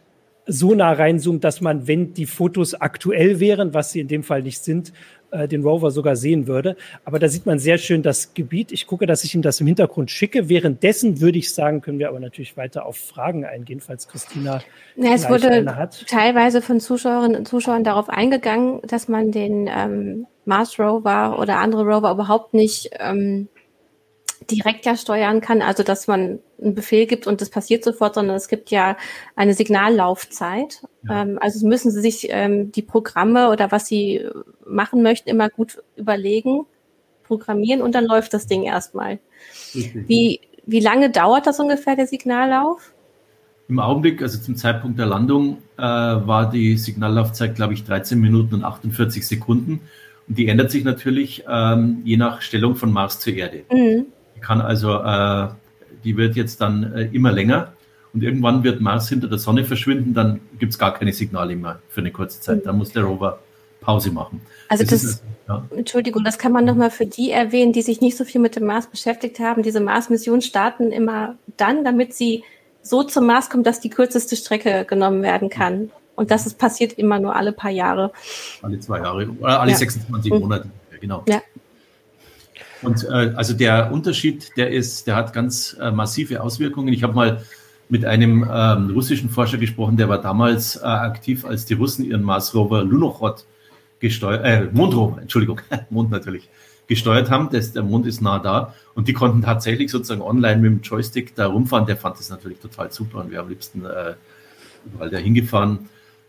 so 0.46 0.74
nah 0.74 0.92
reinzoomt, 0.92 1.42
dass 1.42 1.60
man, 1.60 1.88
wenn 1.88 2.14
die 2.14 2.26
Fotos 2.26 2.74
aktuell 2.74 3.40
wären, 3.40 3.74
was 3.74 3.90
sie 3.90 4.00
in 4.00 4.08
dem 4.08 4.22
Fall 4.22 4.42
nicht 4.42 4.62
sind, 4.62 4.92
äh, 5.32 5.48
den 5.48 5.62
Rover 5.62 5.90
sogar 5.90 6.14
sehen 6.14 6.46
würde. 6.46 6.76
Aber 7.04 7.18
da 7.18 7.28
sieht 7.28 7.46
man 7.46 7.58
sehr 7.58 7.78
schön 7.78 8.02
das 8.02 8.32
Gebiet. 8.32 8.70
Ich 8.70 8.86
gucke, 8.86 9.06
dass 9.06 9.24
ich 9.24 9.34
Ihnen 9.34 9.42
das 9.42 9.60
im 9.60 9.66
Hintergrund 9.66 10.10
schicke. 10.10 10.48
Währenddessen 10.48 11.20
würde 11.20 11.38
ich 11.38 11.52
sagen, 11.52 11.80
können 11.80 11.98
wir 11.98 12.08
aber 12.08 12.20
natürlich 12.20 12.56
weiter 12.56 12.86
auf 12.86 12.96
Fragen 12.96 13.44
eingehen, 13.44 13.80
falls 13.80 14.06
Christina 14.06 14.62
ja, 14.94 15.14
es 15.14 15.28
wurde 15.28 15.66
teilweise 16.06 16.62
von 16.62 16.78
Zuschauerinnen 16.78 17.36
und 17.36 17.48
Zuschauern 17.48 17.82
darauf 17.82 18.08
eingegangen, 18.08 18.80
dass 18.86 19.08
man 19.08 19.32
den 19.32 19.68
ähm, 19.68 20.26
Mars 20.44 20.78
Rover 20.78 21.38
oder 21.40 21.58
andere 21.58 21.82
Rover 21.82 22.12
überhaupt 22.12 22.54
nicht 22.54 22.90
ähm, 23.00 23.48
direkt 24.50 24.86
ja 24.86 24.96
steuern 24.96 25.40
kann, 25.40 25.62
also 25.62 25.82
dass 25.82 26.06
man 26.06 26.38
einen 26.60 26.74
Befehl 26.74 27.06
gibt 27.06 27.26
und 27.26 27.40
das 27.40 27.50
passiert 27.50 27.84
sofort, 27.84 28.14
sondern 28.14 28.36
es 28.36 28.48
gibt 28.48 28.70
ja 28.70 28.96
eine 29.34 29.54
Signallaufzeit. 29.54 30.82
Ja. 31.08 31.22
Ähm, 31.22 31.38
also 31.40 31.66
müssen 31.66 31.90
Sie 31.90 32.00
sich 32.00 32.28
ähm, 32.30 32.72
die 32.72 32.82
Programme 32.82 33.50
oder 33.50 33.72
was 33.72 33.86
Sie 33.86 34.26
machen 34.64 35.02
möchten 35.02 35.28
immer 35.28 35.48
gut 35.48 35.82
überlegen, 35.96 36.66
programmieren 37.24 37.82
und 37.82 37.94
dann 37.94 38.04
läuft 38.04 38.34
das 38.34 38.46
Ding 38.46 38.62
erstmal. 38.62 39.18
Wie, 39.72 40.40
wie 40.64 40.80
lange 40.80 41.10
dauert 41.10 41.46
das 41.46 41.60
ungefähr, 41.60 41.96
der 41.96 42.06
Signallauf? 42.06 42.92
Im 43.68 43.80
Augenblick, 43.80 44.22
also 44.22 44.38
zum 44.38 44.56
Zeitpunkt 44.56 44.98
der 44.98 45.06
Landung, 45.06 45.58
äh, 45.76 45.82
war 45.82 46.50
die 46.50 46.76
Signallaufzeit, 46.76 47.56
glaube 47.56 47.74
ich, 47.74 47.84
13 47.84 48.20
Minuten 48.20 48.54
und 48.54 48.64
48 48.64 49.26
Sekunden. 49.26 49.80
Und 50.28 50.38
die 50.38 50.46
ändert 50.48 50.70
sich 50.70 50.84
natürlich 50.84 51.44
ähm, 51.48 52.02
je 52.04 52.16
nach 52.16 52.42
Stellung 52.42 52.76
von 52.76 52.92
Mars 52.92 53.18
zur 53.18 53.34
Erde. 53.34 53.64
Mhm. 53.70 54.06
Die 54.36 54.40
kann 54.40 54.60
also, 54.60 54.94
äh, 55.02 55.48
die 56.04 56.16
wird 56.16 56.36
jetzt 56.36 56.60
dann 56.60 56.92
äh, 56.92 57.08
immer 57.12 57.32
länger 57.32 57.72
und 58.12 58.22
irgendwann 58.22 58.64
wird 58.64 58.80
Mars 58.80 59.08
hinter 59.08 59.28
der 59.28 59.38
Sonne 59.38 59.64
verschwinden, 59.64 60.14
dann 60.14 60.40
gibt 60.58 60.72
es 60.72 60.78
gar 60.78 60.94
keine 60.94 61.12
Signale 61.12 61.56
mehr 61.56 61.80
für 61.88 62.00
eine 62.00 62.12
kurze 62.12 62.40
Zeit. 62.40 62.64
Dann 62.64 62.78
muss 62.78 62.92
der 62.92 63.02
Rover 63.04 63.40
Pause 63.80 64.10
machen. 64.10 64.40
Also 64.68 64.84
das, 64.84 64.90
das 64.90 65.04
ist, 65.04 65.22
ja. 65.46 65.64
Entschuldigung, 65.70 66.24
das 66.24 66.38
kann 66.38 66.50
man 66.50 66.64
nochmal 66.64 66.90
für 66.90 67.06
die 67.06 67.30
erwähnen, 67.30 67.72
die 67.72 67.82
sich 67.82 68.00
nicht 68.00 68.16
so 68.16 68.24
viel 68.24 68.40
mit 68.40 68.56
dem 68.56 68.64
Mars 68.64 68.88
beschäftigt 68.88 69.38
haben. 69.38 69.62
Diese 69.62 69.80
Mars-Missionen 69.80 70.42
starten 70.42 70.92
immer 70.92 71.36
dann, 71.56 71.84
damit 71.84 72.14
sie 72.14 72.42
so 72.82 73.02
zum 73.02 73.26
Mars 73.26 73.50
kommen, 73.50 73.64
dass 73.64 73.80
die 73.80 73.90
kürzeste 73.90 74.34
Strecke 74.34 74.84
genommen 74.86 75.22
werden 75.22 75.50
kann. 75.50 75.90
Und 76.14 76.30
das 76.30 76.46
ist, 76.46 76.58
passiert 76.58 76.94
immer 76.94 77.20
nur 77.20 77.36
alle 77.36 77.52
paar 77.52 77.70
Jahre. 77.70 78.12
Alle 78.62 78.80
zwei 78.80 78.98
Jahre 78.98 79.28
oder 79.28 79.60
alle 79.60 79.72
ja. 79.72 79.76
26 79.76 80.32
Monate, 80.32 80.70
genau. 81.00 81.22
Ja. 81.28 81.42
Und 82.82 83.04
äh, 83.04 83.32
also 83.34 83.54
der 83.54 83.92
Unterschied, 83.92 84.56
der 84.56 84.70
ist, 84.70 85.06
der 85.06 85.16
hat 85.16 85.32
ganz 85.32 85.76
äh, 85.80 85.90
massive 85.90 86.42
Auswirkungen. 86.42 86.92
Ich 86.92 87.02
habe 87.02 87.14
mal 87.14 87.42
mit 87.88 88.04
einem 88.04 88.48
ähm, 88.50 88.90
russischen 88.90 89.30
Forscher 89.30 89.58
gesprochen, 89.58 89.96
der 89.96 90.08
war 90.08 90.20
damals 90.20 90.76
äh, 90.76 90.84
aktiv, 90.84 91.44
als 91.44 91.64
die 91.64 91.74
Russen 91.74 92.04
ihren 92.04 92.22
Mars 92.22 92.54
Rover 92.54 92.82
Lunokhod 92.82 93.44
gesteuert, 94.00 94.44
äh, 94.44 94.68
Mondrover, 94.72 95.22
Entschuldigung, 95.22 95.60
Mond 95.90 96.10
natürlich, 96.10 96.48
gesteuert 96.86 97.30
haben. 97.30 97.48
Das, 97.50 97.72
der 97.72 97.82
Mond 97.82 98.06
ist 98.06 98.20
nah 98.20 98.38
da 98.38 98.74
und 98.94 99.08
die 99.08 99.12
konnten 99.12 99.42
tatsächlich 99.42 99.90
sozusagen 99.90 100.22
online 100.22 100.60
mit 100.60 100.70
dem 100.70 100.80
Joystick 100.82 101.34
da 101.34 101.46
rumfahren. 101.46 101.86
Der 101.86 101.96
fand 101.96 102.18
das 102.18 102.28
natürlich 102.28 102.58
total 102.58 102.92
super 102.92 103.20
und 103.20 103.30
wir 103.30 103.40
am 103.40 103.48
liebsten 103.48 103.84
äh, 103.84 104.14
überall 104.84 105.10
da 105.10 105.18
hingefahren. 105.18 105.88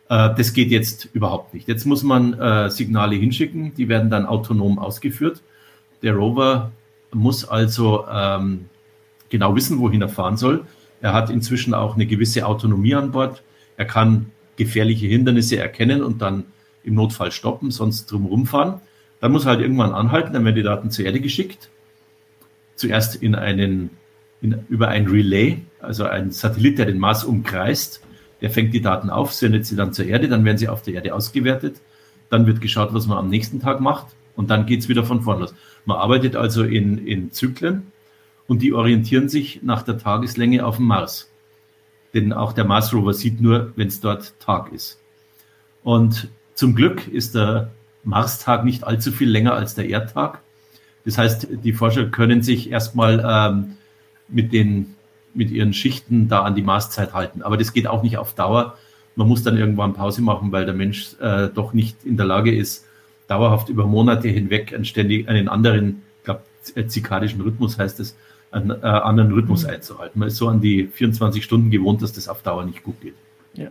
Äh, 0.09 0.29
das 0.35 0.53
geht 0.53 0.69
jetzt 0.69 1.09
überhaupt 1.13 1.53
nicht. 1.53 1.67
Jetzt 1.67 1.85
muss 1.85 2.03
man 2.03 2.33
äh, 2.39 2.69
Signale 2.69 3.15
hinschicken, 3.15 3.73
die 3.75 3.89
werden 3.89 4.09
dann 4.09 4.25
autonom 4.25 4.79
ausgeführt. 4.79 5.41
Der 6.01 6.13
Rover 6.13 6.71
muss 7.11 7.45
also 7.45 8.05
ähm, 8.11 8.65
genau 9.29 9.55
wissen, 9.55 9.79
wohin 9.79 10.01
er 10.01 10.09
fahren 10.09 10.37
soll. 10.37 10.65
Er 11.01 11.13
hat 11.13 11.29
inzwischen 11.29 11.73
auch 11.73 11.95
eine 11.95 12.05
gewisse 12.05 12.45
Autonomie 12.45 12.95
an 12.95 13.11
Bord. 13.11 13.43
Er 13.77 13.85
kann 13.85 14.31
gefährliche 14.55 15.07
Hindernisse 15.07 15.57
erkennen 15.57 16.03
und 16.03 16.21
dann 16.21 16.45
im 16.83 16.95
Notfall 16.95 17.31
stoppen, 17.31 17.71
sonst 17.71 18.11
drumherum 18.11 18.45
fahren. 18.45 18.81
Dann 19.19 19.31
muss 19.31 19.45
er 19.45 19.51
halt 19.51 19.61
irgendwann 19.61 19.93
anhalten, 19.93 20.33
dann 20.33 20.45
werden 20.45 20.55
die 20.55 20.63
Daten 20.63 20.91
zur 20.91 21.05
Erde 21.05 21.19
geschickt. 21.19 21.69
Zuerst 22.75 23.15
in 23.15 23.35
einen, 23.35 23.91
in, 24.41 24.65
über 24.69 24.89
ein 24.89 25.07
Relay, 25.07 25.59
also 25.79 26.05
ein 26.05 26.31
Satellit, 26.31 26.77
der 26.77 26.85
den 26.85 26.99
Mars 26.99 27.23
umkreist. 27.23 28.01
Der 28.41 28.51
fängt 28.51 28.73
die 28.73 28.81
Daten 28.81 29.09
auf, 29.09 29.33
sendet 29.33 29.65
sie 29.65 29.75
dann 29.75 29.93
zur 29.93 30.05
Erde, 30.05 30.27
dann 30.27 30.45
werden 30.45 30.57
sie 30.59 30.69
auf 30.69 30.83
der 30.83 30.93
Erde 30.93 31.15
ausgewertet. 31.15 31.81
Dann 32.29 32.45
wird 32.45 32.61
geschaut, 32.61 32.93
was 32.93 33.07
man 33.07 33.17
am 33.17 33.29
nächsten 33.29 33.59
Tag 33.59 33.79
macht 33.79 34.07
und 34.37 34.49
dann 34.49 34.65
geht 34.65 34.79
es 34.79 34.87
wieder 34.87 35.03
von 35.03 35.21
vorn 35.21 35.41
los. 35.41 35.53
Man 35.83 35.97
arbeitet 35.97 36.37
also 36.37 36.63
in, 36.63 37.05
in 37.05 37.33
Zyklen 37.33 37.91
und 38.47 38.61
die 38.61 38.71
orientieren 38.71 39.27
sich 39.27 39.61
nach 39.63 39.81
der 39.81 39.97
Tageslänge 39.97 40.65
auf 40.65 40.77
dem 40.77 40.85
Mars. 40.85 41.29
Denn 42.13 42.31
auch 42.31 42.53
der 42.53 42.63
Mars 42.63 42.93
Rover 42.93 43.13
sieht 43.13 43.41
nur, 43.41 43.73
wenn 43.75 43.87
es 43.87 43.99
dort 43.99 44.39
Tag 44.39 44.71
ist. 44.71 45.01
Und 45.83 46.29
zum 46.53 46.75
Glück 46.75 47.07
ist 47.07 47.35
der 47.35 47.71
Marstag 48.03 48.63
nicht 48.63 48.85
allzu 48.85 49.11
viel 49.11 49.29
länger 49.29 49.53
als 49.53 49.75
der 49.75 49.89
Erdtag. 49.89 50.41
Das 51.03 51.17
heißt, 51.17 51.47
die 51.63 51.73
Forscher 51.73 52.05
können 52.05 52.41
sich 52.41 52.71
erstmal 52.71 53.23
ähm, 53.25 53.77
mit, 54.27 54.53
den, 54.53 54.95
mit 55.33 55.51
ihren 55.51 55.73
Schichten 55.73 56.27
da 56.27 56.43
an 56.43 56.55
die 56.55 56.61
Marszeit 56.61 57.13
halten. 57.13 57.41
Aber 57.41 57.57
das 57.57 57.73
geht 57.73 57.87
auch 57.87 58.03
nicht 58.03 58.17
auf 58.17 58.33
Dauer. 58.33 58.77
Man 59.15 59.27
muss 59.27 59.43
dann 59.43 59.57
irgendwann 59.57 59.93
Pause 59.93 60.21
machen, 60.21 60.51
weil 60.51 60.65
der 60.65 60.75
Mensch 60.75 61.15
äh, 61.19 61.49
doch 61.49 61.73
nicht 61.73 62.05
in 62.05 62.17
der 62.17 62.25
Lage 62.25 62.55
ist, 62.55 62.86
dauerhaft 63.27 63.69
über 63.69 63.85
Monate 63.85 64.27
hinweg 64.27 64.73
einen, 64.73 64.85
ständig, 64.85 65.27
einen 65.27 65.47
anderen, 65.47 66.03
ich 66.19 66.23
glaube, 66.25 66.41
zikadischen 66.87 67.41
Rhythmus 67.41 67.77
heißt 67.77 67.99
es, 67.99 68.15
einen 68.51 68.71
äh, 68.71 68.85
anderen 68.85 69.31
Rhythmus 69.31 69.63
mhm. 69.63 69.71
einzuhalten. 69.71 70.19
Man 70.19 70.29
ist 70.29 70.37
so 70.37 70.47
an 70.47 70.61
die 70.61 70.87
24 70.87 71.43
Stunden 71.43 71.69
gewohnt, 71.69 72.01
dass 72.01 72.13
das 72.13 72.27
auf 72.27 72.41
Dauer 72.41 72.65
nicht 72.65 72.83
gut 72.83 72.99
geht. 73.01 73.15
Ja. 73.53 73.67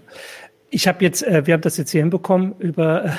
Ich 0.68 0.88
habe 0.88 1.02
jetzt, 1.04 1.22
äh, 1.22 1.46
wir 1.46 1.54
haben 1.54 1.60
das 1.62 1.76
jetzt 1.76 1.90
hier 1.90 2.00
hinbekommen 2.00 2.54
über 2.58 3.12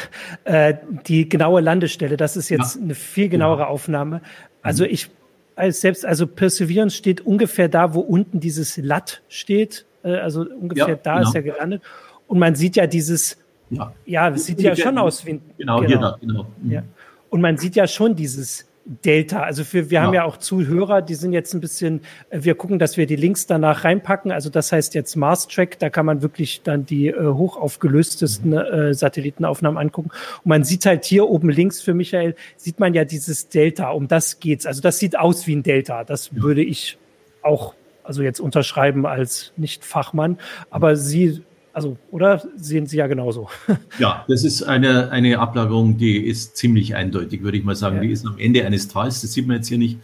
äh, 0.43 0.75
die 1.07 1.27
genaue 1.27 1.61
Landestelle. 1.61 2.17
Das 2.17 2.37
ist 2.37 2.49
jetzt 2.49 2.75
ja. 2.75 2.81
eine 2.81 2.93
viel 2.93 3.29
genauere 3.29 3.61
ja. 3.61 3.67
Aufnahme. 3.67 4.21
Also 4.61 4.83
mhm. 4.83 4.91
ich 4.91 5.09
als 5.55 5.81
selbst, 5.81 6.05
also 6.05 6.27
Perseverance 6.27 6.95
steht 6.95 7.21
ungefähr 7.21 7.67
da, 7.67 7.93
wo 7.93 8.01
unten 8.01 8.39
dieses 8.39 8.77
Lat 8.77 9.23
steht. 9.27 9.85
Äh, 10.03 10.17
also 10.17 10.41
ungefähr 10.41 10.89
ja, 10.89 10.95
da 10.95 11.17
genau. 11.17 11.29
ist 11.29 11.35
er 11.35 11.41
gelandet. 11.41 11.81
Und 12.27 12.39
man 12.39 12.55
sieht 12.55 12.75
ja 12.75 12.85
dieses 12.85 13.37
ja, 13.69 13.93
ja 14.05 14.29
das 14.29 14.45
sieht 14.45 14.61
ja 14.61 14.75
schon 14.75 14.97
aus 14.97 15.25
wie 15.25 15.39
Genau, 15.57 15.79
genau. 15.79 15.87
hier 15.87 15.97
da, 15.97 16.17
genau. 16.19 16.47
Mhm. 16.61 16.71
Ja. 16.71 16.83
Und 17.29 17.41
man 17.41 17.57
sieht 17.57 17.75
ja 17.75 17.87
schon 17.87 18.15
dieses 18.15 18.67
Delta. 18.87 19.41
Also 19.41 19.65
für, 19.65 19.89
wir 19.89 19.95
ja. 19.95 20.03
haben 20.03 20.13
ja 20.13 20.23
auch 20.23 20.37
Zuhörer, 20.37 21.01
die 21.01 21.15
sind 21.15 21.33
jetzt 21.33 21.53
ein 21.53 21.59
bisschen, 21.59 22.01
äh, 22.29 22.39
wir 22.43 22.55
gucken, 22.55 22.79
dass 22.79 22.95
wir 22.95 23.05
die 23.05 23.17
Links 23.17 23.45
danach 23.45 23.83
reinpacken. 23.83 24.31
Also 24.31 24.49
das 24.49 24.71
heißt 24.71 24.95
jetzt 24.95 25.15
Mars 25.15 25.47
Track, 25.47 25.77
da 25.79 25.89
kann 25.89 26.05
man 26.05 26.21
wirklich 26.21 26.61
dann 26.63 26.85
die 26.85 27.07
äh, 27.07 27.25
hochaufgelöstesten 27.25 28.51
mhm. 28.51 28.57
äh, 28.57 28.93
Satellitenaufnahmen 28.93 29.77
angucken. 29.77 30.09
Und 30.09 30.45
man 30.45 30.63
sieht 30.63 30.85
halt 30.85 31.03
hier 31.03 31.27
oben 31.27 31.49
links 31.49 31.81
für 31.81 31.93
Michael, 31.93 32.35
sieht 32.55 32.79
man 32.79 32.93
ja 32.93 33.03
dieses 33.03 33.49
Delta, 33.49 33.89
um 33.89 34.07
das 34.07 34.39
geht's. 34.39 34.65
Also 34.65 34.81
das 34.81 34.99
sieht 34.99 35.19
aus 35.19 35.47
wie 35.47 35.55
ein 35.55 35.63
Delta. 35.63 36.05
Das 36.05 36.31
ja. 36.33 36.41
würde 36.41 36.63
ich 36.63 36.97
auch 37.41 37.73
also 38.03 38.21
jetzt 38.21 38.39
unterschreiben 38.39 39.05
als 39.05 39.51
Nicht-Fachmann. 39.57 40.37
Aber 40.69 40.95
Sie 40.95 41.43
also, 41.77 41.95
oder 42.09 42.43
sehen 42.55 42.87
Sie 42.87 42.97
ja 42.97 43.05
genauso? 43.05 43.49
Ja, 43.99 44.25
das 44.27 44.43
ist 44.43 44.63
eine, 44.63 45.11
eine 45.11 45.37
Ablagerung, 45.37 45.97
die 45.97 46.17
ist 46.17 46.57
ziemlich 46.57 46.95
eindeutig, 46.95 47.43
würde 47.43 47.55
ich 47.55 47.63
mal 47.63 47.75
sagen. 47.75 47.97
Ja. 47.97 48.01
Die 48.01 48.09
ist 48.09 48.25
am 48.25 48.39
Ende 48.39 48.65
eines 48.65 48.87
Tals, 48.87 49.21
das 49.21 49.33
sieht 49.33 49.45
man 49.45 49.57
jetzt 49.57 49.67
hier 49.67 49.77
nicht, 49.77 49.99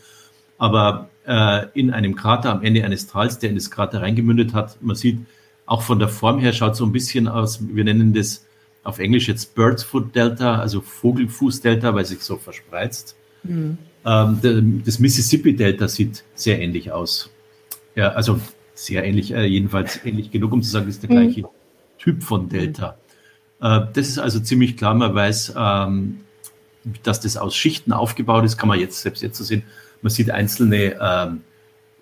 aber 0.60 1.10
äh, 1.26 1.66
in 1.74 1.90
einem 1.90 2.16
Krater, 2.16 2.52
am 2.52 2.62
Ende 2.62 2.84
eines 2.86 3.08
Tals, 3.08 3.40
der 3.40 3.50
in 3.50 3.56
das 3.56 3.72
Krater 3.72 4.04
reingemündet 4.04 4.54
hat. 4.54 4.78
Man 4.84 4.96
sieht, 4.96 5.18
auch 5.66 5.82
von 5.82 5.98
der 5.98 6.10
Form 6.10 6.38
her 6.38 6.54
schaut 6.54 6.76
so 6.76 6.86
ein 6.86 6.92
bisschen 6.92 7.28
aus, 7.28 7.60
wir 7.68 7.84
nennen 7.84 8.14
das 8.14 8.46
auf 8.84 9.00
Englisch 9.00 9.28
jetzt 9.28 9.56
Bird's 9.56 9.82
Foot 9.82 10.14
Delta, 10.14 10.60
also 10.60 10.80
Vogelfuß 10.80 11.62
Delta, 11.62 11.96
weil 11.96 12.04
es 12.04 12.10
sich 12.10 12.22
so 12.22 12.38
verspreizt. 12.38 13.16
Mhm. 13.42 13.80
Ähm, 14.06 14.84
das 14.86 15.00
Mississippi 15.00 15.56
Delta 15.56 15.88
sieht 15.88 16.24
sehr 16.36 16.62
ähnlich 16.62 16.92
aus. 16.92 17.32
Ja, 17.96 18.10
also 18.10 18.40
sehr 18.76 19.04
ähnlich, 19.04 19.34
äh, 19.34 19.46
jedenfalls 19.46 20.06
ähnlich 20.06 20.30
genug, 20.30 20.52
um 20.52 20.62
zu 20.62 20.70
sagen, 20.70 20.86
das 20.86 20.96
ist 20.96 21.02
der 21.02 21.10
gleiche 21.10 21.42
mhm. 21.42 21.48
Typ 22.04 22.24
von 22.24 22.50
Delta. 22.50 22.98
Mhm. 23.62 23.88
das 23.94 24.10
ist 24.10 24.20
also 24.20 24.42
ziemlich 24.42 24.76
klar, 24.76 24.94
man 24.94 25.16
weiß, 25.16 25.54
ähm, 25.56 26.20
dass 27.04 27.22
das 27.22 27.38
aus 27.38 27.56
Schichten 27.56 27.94
aufgebaut 27.94 28.44
ist, 28.44 28.58
kann 28.58 28.68
man 28.68 28.80
jetzt 28.80 29.02
selbst 29.02 29.22
jetzt 29.22 29.38
so 29.38 29.44
sehen. 29.44 29.64
Man 30.02 30.10
sieht 30.10 30.30
einzelne 30.30 30.98
ähm, 31.00 31.42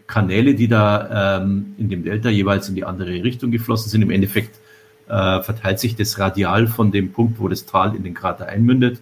Kanäle, 0.07 0.55
die 0.55 0.67
da 0.67 1.37
ähm, 1.37 1.75
in 1.77 1.89
dem 1.89 2.03
Delta 2.03 2.29
jeweils 2.29 2.67
in 2.67 2.75
die 2.75 2.83
andere 2.83 3.11
Richtung 3.23 3.51
geflossen 3.51 3.89
sind. 3.89 4.01
Im 4.01 4.09
Endeffekt 4.09 4.59
äh, 5.07 5.41
verteilt 5.41 5.79
sich 5.79 5.95
das 5.95 6.17
radial 6.17 6.67
von 6.67 6.91
dem 6.91 7.11
Punkt, 7.13 7.39
wo 7.39 7.47
das 7.47 7.65
Tal 7.65 7.95
in 7.95 8.03
den 8.03 8.13
Krater 8.13 8.47
einmündet. 8.47 9.01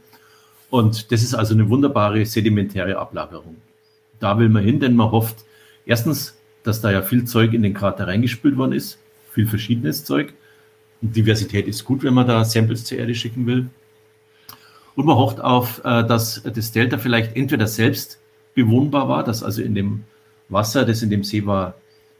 Und 0.69 1.11
das 1.11 1.23
ist 1.23 1.33
also 1.33 1.53
eine 1.53 1.69
wunderbare 1.69 2.25
sedimentäre 2.25 2.97
Ablagerung. 2.97 3.55
Da 4.19 4.37
will 4.37 4.49
man 4.49 4.63
hin, 4.63 4.79
denn 4.79 4.95
man 4.95 5.11
hofft 5.11 5.45
erstens, 5.85 6.37
dass 6.63 6.81
da 6.81 6.91
ja 6.91 7.01
viel 7.01 7.23
Zeug 7.23 7.53
in 7.53 7.63
den 7.63 7.73
Krater 7.73 8.07
reingespült 8.07 8.57
worden 8.57 8.73
ist, 8.73 8.99
viel 9.31 9.47
verschiedenes 9.47 10.03
Zeug. 10.03 10.33
Diversität 11.01 11.67
ist 11.67 11.85
gut, 11.85 12.03
wenn 12.03 12.13
man 12.13 12.27
da 12.27 12.43
Samples 12.43 12.85
zur 12.85 12.97
Erde 12.97 13.15
schicken 13.15 13.45
will. 13.45 13.69
Und 14.95 15.05
man 15.05 15.15
hofft 15.15 15.39
auf, 15.39 15.79
äh, 15.85 16.03
dass 16.05 16.43
das 16.43 16.71
Delta 16.71 16.97
vielleicht 16.97 17.35
entweder 17.35 17.67
selbst 17.67 18.19
bewohnbar 18.53 19.07
war, 19.07 19.23
dass 19.23 19.43
also 19.43 19.61
in 19.61 19.75
dem 19.75 20.03
Wasser, 20.49 20.85
das 20.85 21.01
in 21.01 21.09
dem 21.09 21.23
See 21.23 21.45
war, 21.45 21.75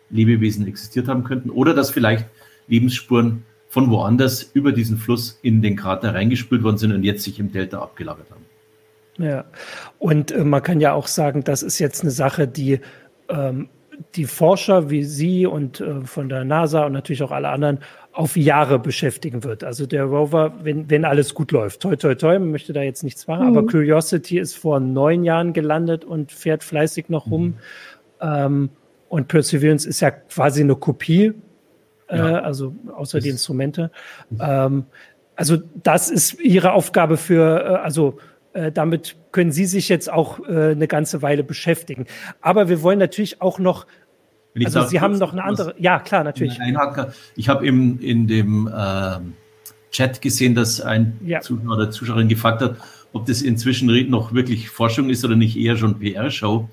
Lebewesen 0.09 0.65
existiert 0.67 1.07
haben 1.07 1.23
könnten, 1.23 1.49
oder 1.49 1.73
dass 1.73 1.91
vielleicht 1.91 2.25
Lebensspuren 2.67 3.43
von 3.67 3.91
woanders 3.91 4.43
über 4.53 4.71
diesen 4.71 4.97
Fluss 4.97 5.39
in 5.41 5.61
den 5.61 5.75
Krater 5.75 6.15
reingespült 6.15 6.63
worden 6.63 6.77
sind 6.77 6.91
und 6.91 7.03
jetzt 7.03 7.23
sich 7.23 7.39
im 7.39 7.51
Delta 7.51 7.79
abgelagert 7.79 8.31
haben. 8.31 8.45
Ja, 9.23 9.45
und 9.99 10.31
äh, 10.31 10.43
man 10.43 10.63
kann 10.63 10.79
ja 10.79 10.93
auch 10.93 11.07
sagen, 11.07 11.43
das 11.43 11.61
ist 11.61 11.79
jetzt 11.79 12.01
eine 12.01 12.11
Sache, 12.11 12.47
die 12.47 12.79
ähm, 13.27 13.69
die 14.15 14.25
Forscher 14.25 14.89
wie 14.89 15.03
Sie 15.03 15.45
und 15.45 15.81
äh, 15.81 16.01
von 16.01 16.29
der 16.29 16.43
NASA 16.45 16.85
und 16.85 16.93
natürlich 16.93 17.23
auch 17.23 17.31
alle 17.31 17.49
anderen 17.49 17.79
auf 18.11 18.35
Jahre 18.35 18.79
beschäftigen 18.79 19.43
wird. 19.43 19.63
Also 19.63 19.85
der 19.85 20.03
Rover, 20.03 20.53
wenn, 20.63 20.89
wenn 20.89 21.05
alles 21.05 21.33
gut 21.33 21.51
läuft, 21.51 21.81
toi, 21.81 21.95
toi, 21.95 22.15
toi, 22.15 22.39
man 22.39 22.51
möchte 22.51 22.73
da 22.73 22.81
jetzt 22.81 23.03
nichts 23.03 23.27
machen, 23.27 23.49
mhm. 23.49 23.57
aber 23.57 23.67
Curiosity 23.67 24.39
ist 24.39 24.57
vor 24.57 24.79
neun 24.79 25.23
Jahren 25.23 25.53
gelandet 25.53 26.03
und 26.05 26.31
fährt 26.31 26.63
fleißig 26.63 27.09
noch 27.09 27.29
rum. 27.29 27.43
Mhm. 27.43 27.55
Ähm, 28.21 28.69
und 29.09 29.27
Perseverance 29.27 29.87
ist 29.87 30.01
ja 30.01 30.11
quasi 30.11 30.61
eine 30.61 30.75
Kopie, 30.75 31.33
äh, 32.07 32.17
ja. 32.17 32.39
also 32.41 32.75
außer 32.95 33.19
die 33.19 33.29
Instrumente. 33.29 33.91
Ähm, 34.39 34.85
also 35.35 35.57
das 35.81 36.09
ist 36.09 36.39
Ihre 36.41 36.73
Aufgabe 36.73 37.17
für, 37.17 37.61
äh, 37.61 37.75
also 37.77 38.17
äh, 38.59 38.71
damit 38.71 39.15
können 39.31 39.51
Sie 39.51 39.65
sich 39.65 39.89
jetzt 39.89 40.11
auch 40.11 40.39
äh, 40.47 40.71
eine 40.71 40.87
ganze 40.87 41.21
Weile 41.21 41.43
beschäftigen. 41.43 42.05
Aber 42.41 42.69
wir 42.69 42.81
wollen 42.81 42.99
natürlich 42.99 43.41
auch 43.41 43.59
noch 43.59 43.85
also 44.65 44.87
Sie 44.87 44.99
haben 44.99 45.17
noch 45.17 45.31
eine 45.31 45.43
andere. 45.43 45.75
Ja, 45.77 45.99
klar, 45.99 46.23
natürlich. 46.23 46.59
Ich 47.35 47.49
habe 47.49 47.65
im 47.65 47.99
in 47.99 48.27
dem 48.27 48.67
äh, 48.67 49.19
Chat 49.91 50.21
gesehen, 50.21 50.55
dass 50.55 50.81
ein 50.81 51.17
ja. 51.23 51.39
Zuschauer 51.39 51.73
oder 51.73 51.91
Zuschauerin 51.91 52.27
gefragt 52.27 52.61
hat, 52.61 52.75
ob 53.13 53.25
das 53.25 53.41
inzwischen 53.41 53.87
noch 54.09 54.33
wirklich 54.33 54.69
Forschung 54.69 55.09
ist 55.09 55.23
oder 55.23 55.35
nicht 55.35 55.55
eher 55.55 55.77
schon 55.77 55.99
PR-Show. 55.99 56.67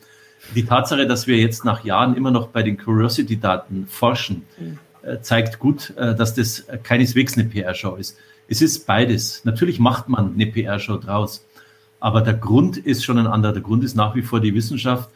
Die 0.54 0.64
Tatsache, 0.64 1.06
dass 1.06 1.26
wir 1.26 1.38
jetzt 1.38 1.64
nach 1.64 1.84
Jahren 1.84 2.16
immer 2.16 2.30
noch 2.30 2.48
bei 2.48 2.62
den 2.62 2.76
Curiosity-Daten 2.76 3.86
forschen, 3.88 4.42
mhm. 4.58 4.78
äh, 5.02 5.20
zeigt 5.20 5.58
gut, 5.58 5.94
äh, 5.96 6.14
dass 6.14 6.34
das 6.34 6.66
keineswegs 6.82 7.36
eine 7.36 7.48
PR-Show 7.48 7.96
ist. 7.96 8.16
Es 8.48 8.62
ist 8.62 8.86
beides. 8.86 9.44
Natürlich 9.44 9.78
macht 9.78 10.08
man 10.08 10.34
eine 10.34 10.46
PR-Show 10.46 10.98
draus. 10.98 11.45
Aber 12.06 12.20
der 12.20 12.34
Grund 12.34 12.76
ist 12.76 13.04
schon 13.04 13.18
ein 13.18 13.26
anderer. 13.26 13.52
Der 13.52 13.62
Grund 13.62 13.82
ist 13.82 13.96
nach 13.96 14.14
wie 14.14 14.22
vor 14.22 14.38
die 14.38 14.54
Wissenschaft. 14.54 15.10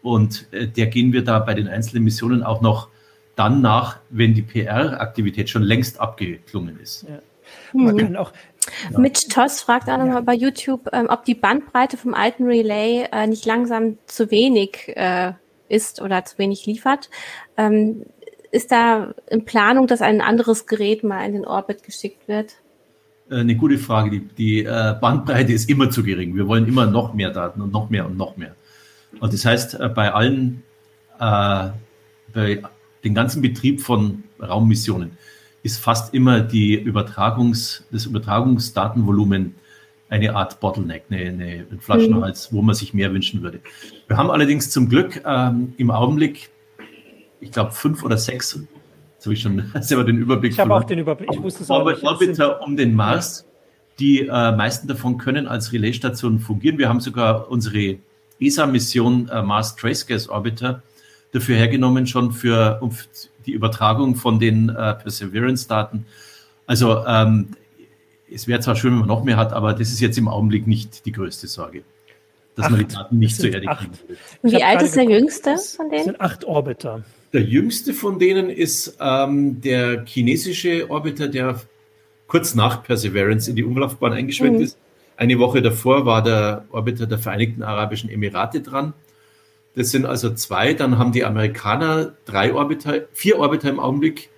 Und 0.00 0.46
äh, 0.52 0.68
der 0.68 0.86
gehen 0.86 1.12
wir 1.12 1.24
da 1.24 1.40
bei 1.40 1.54
den 1.54 1.66
einzelnen 1.66 2.04
Missionen 2.04 2.44
auch 2.44 2.60
noch 2.60 2.86
dann 3.34 3.60
nach, 3.62 3.98
wenn 4.10 4.32
die 4.32 4.42
PR-Aktivität 4.42 5.50
schon 5.50 5.64
längst 5.64 5.98
abgeklungen 5.98 6.78
ist. 6.78 7.04
Ja. 7.08 7.18
Man 7.72 7.96
kann 7.96 8.14
auch 8.14 8.30
ja. 8.92 8.96
Mitch 9.00 9.26
Toss 9.28 9.60
fragt 9.60 9.88
auch 9.88 9.98
nochmal 9.98 10.14
ja. 10.14 10.20
bei 10.20 10.34
YouTube, 10.34 10.88
ähm, 10.92 11.08
ob 11.10 11.24
die 11.24 11.34
Bandbreite 11.34 11.96
vom 11.96 12.14
alten 12.14 12.44
Relay 12.44 13.08
äh, 13.10 13.26
nicht 13.26 13.44
langsam 13.44 13.98
zu 14.06 14.30
wenig 14.30 14.96
äh, 14.96 15.32
ist 15.68 16.00
oder 16.00 16.24
zu 16.24 16.38
wenig 16.38 16.64
liefert. 16.64 17.10
Ähm, 17.56 18.04
ist 18.52 18.70
da 18.70 19.14
in 19.28 19.44
Planung, 19.44 19.88
dass 19.88 20.00
ein 20.00 20.20
anderes 20.20 20.68
Gerät 20.68 21.02
mal 21.02 21.26
in 21.26 21.32
den 21.32 21.44
Orbit 21.44 21.82
geschickt 21.82 22.28
wird? 22.28 22.54
Äh, 23.30 23.40
eine 23.40 23.56
gute 23.56 23.78
Frage. 23.78 24.10
Die, 24.10 24.20
die 24.20 24.64
äh, 24.64 24.94
Bandbreite 25.00 25.52
ist 25.52 25.68
immer 25.68 25.90
zu 25.90 26.02
gering. 26.02 26.34
Wir 26.36 26.46
wollen 26.46 26.66
immer 26.66 26.86
noch 26.86 27.14
mehr 27.14 27.30
Daten 27.30 27.60
und 27.60 27.72
noch 27.72 27.90
mehr 27.90 28.06
und 28.06 28.16
noch 28.16 28.36
mehr. 28.36 28.54
Und 29.20 29.32
das 29.32 29.44
heißt, 29.44 29.80
äh, 29.80 29.88
bei 29.88 30.12
allen, 30.12 30.62
äh, 31.18 31.70
bei 32.32 32.62
den 33.04 33.14
ganzen 33.14 33.42
Betrieb 33.42 33.80
von 33.80 34.24
Raummissionen 34.40 35.12
ist 35.62 35.78
fast 35.78 36.14
immer 36.14 36.40
die 36.40 36.74
Übertragungs, 36.74 37.84
das 37.90 38.06
Übertragungsdatenvolumen 38.06 39.54
eine 40.08 40.36
Art 40.36 40.60
Bottleneck, 40.60 41.04
eine, 41.10 41.20
eine, 41.22 41.66
ein 41.70 41.80
Flaschenhals, 41.80 42.52
mhm. 42.52 42.56
wo 42.56 42.62
man 42.62 42.74
sich 42.76 42.94
mehr 42.94 43.12
wünschen 43.12 43.42
würde. 43.42 43.60
Wir 44.06 44.16
haben 44.16 44.30
allerdings 44.30 44.70
zum 44.70 44.88
Glück 44.88 45.20
ähm, 45.26 45.74
im 45.78 45.90
Augenblick, 45.90 46.50
ich 47.40 47.50
glaube, 47.50 47.72
fünf 47.72 48.04
oder 48.04 48.16
sechs 48.16 48.60
habe 49.26 49.34
ich 49.34 49.42
schon 49.42 49.70
selber 49.80 50.04
den 50.04 50.18
Überblick. 50.18 50.52
Ich 50.52 50.58
habe 50.58 50.74
auch 50.74 50.84
den 50.84 50.98
Überblick. 50.98 51.30
Ich 51.32 51.42
wusste 51.42 51.62
es 51.62 51.70
auch 51.70 51.84
nicht. 51.84 52.02
Orbiter 52.02 52.62
um 52.62 52.76
den 52.76 52.94
Mars. 52.94 53.46
Die 53.98 54.26
äh, 54.26 54.52
meisten 54.52 54.88
davon 54.88 55.16
können 55.16 55.46
als 55.46 55.72
Relaisstationen 55.72 56.38
fungieren. 56.38 56.78
Wir 56.78 56.88
haben 56.88 57.00
sogar 57.00 57.50
unsere 57.50 57.96
ESA-Mission 58.40 59.28
äh, 59.28 59.42
Mars 59.42 59.76
Trace 59.76 60.06
Gas 60.06 60.28
Orbiter 60.28 60.82
dafür 61.32 61.56
hergenommen, 61.56 62.06
schon 62.06 62.32
für 62.32 62.78
um 62.80 62.90
die 63.46 63.52
Übertragung 63.52 64.16
von 64.16 64.38
den 64.38 64.68
äh, 64.68 64.94
Perseverance-Daten. 64.94 66.06
Also 66.66 67.04
ähm, 67.06 67.48
es 68.30 68.48
wäre 68.48 68.60
zwar 68.60 68.76
schön, 68.76 68.92
wenn 68.92 69.00
man 69.00 69.08
noch 69.08 69.24
mehr 69.24 69.36
hat, 69.36 69.52
aber 69.52 69.72
das 69.72 69.88
ist 69.88 70.00
jetzt 70.00 70.18
im 70.18 70.28
Augenblick 70.28 70.66
nicht 70.66 71.06
die 71.06 71.12
größte 71.12 71.46
Sorge, 71.46 71.82
dass 72.54 72.66
acht. 72.66 72.72
man 72.72 72.80
die 72.80 72.94
Daten 72.94 73.18
nicht 73.18 73.36
zur 73.36 73.52
Erde 73.52 73.66
kriegen 73.66 73.92
will. 74.08 74.16
Wie 74.42 74.62
alt 74.62 74.82
ist 74.82 74.96
der 74.96 75.04
jüngste 75.04 75.56
von 75.56 75.88
denen? 75.90 75.98
Das 75.98 76.04
sind 76.04 76.20
acht 76.20 76.44
Orbiter. 76.44 77.04
Der 77.36 77.44
jüngste 77.44 77.92
von 77.92 78.18
denen 78.18 78.48
ist 78.48 78.96
ähm, 78.98 79.60
der 79.60 80.06
chinesische 80.06 80.88
Orbiter, 80.88 81.28
der 81.28 81.60
kurz 82.28 82.54
nach 82.54 82.82
Perseverance 82.82 83.50
in 83.50 83.56
die 83.56 83.62
Umlaufbahn 83.62 84.14
eingeschwenkt 84.14 84.56
mhm. 84.56 84.64
ist. 84.64 84.78
Eine 85.18 85.38
Woche 85.38 85.60
davor 85.60 86.06
war 86.06 86.22
der 86.22 86.64
Orbiter 86.70 87.06
der 87.06 87.18
Vereinigten 87.18 87.62
Arabischen 87.62 88.08
Emirate 88.08 88.62
dran. 88.62 88.94
Das 89.74 89.90
sind 89.90 90.06
also 90.06 90.32
zwei. 90.32 90.72
Dann 90.72 90.96
haben 90.96 91.12
die 91.12 91.26
Amerikaner 91.26 92.14
drei 92.24 92.54
Orbiter, 92.54 93.02
vier 93.12 93.38
Orbiter 93.38 93.68
im 93.68 93.80
Augenblick. 93.80 94.30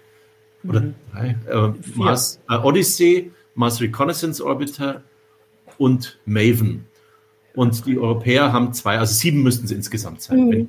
Oder 0.69 0.81
mhm. 0.81 0.95
drei. 1.13 1.37
Äh, 1.49 1.73
Mars, 1.95 2.41
äh, 2.51 2.57
Odyssey, 2.57 3.31
Mars 3.55 3.81
Reconnaissance 3.81 4.45
Orbiter 4.45 5.05
und 5.79 6.19
Maven. 6.27 6.85
Und 7.59 7.87
die 7.87 7.99
Europäer 7.99 8.53
haben 8.53 8.73
zwei, 8.73 8.99
also 8.99 9.13
sieben 9.13 9.43
müssten 9.43 9.65
es 9.65 9.73
insgesamt 9.73 10.23
sein. 10.23 10.47
Mhm. 10.47 10.69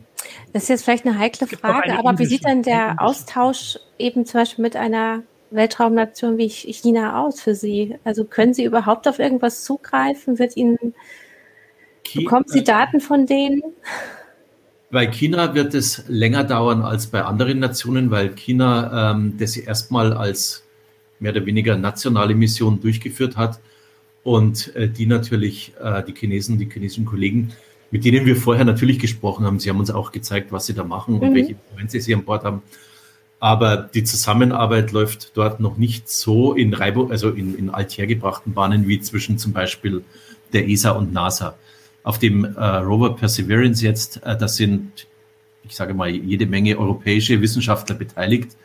Das 0.53 0.63
ist 0.63 0.69
jetzt 0.69 0.83
vielleicht 0.85 1.05
eine 1.05 1.19
heikle 1.19 1.45
Frage, 1.45 1.95
aber 1.95 2.17
wie 2.17 2.25
sieht 2.25 2.43
denn 2.43 2.63
der 2.63 2.95
Austausch 2.99 3.77
eben 3.99 4.25
zum 4.25 4.39
Beispiel 4.39 4.63
mit 4.63 4.75
einer 4.75 5.21
Weltraumnation 5.51 6.39
wie 6.39 6.49
China 6.49 7.23
aus 7.23 7.41
für 7.41 7.53
Sie? 7.53 7.95
Also 8.05 8.25
können 8.25 8.55
Sie 8.55 8.63
überhaupt 8.63 9.07
auf 9.07 9.19
irgendwas 9.19 9.63
zugreifen? 9.63 10.39
Wird 10.39 10.57
Ihnen 10.57 10.95
bekommen 12.15 12.45
Sie 12.47 12.63
Daten 12.63 13.01
von 13.01 13.27
denen? 13.27 13.61
Bei 14.89 15.05
China 15.05 15.53
wird 15.53 15.75
es 15.75 16.05
länger 16.07 16.43
dauern 16.43 16.81
als 16.81 17.05
bei 17.05 17.21
anderen 17.21 17.59
Nationen, 17.59 18.09
weil 18.09 18.29
China 18.29 19.11
ähm, 19.11 19.35
das 19.37 19.57
erstmal 19.57 20.13
als 20.13 20.63
mehr 21.19 21.33
oder 21.33 21.45
weniger 21.45 21.77
nationale 21.77 22.33
Mission 22.33 22.81
durchgeführt 22.81 23.37
hat 23.37 23.59
und 24.30 24.75
äh, 24.75 24.88
die 24.88 25.07
natürlich, 25.07 25.73
äh, 25.82 26.03
die 26.03 26.13
Chinesen, 26.13 26.59
die 26.59 26.69
chinesischen 26.71 27.05
Kollegen, 27.05 27.51
mit 27.89 28.05
denen 28.05 28.27
wir 28.27 28.36
vorher 28.36 28.63
natürlich 28.63 28.99
gesprochen 28.99 29.43
haben, 29.43 29.57
sie 29.57 29.71
haben 29.71 29.80
uns 29.80 29.89
auch 29.89 30.11
gezeigt, 30.11 30.51
was 30.51 30.67
sie 30.67 30.75
da 30.75 30.84
machen 30.84 31.15
und 31.15 31.32
mhm. 31.32 31.34
welche 31.34 31.51
Instrumente 31.53 31.99
sie 31.99 32.13
an 32.13 32.25
Bord 32.25 32.43
haben. 32.43 32.61
Aber 33.39 33.89
die 33.91 34.03
Zusammenarbeit 34.03 34.91
läuft 34.91 35.36
dort 35.36 35.59
noch 35.59 35.77
nicht 35.77 36.09
so 36.09 36.53
in 36.53 36.75
Reibung, 36.75 37.09
also 37.09 37.32
in, 37.32 37.55
in 37.55 37.71
althergebrachten 37.71 38.53
Bahnen 38.53 38.88
wie 38.88 38.99
zwischen 38.99 39.39
zum 39.39 39.51
Beispiel 39.51 40.03
der 40.53 40.69
ESA 40.69 40.91
und 40.91 41.11
NASA. 41.11 41.55
Auf 42.03 42.19
dem 42.19 42.45
äh, 42.45 42.63
Rover 42.63 43.15
Perseverance 43.15 43.84
jetzt, 43.84 44.21
äh, 44.23 44.38
das 44.38 44.57
sind, 44.57 45.07
ich 45.63 45.75
sage 45.75 45.95
mal, 45.95 46.07
jede 46.07 46.45
Menge 46.45 46.77
europäische 46.77 47.41
Wissenschaftler 47.41 47.95
beteiligt. 47.95 48.55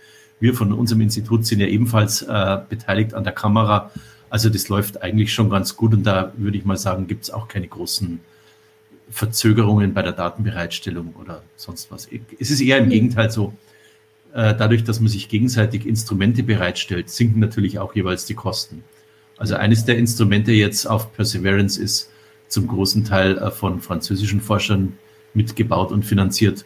Wir 0.41 0.53
von 0.53 0.75
unserem 0.75 1.01
Institut 1.01 1.47
sind 1.47 1.61
ja 1.61 1.69
ebenfalls 1.69 2.21
äh, 2.21 2.59
beteiligt 2.69 3.15
an 3.15 3.25
der 3.25 3.33
Kamera 3.33 3.91
also 4.35 4.49
das 4.49 4.69
läuft 4.69 5.01
eigentlich 5.01 5.33
schon 5.33 5.49
ganz 5.49 5.77
gut 5.77 5.95
und 5.95 6.03
da 6.03 6.33
würde 6.37 6.59
ich 6.59 6.65
mal 6.65 6.77
sagen, 6.77 7.07
gibt 7.07 7.23
es 7.23 7.31
auch 7.31 7.47
keine 7.47 7.69
großen 7.69 8.19
Verzögerungen 9.09 9.95
bei 9.95 10.03
der 10.03 10.11
Datenbereitstellung 10.11 11.15
oder 11.23 11.45
sonst 11.55 11.93
was. 11.93 12.09
Es 12.41 12.51
ist 12.51 12.61
eher 12.61 12.79
im 12.79 12.89
Gegenteil 12.89 13.31
so, 13.31 13.55
äh, 14.33 14.53
dadurch, 14.57 14.83
dass 14.83 14.99
man 14.99 15.09
sich 15.09 15.29
gegenseitig 15.29 15.87
Instrumente 15.87 16.43
bereitstellt, 16.43 17.11
sinken 17.11 17.39
natürlich 17.39 17.79
auch 17.79 17.95
jeweils 17.95 18.27
die 18.27 18.35
Kosten. 18.35 18.83
Also 19.37 19.55
eines 19.55 19.85
der 19.85 19.99
Instrumente 19.99 20.51
jetzt 20.51 20.85
auf 20.87 21.13
Perseverance 21.15 21.81
ist 21.81 22.11
zum 22.49 22.67
großen 22.67 23.05
Teil 23.05 23.39
äh, 23.39 23.53
von 23.53 23.81
französischen 23.81 24.41
Forschern 24.41 24.99
mitgebaut 25.35 25.93
und 25.93 26.03
finanziert. 26.05 26.65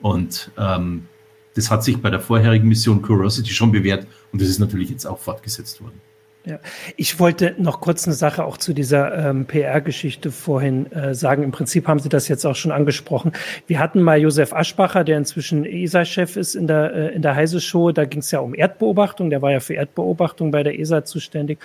Und 0.00 0.52
ähm, 0.56 1.08
das 1.54 1.72
hat 1.72 1.82
sich 1.82 2.00
bei 2.00 2.10
der 2.10 2.20
vorherigen 2.20 2.68
Mission 2.68 3.02
Curiosity 3.02 3.50
schon 3.50 3.72
bewährt 3.72 4.06
und 4.30 4.40
das 4.40 4.48
ist 4.48 4.60
natürlich 4.60 4.90
jetzt 4.90 5.06
auch 5.06 5.18
fortgesetzt 5.18 5.82
worden. 5.82 6.00
Ja, 6.46 6.58
ich 6.96 7.20
wollte 7.20 7.54
noch 7.58 7.82
kurz 7.82 8.06
eine 8.06 8.14
Sache 8.14 8.44
auch 8.44 8.56
zu 8.56 8.72
dieser 8.72 9.28
ähm, 9.28 9.44
PR-Geschichte 9.44 10.30
vorhin 10.30 10.90
äh, 10.90 11.14
sagen. 11.14 11.42
Im 11.42 11.52
Prinzip 11.52 11.86
haben 11.86 11.98
Sie 11.98 12.08
das 12.08 12.28
jetzt 12.28 12.46
auch 12.46 12.56
schon 12.56 12.72
angesprochen. 12.72 13.32
Wir 13.66 13.78
hatten 13.78 14.00
mal 14.00 14.18
Josef 14.18 14.54
Aschbacher, 14.54 15.04
der 15.04 15.18
inzwischen 15.18 15.66
ESA-Chef 15.66 16.36
ist 16.36 16.54
in 16.54 16.66
der, 16.66 16.94
äh, 16.94 17.14
in 17.14 17.20
der 17.20 17.34
Heise-Show. 17.34 17.92
Da 17.92 18.06
ging 18.06 18.20
es 18.20 18.30
ja 18.30 18.40
um 18.40 18.54
Erdbeobachtung. 18.54 19.28
Der 19.28 19.42
war 19.42 19.52
ja 19.52 19.60
für 19.60 19.74
Erdbeobachtung 19.74 20.50
bei 20.50 20.62
der 20.62 20.78
ESA 20.78 21.04
zuständig. 21.04 21.58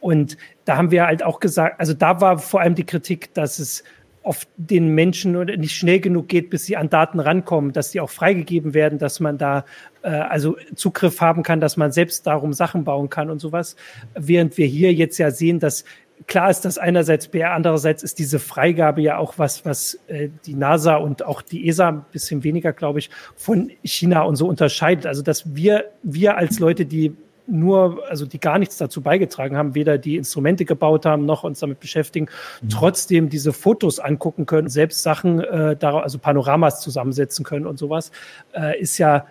Und 0.00 0.36
da 0.66 0.76
haben 0.76 0.92
wir 0.92 1.06
halt 1.06 1.24
auch 1.24 1.40
gesagt, 1.40 1.80
also 1.80 1.92
da 1.92 2.20
war 2.20 2.38
vor 2.38 2.60
allem 2.60 2.76
die 2.76 2.84
Kritik, 2.84 3.34
dass 3.34 3.58
es 3.58 3.82
oft 4.22 4.48
den 4.56 4.88
Menschen 4.88 5.32
nicht 5.32 5.76
schnell 5.76 6.00
genug 6.00 6.28
geht, 6.28 6.50
bis 6.50 6.64
sie 6.64 6.76
an 6.76 6.90
Daten 6.90 7.20
rankommen, 7.20 7.72
dass 7.72 7.90
die 7.90 8.00
auch 8.00 8.10
freigegeben 8.10 8.74
werden, 8.74 8.98
dass 8.98 9.20
man 9.20 9.38
da 9.38 9.64
äh, 10.02 10.08
also 10.08 10.56
Zugriff 10.74 11.20
haben 11.20 11.42
kann, 11.42 11.60
dass 11.60 11.76
man 11.76 11.92
selbst 11.92 12.26
darum 12.26 12.52
Sachen 12.52 12.84
bauen 12.84 13.10
kann 13.10 13.30
und 13.30 13.40
sowas. 13.40 13.76
Während 14.14 14.56
wir 14.58 14.66
hier 14.66 14.92
jetzt 14.92 15.18
ja 15.18 15.30
sehen, 15.30 15.58
dass 15.58 15.84
klar 16.26 16.50
ist 16.50 16.64
das 16.64 16.78
einerseits 16.78 17.28
PR, 17.28 17.52
andererseits 17.52 18.02
ist 18.02 18.18
diese 18.18 18.38
Freigabe 18.38 19.02
ja 19.02 19.18
auch 19.18 19.34
was, 19.38 19.64
was 19.64 19.98
äh, 20.06 20.28
die 20.46 20.54
NASA 20.54 20.96
und 20.96 21.24
auch 21.24 21.42
die 21.42 21.68
ESA 21.68 21.88
ein 21.88 22.04
bisschen 22.12 22.44
weniger, 22.44 22.72
glaube 22.72 23.00
ich, 23.00 23.10
von 23.36 23.70
China 23.82 24.22
und 24.22 24.36
so 24.36 24.46
unterscheidet. 24.48 25.06
Also 25.06 25.22
dass 25.22 25.54
wir, 25.54 25.86
wir 26.02 26.36
als 26.36 26.58
Leute, 26.58 26.86
die 26.86 27.16
nur, 27.46 28.02
also 28.08 28.26
die 28.26 28.38
gar 28.38 28.58
nichts 28.58 28.76
dazu 28.76 29.00
beigetragen 29.00 29.56
haben, 29.56 29.74
weder 29.74 29.98
die 29.98 30.16
Instrumente 30.16 30.64
gebaut 30.64 31.06
haben, 31.06 31.26
noch 31.26 31.44
uns 31.44 31.60
damit 31.60 31.80
beschäftigen, 31.80 32.28
mhm. 32.60 32.68
trotzdem 32.68 33.28
diese 33.28 33.52
Fotos 33.52 33.98
angucken 33.98 34.46
können, 34.46 34.68
selbst 34.68 35.02
Sachen, 35.02 35.40
äh, 35.40 35.76
also 35.80 36.18
Panoramas 36.18 36.80
zusammensetzen 36.80 37.44
können 37.44 37.66
und 37.66 37.78
sowas, 37.78 38.12
äh, 38.54 38.80
ist 38.80 38.98
ja, 38.98 39.26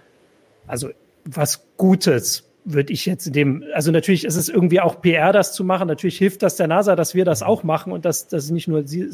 also 0.67 0.89
was 1.25 1.65
Gutes 1.77 2.47
würde 2.63 2.93
ich 2.93 3.05
jetzt 3.05 3.25
in 3.27 3.33
dem, 3.33 3.63
also 3.73 3.91
natürlich 3.91 4.23
ist 4.23 4.35
es 4.35 4.47
irgendwie 4.47 4.81
auch 4.81 5.01
PR, 5.01 5.33
das 5.33 5.53
zu 5.53 5.63
machen. 5.63 5.87
Natürlich 5.87 6.17
hilft 6.17 6.43
das 6.43 6.57
der 6.57 6.67
NASA, 6.67 6.95
dass 6.95 7.15
wir 7.15 7.25
das 7.25 7.41
auch 7.41 7.63
machen 7.63 7.91
und 7.91 8.05
dass, 8.05 8.27
dass 8.27 8.51
nicht 8.51 8.67
nur 8.67 8.87
sie, 8.87 9.09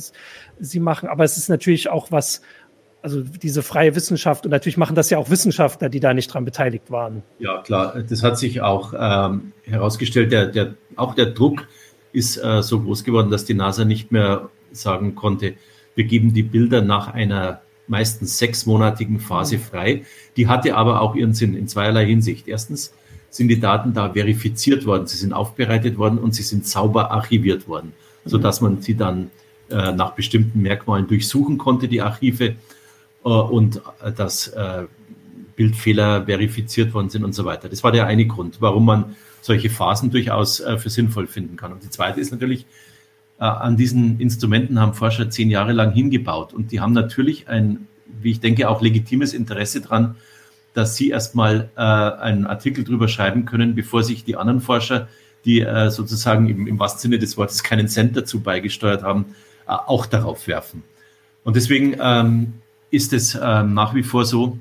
sie 0.60 0.80
machen, 0.80 1.08
aber 1.08 1.24
es 1.24 1.38
ist 1.38 1.48
natürlich 1.48 1.90
auch 1.90 2.12
was, 2.12 2.42
also 3.02 3.22
diese 3.22 3.64
freie 3.64 3.96
Wissenschaft 3.96 4.46
und 4.46 4.52
natürlich 4.52 4.78
machen 4.78 4.96
das 4.96 5.10
ja 5.10 5.18
auch 5.18 5.30
Wissenschaftler, 5.30 5.90
die 5.90 6.00
da 6.00 6.14
nicht 6.14 6.34
dran 6.34 6.46
beteiligt 6.46 6.92
waren. 6.92 7.24
Ja, 7.40 7.62
klar, 7.62 8.02
das 8.02 8.24
hat 8.24 8.38
sich 8.38 8.62
auch 8.62 8.94
ähm, 8.98 9.54
herausgestellt, 9.64 10.32
der, 10.32 10.48
der, 10.48 10.76
auch 10.96 11.16
der 11.16 11.28
Druck 11.28 11.68
ist 12.12 12.38
äh, 12.38 12.62
so 12.64 12.82
groß 12.82 13.04
geworden, 13.04 13.30
dass 13.30 13.46
die 13.46 13.54
NASA 13.54 13.86
nicht 13.86 14.12
mehr 14.12 14.50
sagen 14.72 15.16
konnte, 15.16 15.54
wir 15.96 16.04
geben 16.04 16.34
die 16.34 16.44
Bilder 16.44 16.82
nach 16.82 17.14
einer 17.14 17.62
meistens 17.88 18.38
sechsmonatigen 18.38 19.20
Phase 19.20 19.58
frei. 19.58 20.04
Die 20.36 20.48
hatte 20.48 20.76
aber 20.76 21.02
auch 21.02 21.16
ihren 21.16 21.34
Sinn 21.34 21.56
in 21.56 21.68
zweierlei 21.68 22.06
Hinsicht. 22.06 22.48
Erstens, 22.48 22.94
sind 23.30 23.50
die 23.50 23.60
Daten 23.60 23.94
da 23.94 24.14
verifiziert 24.14 24.86
worden, 24.86 25.08
sie 25.08 25.18
sind 25.18 25.34
aufbereitet 25.34 25.98
worden 25.98 26.18
und 26.18 26.34
sie 26.34 26.44
sind 26.44 26.68
sauber 26.68 27.12
archiviert 27.12 27.68
worden, 27.68 27.94
sodass 28.26 28.62
man 28.62 28.82
sie 28.82 28.96
dann 28.96 29.30
äh, 29.70 29.92
nach 29.92 30.12
bestimmten 30.12 30.62
Merkmalen 30.62 31.08
durchsuchen 31.08 31.58
konnte, 31.58 31.88
die 31.88 32.02
Archive, 32.02 32.56
und 33.24 33.82
äh, 34.04 34.12
dass 34.12 34.48
äh, 34.50 34.86
Bildfehler 35.56 36.26
verifiziert 36.26 36.94
worden 36.94 37.10
sind 37.10 37.24
und 37.24 37.34
so 37.34 37.44
weiter. 37.46 37.68
Das 37.68 37.84
war 37.84 37.92
der 37.92 38.06
eine 38.08 38.26
Grund, 38.26 38.62
warum 38.62 38.86
man 38.86 39.16
solche 39.42 39.70
Phasen 39.70 40.12
durchaus 40.12 40.60
äh, 40.60 40.78
für 40.78 40.90
sinnvoll 40.90 41.28
finden 41.28 41.58
kann. 41.58 41.72
Und 41.74 41.84
die 41.84 41.90
zweite 41.90 42.20
ist 42.22 42.32
natürlich, 42.32 42.66
äh, 43.40 43.44
an 43.44 43.78
diesen 43.78 44.20
Instrumenten 44.20 44.80
haben 44.80 44.94
Forscher 44.94 45.30
zehn 45.30 45.50
Jahre 45.50 45.74
lang 45.74 45.92
hingebaut 45.92 46.54
und 46.54 46.72
die 46.72 46.80
haben 46.80 46.94
natürlich 46.94 47.48
ein, 47.48 47.88
wie 48.22 48.32
ich 48.32 48.40
denke, 48.40 48.70
auch 48.70 48.82
legitimes 48.82 49.34
Interesse 49.34 49.82
daran, 49.82 50.16
dass 50.74 50.96
Sie 50.96 51.10
erstmal 51.10 51.70
äh, 51.76 51.82
einen 51.82 52.46
Artikel 52.46 52.84
drüber 52.84 53.08
schreiben 53.08 53.46
können, 53.46 53.74
bevor 53.74 54.04
sich 54.04 54.24
die 54.24 54.36
anderen 54.36 54.62
Forscher, 54.62 55.08
die 55.44 55.62
äh, 55.62 55.90
sozusagen 55.90 56.48
im, 56.50 56.68
im 56.68 56.80
wahrsten 56.80 57.02
Sinne 57.02 57.20
des 57.20 57.36
Wortes 57.38 57.64
keinen 57.64 57.88
Cent 57.88 58.16
dazu 58.16 58.42
beigesteuert 58.42 59.02
haben, 59.02 59.26
äh, 59.68 59.72
auch 59.72 60.06
darauf 60.06 60.48
werfen. 60.48 60.84
Und 61.44 61.56
deswegen 61.56 61.96
ähm, 62.00 62.54
ist 62.92 63.14
es 63.14 63.36
äh, 63.36 63.64
nach 63.64 63.94
wie 63.94 64.04
vor 64.04 64.26
so, 64.26 64.58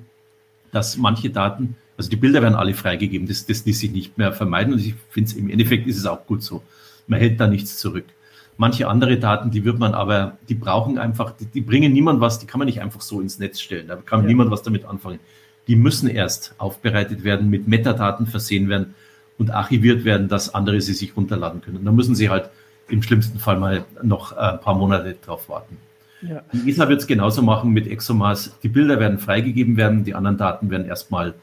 dass 0.73 0.97
manche 0.97 1.31
Daten, 1.31 1.77
also 1.97 2.11
die 2.11 2.17
Bilder 2.17 2.43
werden 2.43 2.55
alle 2.55 2.75
freigegeben, 2.75 3.27
das, 3.27 3.47
das 3.47 3.65
ließ 3.65 3.79
sich 3.79 3.93
nicht 3.93 4.19
mehr 4.19 4.33
vermeiden 4.33 4.73
und 4.73 4.81
ich 4.81 4.95
finde 5.11 5.31
es 5.31 5.37
im 5.37 5.49
Endeffekt 5.49 5.87
ist 5.87 5.97
es 5.97 6.07
auch 6.07 6.27
gut 6.27 6.43
so. 6.43 6.63
Man 7.07 7.21
hält 7.21 7.39
da 7.41 7.47
nichts 7.47 7.79
zurück. 7.79 8.05
Manche 8.59 8.89
andere 8.89 9.19
Daten, 9.19 9.51
die 9.51 9.65
wird 9.65 9.79
man 9.79 9.95
aber, 9.95 10.39
die 10.49 10.55
brauchen 10.55 10.99
einfach, 10.99 11.33
die, 11.33 11.47
die 11.47 11.61
bringen 11.61 11.93
niemand 11.93 12.21
was, 12.21 12.39
die 12.39 12.47
kann 12.47 12.59
man 12.59 12.67
nicht 12.67 12.81
einfach 12.81 13.03
so 13.03 13.21
ins 13.21 13.39
Netz 13.39 13.61
stellen. 13.61 13.87
Da 13.87 13.97
kann 13.97 14.23
ja. 14.23 14.27
niemand 14.27 14.51
was 14.51 14.63
damit 14.63 14.87
anfangen 14.87 15.21
die 15.67 15.77
müssen 15.77 16.09
erst 16.09 16.55
aufbereitet 16.59 17.25
werden, 17.25 17.51
mit 17.51 17.67
Metadaten 17.67 18.27
versehen 18.27 18.69
werden 18.69 18.95
und 19.39 19.51
archiviert 19.51 20.05
werden, 20.05 20.29
dass 20.29 20.55
andere 20.55 20.81
sie 20.81 20.95
sich 20.95 21.17
runterladen 21.17 21.61
können. 21.61 21.85
Da 21.85 21.93
müssen 21.93 22.15
sie 22.15 22.31
halt 22.31 22.51
im 22.89 23.03
schlimmsten 23.03 23.39
Fall 23.39 23.59
mal 23.59 23.85
noch 24.03 24.33
ein 24.33 24.61
paar 24.61 24.75
Monate 24.75 25.17
drauf 25.25 25.49
warten. 25.49 25.77
Ja. 26.23 26.43
Die 26.53 26.71
ESA 26.71 26.89
wird 26.89 27.01
es 27.01 27.07
genauso 27.07 27.43
machen 27.43 27.73
mit 27.73 27.87
ExoMars. 27.87 28.59
Die 28.63 28.69
Bilder 28.69 28.99
werden 29.01 29.19
freigegeben 29.19 29.77
werden, 29.77 30.05
die 30.05 30.15
anderen 30.15 30.39
Daten 30.39 30.71
werden 30.71 30.87
erstmal 30.87 31.35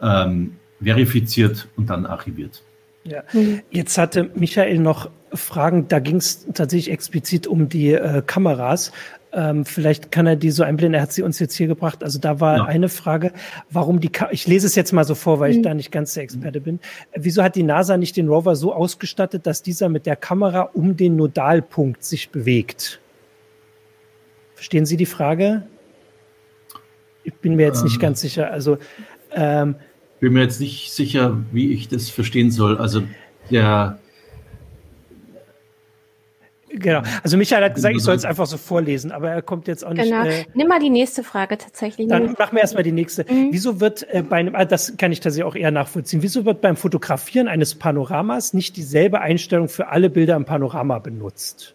ähm, 0.00 0.56
verifiziert 0.80 1.68
und 1.76 1.90
dann 1.90 2.06
archiviert. 2.06 2.62
Ja. 3.04 3.22
Jetzt 3.70 3.96
hatte 3.98 4.30
Michael 4.34 4.78
noch 4.78 5.10
Fragen, 5.32 5.88
da 5.88 6.00
ging 6.00 6.16
es 6.16 6.46
tatsächlich 6.52 6.90
explizit 6.90 7.46
um 7.46 7.68
die 7.68 7.92
äh, 7.92 8.22
Kameras. 8.26 8.92
Ähm, 9.32 9.64
vielleicht 9.64 10.10
kann 10.10 10.26
er 10.26 10.36
die 10.36 10.50
so 10.50 10.64
einblenden. 10.64 10.94
Er 10.94 11.02
hat 11.02 11.12
sie 11.12 11.22
uns 11.22 11.38
jetzt 11.38 11.54
hier 11.54 11.68
gebracht. 11.68 12.02
Also 12.02 12.18
da 12.18 12.40
war 12.40 12.56
ja. 12.56 12.64
eine 12.64 12.88
Frage, 12.88 13.32
warum 13.70 14.00
die, 14.00 14.08
Ka 14.08 14.28
ich 14.32 14.46
lese 14.46 14.66
es 14.66 14.74
jetzt 14.74 14.92
mal 14.92 15.04
so 15.04 15.14
vor, 15.14 15.38
weil 15.38 15.52
mhm. 15.52 15.58
ich 15.58 15.62
da 15.62 15.74
nicht 15.74 15.92
ganz 15.92 16.14
der 16.14 16.24
Experte 16.24 16.60
bin. 16.60 16.80
Wieso 17.14 17.42
hat 17.42 17.54
die 17.54 17.62
NASA 17.62 17.96
nicht 17.96 18.16
den 18.16 18.28
Rover 18.28 18.56
so 18.56 18.74
ausgestattet, 18.74 19.46
dass 19.46 19.62
dieser 19.62 19.88
mit 19.88 20.04
der 20.04 20.16
Kamera 20.16 20.62
um 20.62 20.96
den 20.96 21.16
Nodalpunkt 21.16 22.04
sich 22.04 22.30
bewegt? 22.30 23.00
Verstehen 24.60 24.84
Sie 24.84 24.98
die 24.98 25.06
Frage? 25.06 25.62
Ich 27.24 27.32
bin 27.32 27.56
mir 27.56 27.64
jetzt 27.64 27.78
ähm, 27.78 27.84
nicht 27.84 27.98
ganz 27.98 28.20
sicher. 28.20 28.50
Also 28.50 28.76
ähm, 29.32 29.76
bin 30.20 30.34
mir 30.34 30.42
jetzt 30.42 30.60
nicht 30.60 30.92
sicher, 30.92 31.38
wie 31.50 31.72
ich 31.72 31.88
das 31.88 32.10
verstehen 32.10 32.50
soll. 32.50 32.76
Also 32.76 33.02
der 33.50 33.98
Genau. 36.68 37.00
Also 37.22 37.38
Michael 37.38 37.64
hat 37.64 37.74
gesagt, 37.74 37.96
ich 37.96 38.02
soll 38.02 38.16
es 38.16 38.26
einfach 38.26 38.44
so 38.44 38.58
vorlesen, 38.58 39.12
aber 39.12 39.30
er 39.30 39.40
kommt 39.40 39.66
jetzt 39.66 39.82
auch 39.82 39.94
nicht. 39.94 40.04
Genau. 40.04 40.26
Äh, 40.26 40.44
Nimm 40.52 40.68
mal 40.68 40.78
die 40.78 40.90
nächste 40.90 41.24
Frage 41.24 41.56
tatsächlich. 41.56 42.08
Dann 42.08 42.32
machen 42.32 42.52
wir 42.52 42.60
erstmal 42.60 42.82
die 42.82 42.92
nächste. 42.92 43.24
Mhm. 43.24 43.48
Wieso 43.52 43.80
wird 43.80 44.06
äh, 44.12 44.22
bei 44.22 44.36
einem, 44.36 44.54
ah, 44.54 44.66
das 44.66 44.98
kann 44.98 45.10
ich 45.10 45.20
tatsächlich 45.20 45.50
auch 45.50 45.56
eher 45.56 45.70
nachvollziehen, 45.70 46.20
wieso 46.20 46.44
wird 46.44 46.60
beim 46.60 46.76
Fotografieren 46.76 47.48
eines 47.48 47.76
Panoramas 47.76 48.52
nicht 48.52 48.76
dieselbe 48.76 49.22
Einstellung 49.22 49.70
für 49.70 49.88
alle 49.88 50.10
Bilder 50.10 50.36
im 50.36 50.44
Panorama 50.44 50.98
benutzt? 50.98 51.74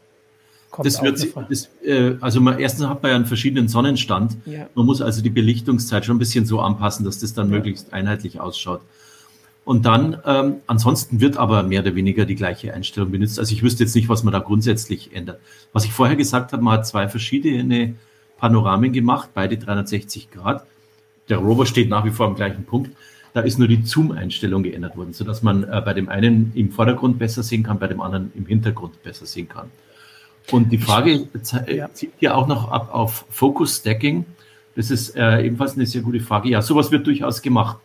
Kommt 0.76 0.88
das 0.88 1.01
wird, 1.01 1.34
das, 1.49 1.69
äh, 1.86 2.17
also 2.19 2.41
man, 2.41 2.59
erstens 2.59 2.88
hat 2.88 3.01
man 3.01 3.11
ja 3.11 3.15
einen 3.15 3.26
verschiedenen 3.26 3.69
Sonnenstand. 3.69 4.36
Ja. 4.45 4.67
Man 4.76 4.86
muss 4.86 5.01
also 5.01 5.21
die 5.21 5.30
Belichtungszeit 5.30 6.03
schon 6.03 6.17
ein 6.17 6.19
bisschen 6.19 6.45
so 6.45 6.59
anpassen, 6.59 7.05
dass 7.05 7.19
das 7.19 7.34
dann 7.34 7.49
ja. 7.49 7.55
möglichst 7.55 7.93
einheitlich 7.93 8.41
ausschaut. 8.41 8.82
Und 9.63 9.86
dann, 9.86 10.17
ähm, 10.26 10.57
ansonsten 10.67 11.21
wird 11.21 11.38
aber 11.38 11.63
mehr 11.63 11.82
oder 11.82 11.95
weniger 11.95 12.26
die 12.26 12.36
gleiche 12.36 12.73
Einstellung 12.73 13.11
benutzt. 13.11 13.39
Also 13.39 13.53
ich 13.53 13.63
wüsste 13.63 13.84
jetzt 13.86 13.95
nicht, 13.95 14.09
was 14.09 14.23
man 14.23 14.34
da 14.34 14.39
grundsätzlich 14.39 15.15
ändert. 15.15 15.39
Was 15.71 15.86
ich 15.86 15.93
vorher 15.93 16.17
gesagt 16.17 16.51
habe, 16.51 16.61
man 16.61 16.73
hat 16.73 16.88
zwei 16.88 17.07
verschiedene 17.07 17.95
Panoramen 18.38 18.91
gemacht, 18.91 19.30
beide 19.34 19.57
360 19.57 20.30
Grad. 20.30 20.65
Der 21.30 21.38
Rover 21.38 21.65
steht 21.65 21.88
nach 21.88 22.03
wie 22.03 22.11
vor 22.11 22.26
am 22.26 22.36
gleichen 22.36 22.65
Punkt. 22.65 22.91
Da 23.34 23.39
ist 23.39 23.57
nur 23.57 23.69
die 23.69 23.82
Zoom-Einstellung 23.82 24.61
geändert 24.61 24.97
worden, 24.97 25.13
sodass 25.13 25.41
man 25.41 25.63
äh, 25.63 25.82
bei 25.86 25.93
dem 25.93 26.09
einen 26.09 26.51
im 26.53 26.73
Vordergrund 26.73 27.17
besser 27.17 27.43
sehen 27.43 27.63
kann, 27.63 27.80
bei 27.80 27.88
dem 27.88 28.01
anderen 28.01 28.34
im 28.36 28.45
Hintergrund 28.45 29.01
besser 29.03 29.26
sehen 29.26 29.47
kann. 29.47 29.71
Und 30.52 30.72
die 30.72 30.78
Frage 30.78 31.28
ja. 31.68 31.91
zieht 31.93 32.14
ja 32.20 32.36
auch 32.36 32.48
noch 32.48 32.72
ab 32.72 32.89
auf 32.93 33.26
Focus 33.30 33.78
Stacking. 33.78 34.26
Das 34.76 34.91
ist 34.91 35.16
äh, 35.16 35.46
ebenfalls 35.46 35.76
eine 35.76 35.86
sehr 35.86 36.02
gute 36.02 36.20
Frage. 36.20 36.50
Ja, 36.50 36.62
sowas 36.62 36.91
wird 36.91 37.08
durchaus 37.08 37.41
gemacht. 37.41 37.78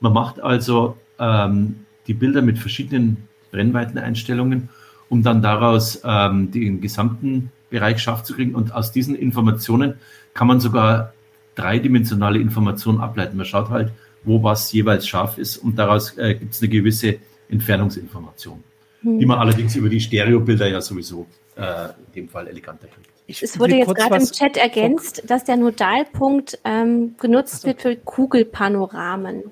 Man 0.00 0.12
macht 0.12 0.40
also 0.40 0.96
ähm, 1.18 1.86
die 2.06 2.14
Bilder 2.14 2.42
mit 2.42 2.58
verschiedenen 2.58 3.28
Brennweiteneinstellungen, 3.50 4.68
um 5.08 5.22
dann 5.22 5.42
daraus 5.42 6.00
ähm, 6.04 6.50
den 6.50 6.80
gesamten 6.80 7.50
Bereich 7.70 8.00
scharf 8.00 8.22
zu 8.22 8.34
kriegen. 8.34 8.54
Und 8.54 8.74
aus 8.74 8.92
diesen 8.92 9.14
Informationen 9.14 9.94
kann 10.34 10.46
man 10.46 10.60
sogar 10.60 11.12
dreidimensionale 11.56 12.38
Informationen 12.38 13.00
ableiten. 13.00 13.36
Man 13.36 13.46
schaut 13.46 13.70
halt, 13.70 13.92
wo 14.24 14.42
was 14.42 14.72
jeweils 14.72 15.06
scharf 15.06 15.38
ist 15.38 15.56
und 15.56 15.78
daraus 15.78 16.16
äh, 16.18 16.34
gibt 16.34 16.52
es 16.52 16.60
eine 16.60 16.68
gewisse 16.68 17.16
Entfernungsinformation, 17.48 18.62
hm. 19.02 19.18
die 19.18 19.26
man 19.26 19.38
allerdings 19.38 19.76
über 19.76 19.88
die 19.88 20.00
Stereobilder 20.00 20.68
ja 20.68 20.80
sowieso 20.80 21.26
äh, 21.56 21.86
in 21.86 22.12
dem 22.14 22.28
Fall 22.28 22.48
eleganter 22.48 22.86
kriegt. 22.88 23.10
Ich 23.28 23.42
es 23.42 23.58
wurde 23.58 23.76
jetzt 23.76 23.94
gerade 23.94 24.16
im 24.16 24.30
Chat 24.30 24.56
ergänzt, 24.56 25.24
dass 25.26 25.44
der 25.44 25.56
Nodalpunkt 25.56 26.58
ähm, 26.64 27.16
genutzt 27.18 27.62
so. 27.62 27.68
wird 27.68 27.82
für 27.82 27.96
Kugelpanoramen. 27.96 29.44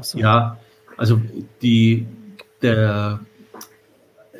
So. 0.00 0.18
Ja, 0.18 0.58
also 0.96 1.20
die, 1.62 2.06
der, 2.60 3.20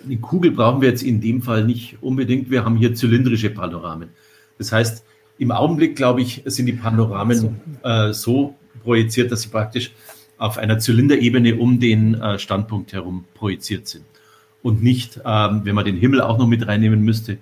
die 0.03 0.19
Kugel 0.19 0.51
brauchen 0.51 0.83
wir 0.83 0.91
jetzt 0.91 1.03
in 1.03 1.21
dem 1.21 1.41
Fall 1.41 1.65
nicht 1.65 2.03
unbedingt. 2.03 2.51
Wir 2.51 2.65
haben 2.65 2.77
hier 2.77 2.95
zylindrische 2.95 3.51
Panoramen. 3.51 4.11
Das 4.59 4.71
heißt, 4.71 5.05
im 5.39 5.51
Augenblick, 5.51 5.97
glaube 5.97 6.21
ich, 6.21 6.43
sind 6.45 6.67
die 6.67 6.73
Panoramen 6.75 7.37
so, 7.37 7.55
äh, 7.83 8.13
so 8.13 8.55
projiziert, 8.83 9.33
dass 9.33 9.43
sie 9.43 9.49
praktisch 9.49 9.93
auf 10.39 10.59
einer 10.59 10.79
Zylinderebene 10.79 11.57
um 11.57 11.81
den 11.81 12.15
äh, 12.15 12.39
Standpunkt 12.39 12.93
herum 12.93 13.25
projiziert 13.35 13.87
sind. 13.87 14.05
Und 14.63 14.83
nicht, 14.83 15.21
ähm, 15.25 15.61
wenn 15.65 15.75
man 15.75 15.85
den 15.85 15.97
Himmel 15.97 16.21
auch 16.21 16.39
noch 16.39 16.47
mit 16.47 16.67
reinnehmen 16.67 17.03
müsste, 17.03 17.39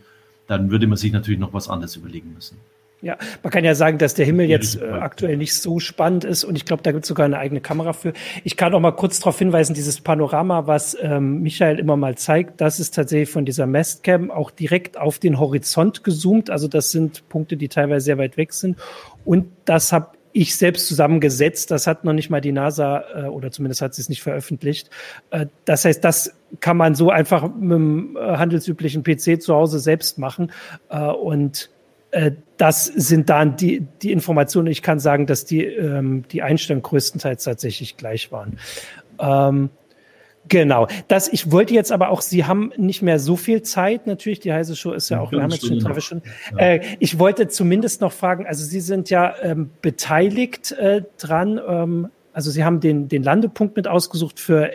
dann 0.46 0.70
würde 0.70 0.86
man 0.86 0.98
sich 0.98 1.12
natürlich 1.12 1.40
noch 1.40 1.52
was 1.52 1.68
anderes 1.68 1.96
überlegen 1.96 2.32
müssen. 2.34 2.58
Ja, 3.02 3.18
man 3.42 3.50
kann 3.50 3.64
ja 3.64 3.74
sagen, 3.74 3.98
dass 3.98 4.14
der 4.14 4.24
Himmel 4.24 4.48
jetzt 4.48 4.80
äh, 4.80 4.84
aktuell 4.84 5.36
nicht 5.36 5.54
so 5.54 5.80
spannend 5.80 6.22
ist 6.22 6.44
und 6.44 6.54
ich 6.54 6.64
glaube, 6.64 6.84
da 6.84 6.92
gibt 6.92 7.02
es 7.02 7.08
sogar 7.08 7.26
eine 7.26 7.36
eigene 7.36 7.60
Kamera 7.60 7.94
für. 7.94 8.12
Ich 8.44 8.56
kann 8.56 8.72
auch 8.74 8.80
mal 8.80 8.92
kurz 8.92 9.18
darauf 9.18 9.36
hinweisen, 9.36 9.74
dieses 9.74 10.00
Panorama, 10.00 10.68
was 10.68 10.96
ähm, 11.00 11.42
Michael 11.42 11.80
immer 11.80 11.96
mal 11.96 12.16
zeigt, 12.16 12.60
das 12.60 12.78
ist 12.78 12.94
tatsächlich 12.94 13.28
von 13.28 13.44
dieser 13.44 13.66
Mastcam 13.66 14.30
auch 14.30 14.52
direkt 14.52 14.98
auf 14.98 15.18
den 15.18 15.40
Horizont 15.40 16.04
gezoomt. 16.04 16.48
Also 16.48 16.68
das 16.68 16.92
sind 16.92 17.28
Punkte, 17.28 17.56
die 17.56 17.68
teilweise 17.68 18.04
sehr 18.04 18.18
weit 18.18 18.36
weg 18.36 18.52
sind. 18.52 18.76
Und 19.24 19.48
das 19.64 19.92
habe 19.92 20.16
ich 20.32 20.56
selbst 20.56 20.86
zusammengesetzt. 20.86 21.70
Das 21.70 21.86
hat 21.86 22.04
noch 22.04 22.12
nicht 22.12 22.30
mal 22.30 22.40
die 22.40 22.52
NASA 22.52 23.04
äh, 23.14 23.22
oder 23.24 23.50
zumindest 23.50 23.82
hat 23.82 23.94
sie 23.94 24.02
es 24.02 24.08
nicht 24.08 24.22
veröffentlicht. 24.22 24.90
Äh, 25.30 25.46
das 25.64 25.84
heißt, 25.84 26.02
das 26.04 26.34
kann 26.60 26.76
man 26.76 26.94
so 26.94 27.10
einfach 27.10 27.48
mit 27.54 27.72
dem 27.72 28.16
äh, 28.16 28.36
handelsüblichen 28.36 29.02
PC 29.02 29.42
zu 29.42 29.54
Hause 29.54 29.78
selbst 29.78 30.18
machen. 30.18 30.52
Äh, 30.88 31.06
und 31.06 31.70
äh, 32.12 32.32
das 32.56 32.86
sind 32.86 33.30
dann 33.30 33.56
die, 33.56 33.86
die 34.02 34.12
Informationen. 34.12 34.68
Ich 34.68 34.82
kann 34.82 35.00
sagen, 35.00 35.26
dass 35.26 35.44
die, 35.44 35.64
ähm, 35.64 36.24
die 36.30 36.42
Einstellungen 36.42 36.82
größtenteils 36.82 37.44
tatsächlich 37.44 37.96
gleich 37.96 38.30
waren. 38.32 38.58
Genau. 40.48 40.88
Das, 41.08 41.28
ich 41.28 41.50
wollte 41.52 41.74
jetzt 41.74 41.92
aber 41.92 42.10
auch, 42.10 42.20
Sie 42.20 42.44
haben 42.44 42.72
nicht 42.76 43.02
mehr 43.02 43.18
so 43.18 43.36
viel 43.36 43.62
Zeit. 43.62 44.06
Natürlich, 44.06 44.40
die 44.40 44.52
heiße 44.52 44.76
Show 44.76 44.92
ist 44.92 45.08
ja 45.08 45.20
auch, 45.20 45.32
wir 45.32 45.42
haben 45.42 45.50
jetzt 45.50 45.66
schon 45.66 45.78
drei 45.78 46.00
Stunden. 46.00 46.28
Ja. 46.52 46.58
Äh, 46.58 46.80
ich 46.98 47.18
wollte 47.18 47.48
zumindest 47.48 48.00
noch 48.00 48.12
fragen, 48.12 48.46
also 48.46 48.64
Sie 48.64 48.80
sind 48.80 49.10
ja 49.10 49.34
ähm, 49.42 49.70
beteiligt 49.82 50.72
äh, 50.72 51.02
dran. 51.18 51.60
Ähm, 51.66 52.08
also 52.32 52.50
Sie 52.50 52.64
haben 52.64 52.80
den, 52.80 53.08
den 53.08 53.22
Landepunkt 53.22 53.76
mit 53.76 53.86
ausgesucht 53.86 54.40
für 54.40 54.72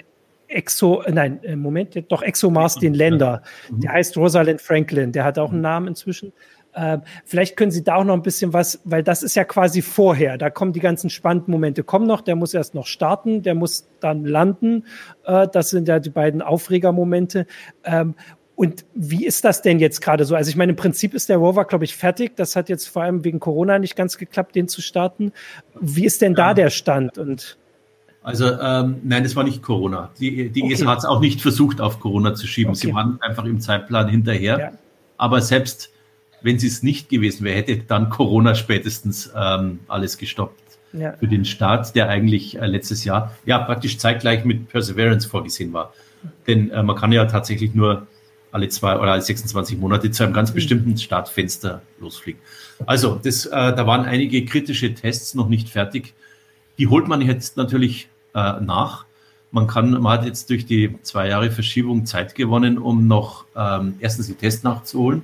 Exo, 0.48 1.02
äh, 1.02 1.12
nein, 1.12 1.44
äh, 1.44 1.56
Moment, 1.56 2.02
doch 2.10 2.22
ExoMars, 2.22 2.76
den 2.76 2.94
Länder. 2.94 3.42
Mhm. 3.70 3.82
Der 3.82 3.92
heißt 3.94 4.18
Rosalind 4.18 4.62
Franklin. 4.62 5.12
Der 5.12 5.26
hat 5.26 5.38
auch 5.38 5.52
einen 5.52 5.62
Namen 5.62 5.88
inzwischen. 5.88 6.32
Äh, 6.78 7.00
vielleicht 7.26 7.58
können 7.58 7.72
Sie 7.72 7.84
da 7.84 7.96
auch 7.96 8.04
noch 8.04 8.14
ein 8.14 8.22
bisschen 8.22 8.54
was, 8.54 8.80
weil 8.84 9.02
das 9.02 9.24
ist 9.24 9.36
ja 9.36 9.44
quasi 9.44 9.82
vorher. 9.82 10.38
Da 10.38 10.52
kommen 10.52 10.74
die 10.74 10.80
ganzen 10.80 11.10
spannenden 11.10 11.52
Momente, 11.52 11.84
kommen 11.84 12.06
noch. 12.06 12.22
Der 12.22 12.36
muss 12.36 12.54
erst 12.54 12.76
noch 12.76 12.86
starten, 12.86 13.42
der 13.42 13.56
muss 13.56 13.90
dann 14.00 14.26
landen. 14.26 14.86
Äh, 15.26 15.48
das 15.52 15.72
sind 15.72 15.88
ja 15.88 16.00
die 16.00 16.12
beiden 16.12 16.44
Aufregermomente. 16.44 17.48
Ähm, 17.84 18.14
und 18.56 18.86
wie 18.94 19.26
ist 19.26 19.44
das 19.44 19.62
denn 19.62 19.80
jetzt 19.80 20.02
gerade 20.02 20.26
so? 20.26 20.36
Also 20.36 20.50
ich 20.50 20.56
meine, 20.56 20.72
im 20.72 20.76
Prinzip 20.76 21.14
ist 21.14 21.30
der 21.30 21.38
Rover, 21.38 21.66
glaube 21.66 21.86
ich, 21.86 21.96
fertig. 21.96 22.36
Das 22.36 22.56
hat 22.56 22.70
jetzt 22.70 22.88
vor 22.88 23.04
allem 23.04 23.24
wegen 23.24 23.40
Corona 23.40 23.80
nicht 23.80 23.96
ganz 23.96 24.18
geklappt, 24.18 24.56
den 24.56 24.68
zu 24.68 24.82
starten. 24.82 25.32
Wie 25.80 26.06
ist 26.06 26.22
denn 26.22 26.34
ja. 26.34 26.50
da 26.50 26.54
der 26.54 26.70
Stand? 26.70 27.18
Und 27.18 27.58
also 28.22 28.52
ähm, 28.60 28.98
nein, 29.04 29.24
das 29.24 29.36
war 29.36 29.44
nicht 29.44 29.64
Corona. 29.64 30.12
Die, 30.20 30.50
die 30.50 30.64
okay. 30.64 30.74
ESA 30.74 30.88
hat 30.88 31.00
es 31.00 31.06
auch 31.06 31.22
nicht 31.22 31.42
versucht, 31.42 31.82
auf 31.82 32.00
Corona 32.00 32.36
zu 32.36 32.46
schieben. 32.46 32.72
Okay. 32.72 32.88
Sie 32.88 32.94
waren 32.94 33.20
einfach 33.22 33.46
im 33.46 33.60
Zeitplan 33.60 34.10
hinterher. 34.10 34.60
Ja. 34.60 34.72
Aber 35.18 35.42
selbst 35.42 35.92
wenn 36.48 36.58
sie 36.58 36.68
es 36.68 36.82
nicht 36.82 37.10
gewesen 37.10 37.44
wäre, 37.44 37.58
hätte 37.58 37.78
dann 37.78 38.10
Corona 38.10 38.56
spätestens 38.56 39.30
ähm, 39.36 39.80
alles 39.90 40.18
gestoppt. 40.18 40.64
Ja. 40.94 41.12
Für 41.18 41.28
den 41.28 41.44
Start, 41.44 41.94
der 41.94 42.08
eigentlich 42.08 42.58
äh, 42.58 42.66
letztes 42.66 43.04
Jahr 43.04 43.36
ja 43.46 43.60
praktisch 43.60 43.98
zeitgleich 43.98 44.46
mit 44.46 44.70
Perseverance 44.70 45.28
vorgesehen 45.28 45.74
war. 45.74 45.94
Denn 46.48 46.72
äh, 46.72 46.82
man 46.82 46.96
kann 46.96 47.12
ja 47.12 47.26
tatsächlich 47.26 47.76
nur 47.76 48.08
alle 48.54 48.70
zwei 48.70 48.98
oder 48.98 49.12
alle 49.12 49.22
26 49.22 49.78
Monate 49.78 50.10
zu 50.10 50.24
einem 50.24 50.32
ganz 50.32 50.52
mhm. 50.52 50.56
bestimmten 50.56 50.98
Startfenster 50.98 51.82
losfliegen. 52.00 52.42
Also, 52.86 53.20
das, 53.22 53.46
äh, 53.46 53.52
da 53.52 53.86
waren 53.86 54.06
einige 54.06 54.46
kritische 54.46 54.94
Tests 54.94 55.36
noch 55.36 55.50
nicht 55.50 55.68
fertig. 55.68 56.14
Die 56.78 56.88
holt 56.88 57.10
man 57.10 57.20
jetzt 57.22 57.58
natürlich 57.58 58.08
äh, 58.34 58.54
nach. 58.62 59.06
Man 59.52 59.68
kann, 59.68 59.92
man 59.92 60.20
hat 60.20 60.26
jetzt 60.26 60.50
durch 60.50 60.66
die 60.66 60.96
zwei 61.02 61.28
Jahre 61.28 61.52
Verschiebung 61.52 62.06
Zeit 62.06 62.36
gewonnen, 62.36 62.78
um 62.78 63.06
noch 63.08 63.46
ähm, 63.54 63.96
erstens 64.00 64.28
die 64.28 64.36
Tests 64.36 64.64
nachzuholen 64.64 65.24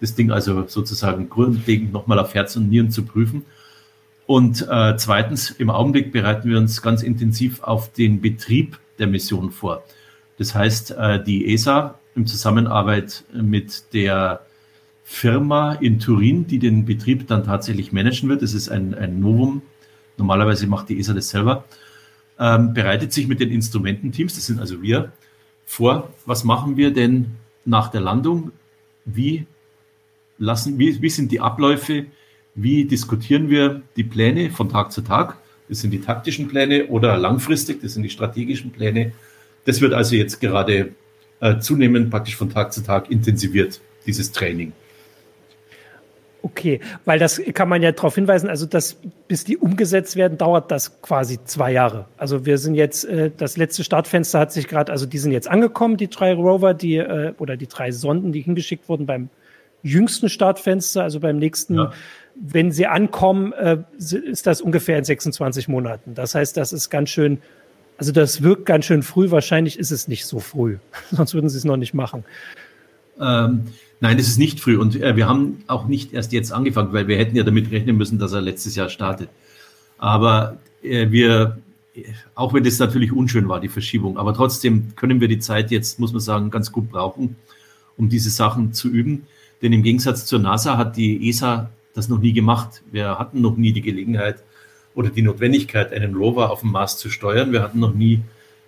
das 0.00 0.14
Ding 0.14 0.30
also 0.30 0.66
sozusagen 0.66 1.28
grundlegend 1.28 1.92
nochmal 1.92 2.18
auf 2.18 2.34
Herz 2.34 2.56
und 2.56 2.68
Nieren 2.68 2.90
zu 2.90 3.04
prüfen. 3.04 3.44
Und 4.26 4.66
äh, 4.70 4.96
zweitens, 4.96 5.50
im 5.50 5.70
Augenblick 5.70 6.12
bereiten 6.12 6.48
wir 6.48 6.58
uns 6.58 6.82
ganz 6.82 7.02
intensiv 7.02 7.62
auf 7.62 7.92
den 7.92 8.20
Betrieb 8.20 8.78
der 8.98 9.08
Mission 9.08 9.50
vor. 9.50 9.82
Das 10.38 10.54
heißt, 10.54 10.92
äh, 10.92 11.22
die 11.22 11.52
ESA 11.52 11.98
in 12.14 12.26
Zusammenarbeit 12.26 13.24
mit 13.32 13.92
der 13.92 14.46
Firma 15.04 15.72
in 15.72 15.98
Turin, 15.98 16.46
die 16.46 16.60
den 16.60 16.84
Betrieb 16.84 17.26
dann 17.26 17.44
tatsächlich 17.44 17.92
managen 17.92 18.28
wird, 18.28 18.42
das 18.42 18.54
ist 18.54 18.68
ein, 18.68 18.94
ein 18.94 19.20
Novum, 19.20 19.62
normalerweise 20.16 20.68
macht 20.68 20.88
die 20.88 21.00
ESA 21.00 21.12
das 21.12 21.30
selber, 21.30 21.64
ähm, 22.38 22.72
bereitet 22.72 23.12
sich 23.12 23.26
mit 23.26 23.40
den 23.40 23.50
Instrumententeams, 23.50 24.36
das 24.36 24.46
sind 24.46 24.60
also 24.60 24.80
wir, 24.80 25.12
vor, 25.66 26.10
was 26.24 26.44
machen 26.44 26.76
wir 26.76 26.92
denn 26.92 27.32
nach 27.64 27.88
der 27.88 28.00
Landung, 28.00 28.52
wie 29.04 29.46
lassen, 30.40 30.78
wie, 30.78 31.00
wie 31.00 31.10
sind 31.10 31.30
die 31.30 31.40
Abläufe, 31.40 32.06
wie 32.56 32.84
diskutieren 32.86 33.48
wir 33.48 33.82
die 33.96 34.02
Pläne 34.02 34.50
von 34.50 34.68
Tag 34.68 34.90
zu 34.90 35.02
Tag, 35.02 35.36
das 35.68 35.80
sind 35.80 35.92
die 35.92 36.00
taktischen 36.00 36.48
Pläne 36.48 36.86
oder 36.86 37.16
langfristig, 37.16 37.80
das 37.80 37.94
sind 37.94 38.02
die 38.02 38.10
strategischen 38.10 38.72
Pläne. 38.72 39.12
Das 39.66 39.80
wird 39.80 39.94
also 39.94 40.16
jetzt 40.16 40.40
gerade 40.40 40.92
äh, 41.40 41.58
zunehmend 41.60 42.10
praktisch 42.10 42.34
von 42.34 42.50
Tag 42.50 42.72
zu 42.72 42.82
Tag 42.82 43.08
intensiviert, 43.10 43.80
dieses 44.04 44.32
Training. 44.32 44.72
Okay, 46.42 46.80
weil 47.04 47.18
das 47.18 47.40
kann 47.52 47.68
man 47.68 47.82
ja 47.82 47.92
darauf 47.92 48.14
hinweisen, 48.14 48.48
also 48.48 48.64
dass 48.64 48.96
bis 49.28 49.44
die 49.44 49.58
umgesetzt 49.58 50.16
werden, 50.16 50.38
dauert 50.38 50.70
das 50.70 51.02
quasi 51.02 51.38
zwei 51.44 51.70
Jahre. 51.70 52.06
Also 52.16 52.46
wir 52.46 52.56
sind 52.56 52.74
jetzt, 52.74 53.04
äh, 53.04 53.30
das 53.36 53.56
letzte 53.56 53.84
Startfenster 53.84 54.40
hat 54.40 54.52
sich 54.52 54.66
gerade, 54.66 54.90
also 54.90 55.06
die 55.06 55.18
sind 55.18 55.32
jetzt 55.32 55.48
angekommen, 55.48 55.98
die 55.98 56.08
drei 56.08 56.32
Rover, 56.32 56.72
die 56.72 56.96
äh, 56.96 57.34
oder 57.38 57.56
die 57.56 57.68
drei 57.68 57.92
Sonden, 57.92 58.32
die 58.32 58.40
hingeschickt 58.40 58.88
wurden 58.88 59.06
beim 59.06 59.28
jüngsten 59.82 60.28
Startfenster, 60.28 61.02
also 61.02 61.20
beim 61.20 61.38
nächsten, 61.38 61.76
ja. 61.76 61.92
wenn 62.34 62.72
sie 62.72 62.86
ankommen, 62.86 63.52
äh, 63.52 63.78
ist 63.98 64.46
das 64.46 64.60
ungefähr 64.60 64.98
in 64.98 65.04
26 65.04 65.68
Monaten. 65.68 66.14
Das 66.14 66.34
heißt, 66.34 66.56
das 66.56 66.72
ist 66.72 66.90
ganz 66.90 67.10
schön, 67.10 67.38
also 67.98 68.12
das 68.12 68.42
wirkt 68.42 68.66
ganz 68.66 68.84
schön 68.84 69.02
früh. 69.02 69.30
Wahrscheinlich 69.30 69.78
ist 69.78 69.90
es 69.90 70.08
nicht 70.08 70.26
so 70.26 70.40
früh, 70.40 70.78
sonst 71.10 71.34
würden 71.34 71.48
sie 71.48 71.58
es 71.58 71.64
noch 71.64 71.76
nicht 71.76 71.94
machen. 71.94 72.24
Ähm, 73.20 73.66
nein, 74.00 74.18
es 74.18 74.28
ist 74.28 74.38
nicht 74.38 74.60
früh 74.60 74.78
und 74.78 75.00
äh, 75.00 75.16
wir 75.16 75.28
haben 75.28 75.62
auch 75.66 75.86
nicht 75.86 76.12
erst 76.12 76.32
jetzt 76.32 76.52
angefangen, 76.52 76.92
weil 76.92 77.08
wir 77.08 77.18
hätten 77.18 77.36
ja 77.36 77.42
damit 77.42 77.70
rechnen 77.70 77.96
müssen, 77.96 78.18
dass 78.18 78.32
er 78.32 78.40
letztes 78.40 78.74
Jahr 78.74 78.88
startet. 78.88 79.28
Aber 79.98 80.58
äh, 80.82 81.10
wir, 81.10 81.58
auch 82.34 82.54
wenn 82.54 82.64
das 82.64 82.78
natürlich 82.78 83.12
unschön 83.12 83.48
war, 83.48 83.60
die 83.60 83.68
Verschiebung, 83.68 84.16
aber 84.16 84.32
trotzdem 84.32 84.94
können 84.96 85.20
wir 85.20 85.28
die 85.28 85.38
Zeit 85.38 85.70
jetzt, 85.70 86.00
muss 86.00 86.12
man 86.12 86.20
sagen, 86.20 86.50
ganz 86.50 86.72
gut 86.72 86.90
brauchen, 86.90 87.36
um 87.98 88.08
diese 88.08 88.30
Sachen 88.30 88.72
zu 88.72 88.88
üben. 88.88 89.26
Denn 89.62 89.72
im 89.72 89.82
Gegensatz 89.82 90.26
zur 90.26 90.38
NASA 90.38 90.76
hat 90.76 90.96
die 90.96 91.28
ESA 91.28 91.70
das 91.94 92.08
noch 92.08 92.18
nie 92.18 92.32
gemacht. 92.32 92.82
Wir 92.90 93.18
hatten 93.18 93.40
noch 93.40 93.56
nie 93.56 93.72
die 93.72 93.82
Gelegenheit 93.82 94.42
oder 94.94 95.10
die 95.10 95.22
Notwendigkeit, 95.22 95.92
einen 95.92 96.14
Rover 96.14 96.50
auf 96.50 96.60
dem 96.60 96.72
Mars 96.72 96.98
zu 96.98 97.10
steuern. 97.10 97.52
Wir 97.52 97.62
hatten 97.62 97.80
noch 97.80 97.94
nie 97.94 98.20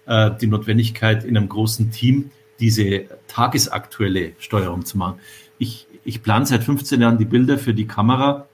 äh, 0.06 0.30
die 0.40 0.46
Notwendigkeit, 0.46 1.24
in 1.24 1.36
einem 1.36 1.48
großen 1.48 1.90
Team 1.90 2.30
diese 2.60 3.04
tagesaktuelle 3.28 4.32
Steuerung 4.38 4.84
zu 4.84 4.98
machen. 4.98 5.18
Ich, 5.58 5.86
ich 6.04 6.22
plane 6.22 6.46
seit 6.46 6.64
15 6.64 7.00
Jahren 7.00 7.18
die 7.18 7.24
Bilder 7.24 7.58
für 7.58 7.74
die 7.74 7.86
Kamera 7.86 8.46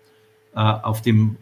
äh, 0.54 0.60
auf 0.60 1.02
dem 1.02 1.36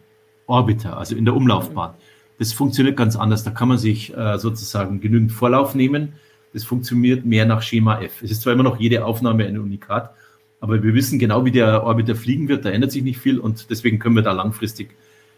Orbiter, 0.47 0.97
also 0.97 1.15
in 1.15 1.25
der 1.25 1.35
Umlaufbahn. 1.35 1.93
Das 2.39 2.53
funktioniert 2.53 2.97
ganz 2.97 3.15
anders. 3.15 3.43
Da 3.43 3.51
kann 3.51 3.67
man 3.67 3.77
sich 3.77 4.15
äh, 4.15 4.37
sozusagen 4.37 5.01
genügend 5.01 5.31
Vorlauf 5.31 5.75
nehmen. 5.75 6.13
Das 6.53 6.63
funktioniert 6.63 7.25
mehr 7.25 7.45
nach 7.45 7.61
Schema 7.61 8.01
F. 8.01 8.21
Es 8.21 8.31
ist 8.31 8.41
zwar 8.41 8.53
immer 8.53 8.63
noch 8.63 8.79
jede 8.79 9.05
Aufnahme 9.05 9.45
ein 9.45 9.57
Unikat, 9.57 10.13
aber 10.59 10.81
wir 10.81 10.93
wissen 10.93 11.19
genau, 11.19 11.45
wie 11.45 11.51
der 11.51 11.83
Orbiter 11.83 12.15
fliegen 12.15 12.47
wird. 12.47 12.65
Da 12.65 12.69
ändert 12.69 12.91
sich 12.91 13.03
nicht 13.03 13.19
viel 13.19 13.39
und 13.39 13.69
deswegen 13.69 13.99
können 13.99 14.15
wir 14.15 14.23
da 14.23 14.31
langfristig 14.31 14.89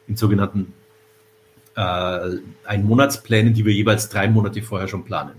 in 0.08 0.16
sogenannten 0.16 0.74
äh, 1.76 2.38
Einmonatsplänen, 2.66 3.54
die 3.54 3.66
wir 3.66 3.74
jeweils 3.74 4.10
drei 4.10 4.28
Monate 4.30 4.62
vorher 4.62 4.88
schon 4.88 5.04
planen. 5.04 5.34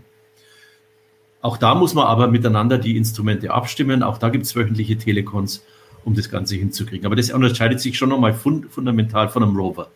Auch 1.42 1.56
da 1.56 1.74
muss 1.74 1.94
man 1.94 2.06
aber 2.06 2.28
miteinander 2.28 2.76
die 2.78 2.96
Instrumente 2.96 3.50
abstimmen. 3.50 4.02
Auch 4.02 4.18
da 4.18 4.28
gibt 4.28 4.44
es 4.44 4.54
wöchentliche 4.54 4.98
Telekons, 4.98 5.64
um 6.04 6.14
das 6.14 6.28
Ganze 6.28 6.56
hinzukriegen. 6.56 7.06
Aber 7.06 7.16
das 7.16 7.30
unterscheidet 7.30 7.80
sich 7.80 7.96
schon 7.96 8.10
nochmal 8.10 8.34
fund 8.34 8.70
fundamental 8.70 9.30
von 9.30 9.42
einem 9.42 9.56
Rover. 9.56 9.90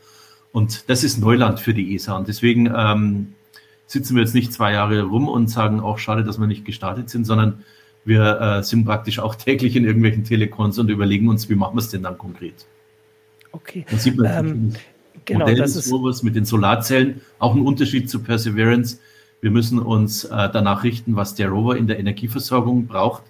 Und 0.53 0.89
das 0.89 1.05
ist 1.05 1.19
Neuland 1.19 1.61
für 1.61 1.75
die 1.75 1.95
ESA. 1.95 2.17
Und 2.17 2.29
deswegen 2.29 2.73
ähm, 2.75 3.35
sitzen 3.87 4.15
wir 4.15 4.23
jetzt 4.23 4.35
nicht 4.35 4.53
zwei 4.53 4.73
Jahre 4.73 5.03
rum 5.03 5.29
und 5.29 5.49
sagen, 5.49 5.81
auch 5.81 5.99
schade, 5.99 6.25
dass 6.25 6.39
wir 6.39 6.47
nicht 6.47 6.65
gestartet 6.65 7.11
sind, 7.11 7.25
sondern 7.27 7.65
wir 8.05 8.41
äh, 8.41 8.63
sind 8.63 8.85
praktisch 8.85 9.19
auch 9.19 9.35
täglich 9.35 9.77
in 9.77 9.85
irgendwelchen 9.85 10.25
Telekons 10.25 10.79
und 10.79 10.91
überlegen 10.91 11.29
uns, 11.29 11.49
wie 11.49 11.55
machen 11.55 11.77
wir 11.77 11.81
es 11.81 11.89
denn 11.89 12.03
dann 12.03 12.19
konkret. 12.19 12.67
Okay. 13.53 13.87
Dann 13.89 13.99
sieht 13.99 14.17
man 14.17 14.27
ähm, 14.27 14.73
genau, 15.25 15.41
Modell 15.41 15.57
das 15.57 15.77
ist 15.77 15.91
Rovers 15.93 16.23
mit 16.23 16.35
den 16.35 16.45
Solarzellen, 16.45 17.23
auch 17.39 17.55
ein 17.55 17.63
Unterschied 17.63 18.11
zu 18.11 18.23
Perseverance. 18.23 18.99
Wir 19.41 19.51
müssen 19.51 19.79
uns 19.79 20.25
äh, 20.25 20.49
danach 20.53 20.85
richten, 20.85 21.17
was 21.17 21.35
der 21.35 21.49
Rover 21.49 21.77
in 21.77 21.87
der 21.87 21.99
Energieversorgung 21.99 22.87
braucht, 22.87 23.23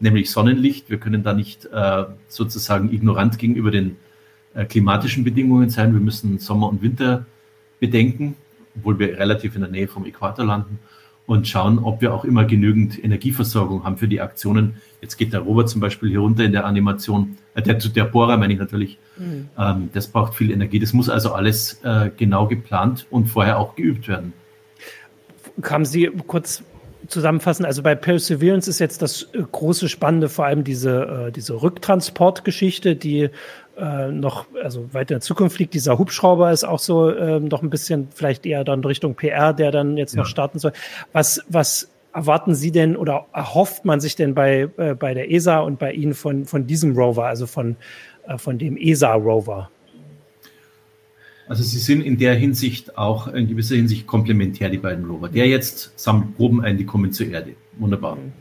nämlich 0.00 0.30
Sonnenlicht. 0.30 0.90
Wir 0.90 0.98
können 0.98 1.22
da 1.22 1.32
nicht 1.32 1.66
äh, 1.66 2.04
sozusagen 2.28 2.92
ignorant 2.92 3.38
gegenüber 3.38 3.70
den 3.70 3.96
äh, 4.54 4.64
klimatischen 4.64 5.24
Bedingungen 5.24 5.70
sein. 5.70 5.92
Wir 5.92 6.00
müssen 6.00 6.38
Sommer 6.38 6.68
und 6.68 6.82
Winter 6.82 7.24
bedenken, 7.80 8.36
obwohl 8.76 8.98
wir 8.98 9.18
relativ 9.18 9.54
in 9.54 9.62
der 9.62 9.70
Nähe 9.70 9.88
vom 9.88 10.04
Äquator 10.04 10.44
landen 10.44 10.78
und 11.28 11.46
schauen, 11.46 11.78
ob 11.78 12.00
wir 12.00 12.14
auch 12.14 12.24
immer 12.24 12.46
genügend 12.46 13.04
Energieversorgung 13.04 13.84
haben 13.84 13.98
für 13.98 14.08
die 14.08 14.22
Aktionen. 14.22 14.78
Jetzt 15.02 15.18
geht 15.18 15.34
der 15.34 15.40
Robert 15.40 15.68
zum 15.68 15.78
Beispiel 15.78 16.08
hier 16.08 16.20
runter 16.20 16.42
in 16.42 16.52
der 16.52 16.64
Animation, 16.64 17.36
äh, 17.54 17.60
der, 17.60 17.74
der 17.74 18.04
Bohrer 18.04 18.38
meine 18.38 18.54
ich 18.54 18.58
natürlich. 18.58 18.98
Mhm. 19.18 19.48
Ähm, 19.58 19.90
das 19.92 20.08
braucht 20.08 20.34
viel 20.34 20.50
Energie. 20.50 20.78
Das 20.80 20.94
muss 20.94 21.10
also 21.10 21.34
alles 21.34 21.80
äh, 21.84 22.10
genau 22.16 22.46
geplant 22.46 23.06
und 23.10 23.26
vorher 23.26 23.58
auch 23.58 23.76
geübt 23.76 24.08
werden. 24.08 24.32
Haben 25.62 25.84
Sie 25.84 26.10
kurz 26.26 26.64
zusammenfassen? 27.08 27.64
Also 27.64 27.82
bei 27.82 27.94
Perseverance 27.94 28.68
ist 28.68 28.78
jetzt 28.78 29.02
das 29.02 29.28
äh, 29.32 29.42
große 29.50 29.88
Spannende 29.88 30.28
vor 30.28 30.44
allem 30.44 30.64
diese, 30.64 31.26
äh, 31.28 31.32
diese 31.32 31.60
Rücktransportgeschichte, 31.60 32.96
die 32.96 33.30
äh, 33.78 34.08
noch, 34.10 34.46
also 34.62 34.92
weiter 34.92 35.14
in 35.14 35.18
der 35.18 35.20
Zukunft 35.20 35.58
liegt. 35.58 35.74
Dieser 35.74 35.98
Hubschrauber 35.98 36.52
ist 36.52 36.64
auch 36.64 36.78
so 36.78 37.10
äh, 37.10 37.40
noch 37.40 37.62
ein 37.62 37.70
bisschen 37.70 38.08
vielleicht 38.14 38.46
eher 38.46 38.64
dann 38.64 38.84
Richtung 38.84 39.14
PR, 39.14 39.52
der 39.52 39.70
dann 39.70 39.96
jetzt 39.96 40.14
ja. 40.14 40.20
noch 40.20 40.26
starten 40.26 40.58
soll. 40.58 40.72
Was, 41.12 41.44
was 41.48 41.88
erwarten 42.12 42.54
Sie 42.54 42.72
denn 42.72 42.96
oder 42.96 43.26
erhofft 43.32 43.84
man 43.84 44.00
sich 44.00 44.16
denn 44.16 44.34
bei, 44.34 44.68
äh, 44.76 44.94
bei 44.94 45.14
der 45.14 45.30
ESA 45.30 45.60
und 45.60 45.78
bei 45.78 45.92
Ihnen 45.92 46.14
von, 46.14 46.44
von 46.44 46.66
diesem 46.66 46.96
Rover, 46.96 47.26
also 47.26 47.46
von, 47.46 47.76
äh, 48.26 48.38
von 48.38 48.58
dem 48.58 48.76
ESA-Rover? 48.76 49.70
Also 51.48 51.62
sie 51.62 51.78
sind 51.78 52.02
in 52.02 52.18
der 52.18 52.34
Hinsicht 52.34 52.98
auch 52.98 53.28
in 53.28 53.48
gewisser 53.48 53.74
Hinsicht 53.74 54.06
komplementär, 54.06 54.68
die 54.68 54.78
beiden 54.78 55.06
Rover. 55.06 55.28
Der 55.28 55.46
jetzt 55.46 55.98
sammelt 55.98 56.36
Proben 56.36 56.62
ein, 56.62 56.76
die 56.76 56.84
kommen 56.84 57.12
zur 57.12 57.28
Erde. 57.28 57.54
Wunderbar. 57.78 58.16
Mhm. 58.16 58.32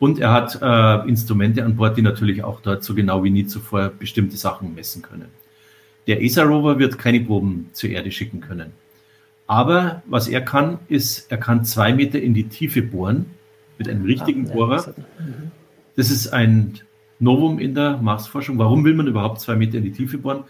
Und 0.00 0.18
er 0.18 0.32
hat 0.32 0.58
äh, 0.60 1.08
Instrumente 1.08 1.64
an 1.64 1.76
Bord, 1.76 1.96
die 1.96 2.02
natürlich 2.02 2.42
auch 2.42 2.60
dort 2.60 2.82
so 2.82 2.94
genau 2.94 3.22
wie 3.22 3.30
nie 3.30 3.46
zuvor 3.46 3.92
bestimmte 3.96 4.36
Sachen 4.36 4.74
messen 4.74 5.00
können. 5.00 5.26
Der 6.08 6.20
ESA-Rover 6.20 6.80
wird 6.80 6.98
keine 6.98 7.20
Proben 7.20 7.70
zur 7.72 7.90
Erde 7.90 8.10
schicken 8.10 8.40
können. 8.40 8.72
Aber 9.46 10.02
was 10.06 10.26
er 10.26 10.40
kann, 10.40 10.80
ist, 10.88 11.30
er 11.30 11.38
kann 11.38 11.64
zwei 11.64 11.92
Meter 11.92 12.20
in 12.20 12.34
die 12.34 12.48
Tiefe 12.48 12.82
bohren 12.82 13.26
mit 13.78 13.88
einem 13.88 14.04
richtigen 14.04 14.48
ah, 14.50 14.52
Bohrer. 14.52 14.94
Mhm. 15.20 15.52
Das 15.94 16.10
ist 16.10 16.32
ein 16.32 16.80
Novum 17.20 17.60
in 17.60 17.76
der 17.76 17.98
Marsforschung. 17.98 18.58
Warum 18.58 18.84
will 18.84 18.94
man 18.94 19.06
überhaupt 19.06 19.40
zwei 19.40 19.54
Meter 19.54 19.78
in 19.78 19.84
die 19.84 19.92
Tiefe 19.92 20.18
bohren? 20.18 20.42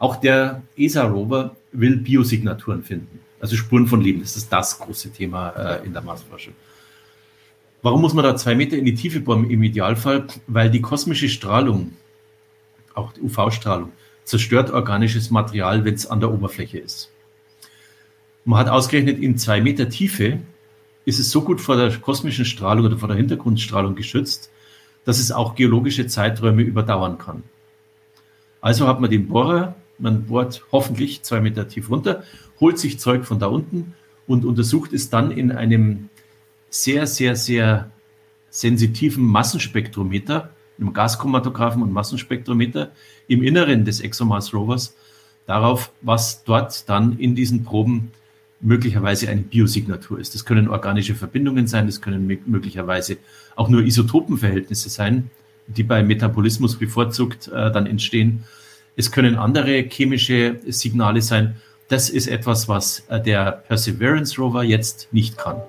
Auch 0.00 0.16
der 0.16 0.62
ESA-Rover 0.78 1.54
will 1.72 1.98
Biosignaturen 1.98 2.82
finden, 2.82 3.20
also 3.38 3.54
Spuren 3.54 3.86
von 3.86 4.00
Leben. 4.00 4.20
Das 4.20 4.34
ist 4.34 4.50
das 4.50 4.78
große 4.78 5.12
Thema 5.12 5.50
äh, 5.50 5.84
in 5.84 5.92
der 5.92 6.00
Marsforschung. 6.00 6.54
Warum 7.82 8.00
muss 8.00 8.14
man 8.14 8.24
da 8.24 8.34
zwei 8.34 8.54
Meter 8.54 8.78
in 8.78 8.86
die 8.86 8.94
Tiefe 8.94 9.20
bohren 9.20 9.50
im 9.50 9.62
Idealfall? 9.62 10.26
Weil 10.46 10.70
die 10.70 10.80
kosmische 10.80 11.28
Strahlung, 11.28 11.92
auch 12.94 13.12
die 13.12 13.20
UV-Strahlung, 13.20 13.92
zerstört 14.24 14.70
organisches 14.70 15.30
Material, 15.30 15.84
wenn 15.84 15.94
es 15.94 16.06
an 16.06 16.20
der 16.20 16.32
Oberfläche 16.32 16.78
ist. 16.78 17.10
Man 18.46 18.58
hat 18.58 18.68
ausgerechnet, 18.70 19.18
in 19.18 19.36
zwei 19.36 19.60
Meter 19.60 19.90
Tiefe 19.90 20.38
ist 21.04 21.18
es 21.18 21.30
so 21.30 21.42
gut 21.42 21.60
vor 21.60 21.76
der 21.76 21.94
kosmischen 21.98 22.46
Strahlung 22.46 22.86
oder 22.86 22.96
vor 22.96 23.08
der 23.08 23.18
Hintergrundstrahlung 23.18 23.96
geschützt, 23.96 24.50
dass 25.04 25.18
es 25.18 25.30
auch 25.30 25.56
geologische 25.56 26.06
Zeiträume 26.06 26.62
überdauern 26.62 27.18
kann. 27.18 27.42
Also 28.62 28.86
hat 28.88 29.00
man 29.00 29.10
den 29.10 29.28
Bohrer 29.28 29.74
man 30.00 30.26
bohrt 30.26 30.64
hoffentlich 30.72 31.22
zwei 31.22 31.40
Meter 31.40 31.68
tief 31.68 31.90
runter, 31.90 32.22
holt 32.60 32.78
sich 32.78 32.98
Zeug 32.98 33.24
von 33.24 33.38
da 33.38 33.46
unten 33.46 33.94
und 34.26 34.44
untersucht 34.44 34.92
es 34.92 35.10
dann 35.10 35.30
in 35.30 35.52
einem 35.52 36.08
sehr, 36.68 37.06
sehr, 37.06 37.36
sehr 37.36 37.90
sensitiven 38.50 39.24
Massenspektrometer, 39.24 40.50
einem 40.78 40.92
Gaschromatographen 40.92 41.82
und 41.82 41.92
Massenspektrometer 41.92 42.92
im 43.28 43.42
Inneren 43.42 43.84
des 43.84 44.00
ExoMars 44.00 44.54
Rovers 44.54 44.96
darauf, 45.46 45.92
was 46.00 46.44
dort 46.44 46.88
dann 46.88 47.18
in 47.18 47.34
diesen 47.34 47.64
Proben 47.64 48.12
möglicherweise 48.60 49.28
eine 49.28 49.40
Biosignatur 49.40 50.20
ist. 50.20 50.34
Das 50.34 50.44
können 50.44 50.68
organische 50.68 51.14
Verbindungen 51.14 51.66
sein, 51.66 51.86
das 51.86 52.00
können 52.00 52.26
möglicherweise 52.46 53.16
auch 53.56 53.68
nur 53.68 53.82
Isotopenverhältnisse 53.82 54.90
sein, 54.90 55.30
die 55.66 55.82
bei 55.82 56.02
Metabolismus 56.02 56.76
bevorzugt 56.76 57.48
äh, 57.48 57.72
dann 57.72 57.86
entstehen. 57.86 58.44
Es 58.96 59.12
können 59.12 59.36
andere 59.36 59.84
chemische 59.88 60.58
Signale 60.66 61.22
sein. 61.22 61.56
Das 61.88 62.10
ist 62.10 62.28
etwas, 62.28 62.68
was 62.68 63.04
äh, 63.08 63.20
der 63.20 63.62
Perseverance 63.66 64.40
Rover 64.40 64.62
jetzt 64.62 65.08
nicht 65.12 65.36
kann. 65.38 65.60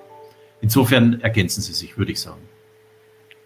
Insofern 0.60 1.20
ergänzen 1.20 1.60
sie 1.60 1.72
sich, 1.72 1.98
würde 1.98 2.12
ich 2.12 2.20
sagen. 2.20 2.40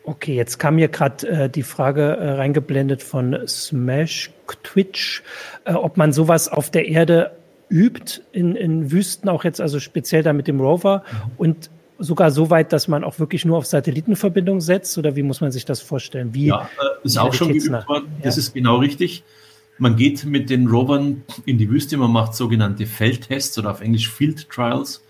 Okay, 0.05 0.37
jetzt 0.37 0.59
kam 0.59 0.79
hier 0.79 0.89
gerade 0.89 1.27
äh, 1.27 1.51
die 1.51 1.64
Frage 1.64 2.03
äh, 2.03 2.31
reingeblendet 2.33 3.03
von 3.03 3.37
Smash 3.49 4.31
Twitch, 4.62 5.22
äh, 5.64 5.72
ob 5.72 5.97
man 5.97 6.12
sowas 6.12 6.49
auf 6.49 6.70
der 6.70 6.87
Erde 6.87 7.33
übt, 7.68 8.22
in, 8.31 8.55
in 8.55 8.93
Wüsten 8.93 9.29
auch 9.29 9.43
jetzt, 9.43 9.61
also 9.61 9.81
speziell 9.81 10.22
da 10.22 10.33
mit 10.33 10.47
dem 10.47 10.61
Rover 10.61 11.03
mhm. 11.11 11.31
und 11.39 11.70
sogar 11.99 12.31
so 12.31 12.51
weit, 12.51 12.72
dass 12.72 12.87
man 12.87 13.03
auch 13.03 13.18
wirklich 13.18 13.45
nur 13.45 13.59
auf 13.59 13.66
Satellitenverbindung 13.66 14.61
setzt 14.61 14.97
oder 14.99 15.16
wie 15.16 15.22
muss 15.22 15.41
man 15.41 15.51
sich 15.51 15.64
das 15.64 15.81
vorstellen? 15.81 16.35
Wie 16.35 16.47
ja, 16.47 16.68
äh, 16.81 17.07
ist 17.07 17.18
auch 17.18 17.35
schon 17.35 17.49
geübt 17.49 17.89
worden. 17.89 18.07
Ja. 18.18 18.24
Das 18.24 18.39
ist 18.39 18.55
genau 18.55 18.77
richtig. 18.77 19.24
Man 19.79 19.97
geht 19.97 20.24
mit 20.24 20.49
den 20.49 20.68
Rovern 20.68 21.22
in 21.45 21.59
die 21.59 21.68
Wüste, 21.70 21.97
man 21.97 22.11
macht 22.11 22.35
sogenannte 22.35 22.87
Feldtests 22.87 23.59
oder 23.59 23.70
auf 23.70 23.81
Englisch 23.81 24.11
Field 24.11 24.49
Trials. 24.49 25.03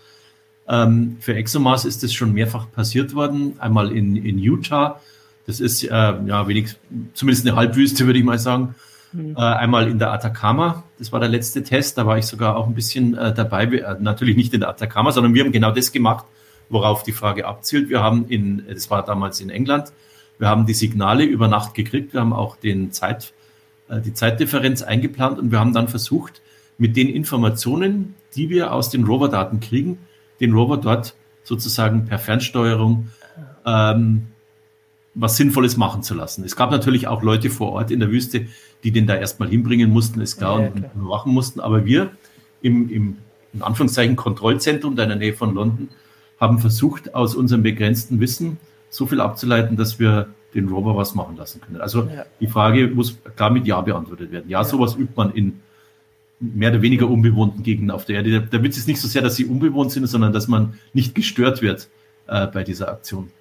Ähm, 0.67 1.17
für 1.19 1.35
ExoMars 1.35 1.85
ist 1.85 2.03
das 2.03 2.13
schon 2.13 2.33
mehrfach 2.33 2.69
passiert 2.71 3.15
worden. 3.15 3.53
Einmal 3.59 3.91
in, 3.91 4.17
in 4.17 4.37
Utah, 4.37 4.99
das 5.45 5.61
ist 5.61 5.83
äh, 5.83 5.87
ja 5.89 6.47
wenig, 6.47 6.75
zumindest 7.13 7.47
eine 7.47 7.55
Halbwüste, 7.55 8.05
würde 8.05 8.19
ich 8.19 8.25
mal 8.25 8.37
sagen. 8.37 8.75
Mhm. 9.13 9.35
Äh, 9.37 9.39
einmal 9.39 9.87
in 9.87 9.99
der 9.99 10.11
Atacama, 10.11 10.83
das 10.99 11.13
war 11.13 11.21
der 11.21 11.29
letzte 11.29 11.63
Test, 11.63 11.97
da 11.97 12.05
war 12.05 12.17
ich 12.17 12.25
sogar 12.25 12.57
auch 12.57 12.67
ein 12.67 12.75
bisschen 12.75 13.17
äh, 13.17 13.33
dabei. 13.33 13.63
Äh, 13.63 13.95
natürlich 13.99 14.35
nicht 14.35 14.53
in 14.53 14.59
der 14.59 14.69
Atacama, 14.69 15.11
sondern 15.13 15.33
wir 15.33 15.45
haben 15.45 15.53
genau 15.53 15.71
das 15.71 15.93
gemacht, 15.93 16.25
worauf 16.69 17.03
die 17.03 17.13
Frage 17.13 17.45
abzielt. 17.47 17.89
Wir 17.89 18.03
haben 18.03 18.27
in, 18.27 18.65
das 18.67 18.89
war 18.89 19.05
damals 19.05 19.39
in 19.39 19.49
England, 19.49 19.93
wir 20.37 20.49
haben 20.49 20.65
die 20.65 20.73
Signale 20.73 21.23
über 21.23 21.47
Nacht 21.47 21.73
gekriegt, 21.73 22.13
wir 22.13 22.19
haben 22.19 22.33
auch 22.33 22.57
den 22.57 22.91
Zeit, 22.91 23.31
äh, 23.31 23.36
die 23.89 24.13
Zeitdifferenz 24.13 24.81
eingeplant 24.81 25.39
und 25.39 25.51
wir 25.51 25.59
haben 25.59 25.73
dann 25.73 25.87
versucht, 25.87 26.41
mit 26.77 26.95
den 26.95 27.09
Informationen, 27.09 28.15
die 28.35 28.49
wir 28.49 28.73
aus 28.73 28.89
den 28.89 29.03
Rover-Daten 29.03 29.59
kriegen, 29.59 29.97
den 30.39 30.53
Rover 30.53 30.77
dort 30.77 31.15
sozusagen 31.43 32.05
per 32.05 32.19
Fernsteuerung 32.19 33.07
ähm, 33.65 34.27
was 35.15 35.35
Sinnvolles 35.35 35.77
machen 35.77 36.03
zu 36.03 36.13
lassen. 36.13 36.43
Es 36.43 36.55
gab 36.55 36.69
natürlich 36.69 37.07
auch 37.07 37.23
Leute 37.23 37.49
vor 37.49 37.71
Ort 37.71 37.89
in 37.89 37.99
der 37.99 38.11
Wüste, 38.11 38.45
die 38.83 38.91
den 38.91 39.07
da 39.07 39.15
erstmal 39.15 39.49
hinbringen 39.49 39.89
mussten, 39.89 40.21
ist 40.21 40.37
klar, 40.37 40.61
ja, 40.61 40.67
und 40.67 40.85
überwachen 40.95 41.33
mussten. 41.33 41.59
Aber 41.59 41.85
wir 41.85 42.11
im, 42.61 42.89
im 42.89 43.17
in 43.53 43.63
Anführungszeichen 43.63 44.15
Kontrollzentrum 44.15 44.95
da 44.95 45.03
in 45.03 45.09
der 45.09 45.17
Nähe 45.17 45.33
von 45.33 45.55
London 45.55 45.89
haben 46.39 46.59
versucht, 46.59 47.15
aus 47.15 47.33
unserem 47.33 47.63
begrenzten 47.63 48.19
Wissen 48.19 48.57
so 48.89 49.07
viel 49.07 49.19
abzuleiten, 49.19 49.77
dass 49.77 49.99
wir 49.99 50.27
den 50.57 50.67
Rover 50.67 50.95
was 50.97 51.15
machen 51.15 51.37
lassen 51.37 51.61
können. 51.61 51.79
Also 51.79 52.03
ja. 52.03 52.25
die 52.41 52.47
Frage 52.47 52.87
muss 52.87 53.17
klar 53.35 53.51
mit 53.51 53.65
Ja 53.65 53.79
beantwortet 53.81 54.31
werden. 54.31 54.49
Ja, 54.49 54.59
ja, 54.59 54.63
sowas 54.65 54.95
übt 54.95 55.13
man 55.15 55.31
in 55.31 55.61
mehr 56.39 56.71
oder 56.71 56.81
weniger 56.81 57.09
unbewohnten 57.09 57.63
Gegenden 57.63 57.91
auf 57.91 58.05
der 58.05 58.17
Erde. 58.17 58.29
Der, 58.31 58.39
der 58.41 58.63
Witz 58.63 58.77
ist 58.77 58.87
nicht 58.87 59.01
so 59.01 59.07
sehr, 59.07 59.21
dass 59.21 59.35
sie 59.35 59.45
unbewohnt 59.45 59.91
sind, 59.91 60.05
sondern 60.07 60.33
dass 60.33 60.47
man 60.47 60.77
nicht 60.93 61.15
gestört 61.15 61.61
wird 61.61 61.89
äh, 62.27 62.47
bei 62.47 62.63
dieser 62.63 62.89
Aktion. 62.89 63.31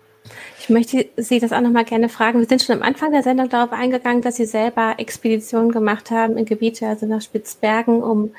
Ich 0.58 0.68
möchte 0.70 1.06
Sie 1.16 1.38
das 1.38 1.52
auch 1.52 1.60
noch 1.60 1.70
mal 1.70 1.84
gerne 1.84 2.08
fragen. 2.08 2.40
Wir 2.40 2.46
sind 2.46 2.62
schon 2.62 2.76
am 2.76 2.82
Anfang 2.82 3.12
der 3.12 3.22
Sendung 3.22 3.48
darauf 3.48 3.72
eingegangen, 3.72 4.22
dass 4.22 4.36
Sie 4.36 4.46
selber 4.46 4.94
Expeditionen 4.98 5.70
gemacht 5.70 6.10
haben 6.10 6.36
in 6.36 6.44
Gebiete, 6.44 6.86
also 6.86 7.06
nach 7.06 7.22
Spitzbergen, 7.22 8.02
um 8.02 8.32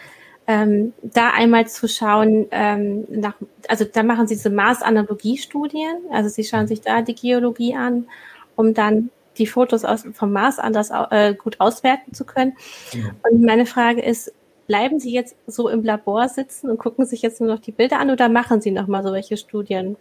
ähm, 0.48 0.94
da 1.02 1.32
einmal 1.32 1.68
zu 1.68 1.88
schauen, 1.88 2.48
ähm, 2.52 3.06
nach, 3.10 3.36
also 3.68 3.86
da 3.86 4.04
machen 4.04 4.28
Sie 4.28 4.36
diese 4.36 4.50
Mars-Analogie-Studien, 4.50 5.98
also 6.12 6.30
Sie 6.30 6.44
schauen 6.44 6.68
sich 6.68 6.82
da 6.82 7.02
die 7.02 7.16
Geologie 7.16 7.76
an 7.76 8.08
um 8.58 8.74
dann 8.74 9.10
die 9.38 9.48
Fotos 9.48 9.86
aus, 9.86 10.06
vom 10.14 10.34
Mars 10.34 10.60
anders 10.60 10.92
äh, 11.12 11.34
gut 11.36 11.60
auswerten 11.60 12.14
zu 12.14 12.26
können. 12.26 12.54
Ja. 12.92 13.12
Und 13.30 13.42
meine 13.44 13.66
Frage 13.66 14.02
ist, 14.02 14.34
bleiben 14.68 15.00
Sie 15.00 15.14
jetzt 15.14 15.36
so 15.48 15.70
im 15.70 15.84
Labor 15.84 16.28
sitzen 16.28 16.70
und 16.70 16.78
gucken 16.78 17.06
sich 17.06 17.22
jetzt 17.22 17.40
nur 17.40 17.50
noch 17.50 17.60
die 17.60 17.72
Bilder 17.72 18.00
an 18.00 18.10
oder 18.10 18.28
machen 18.28 18.60
Sie 18.60 18.72
noch 18.72 18.88
mal 18.88 19.04
solche 19.04 19.38
Studien? 19.38 19.96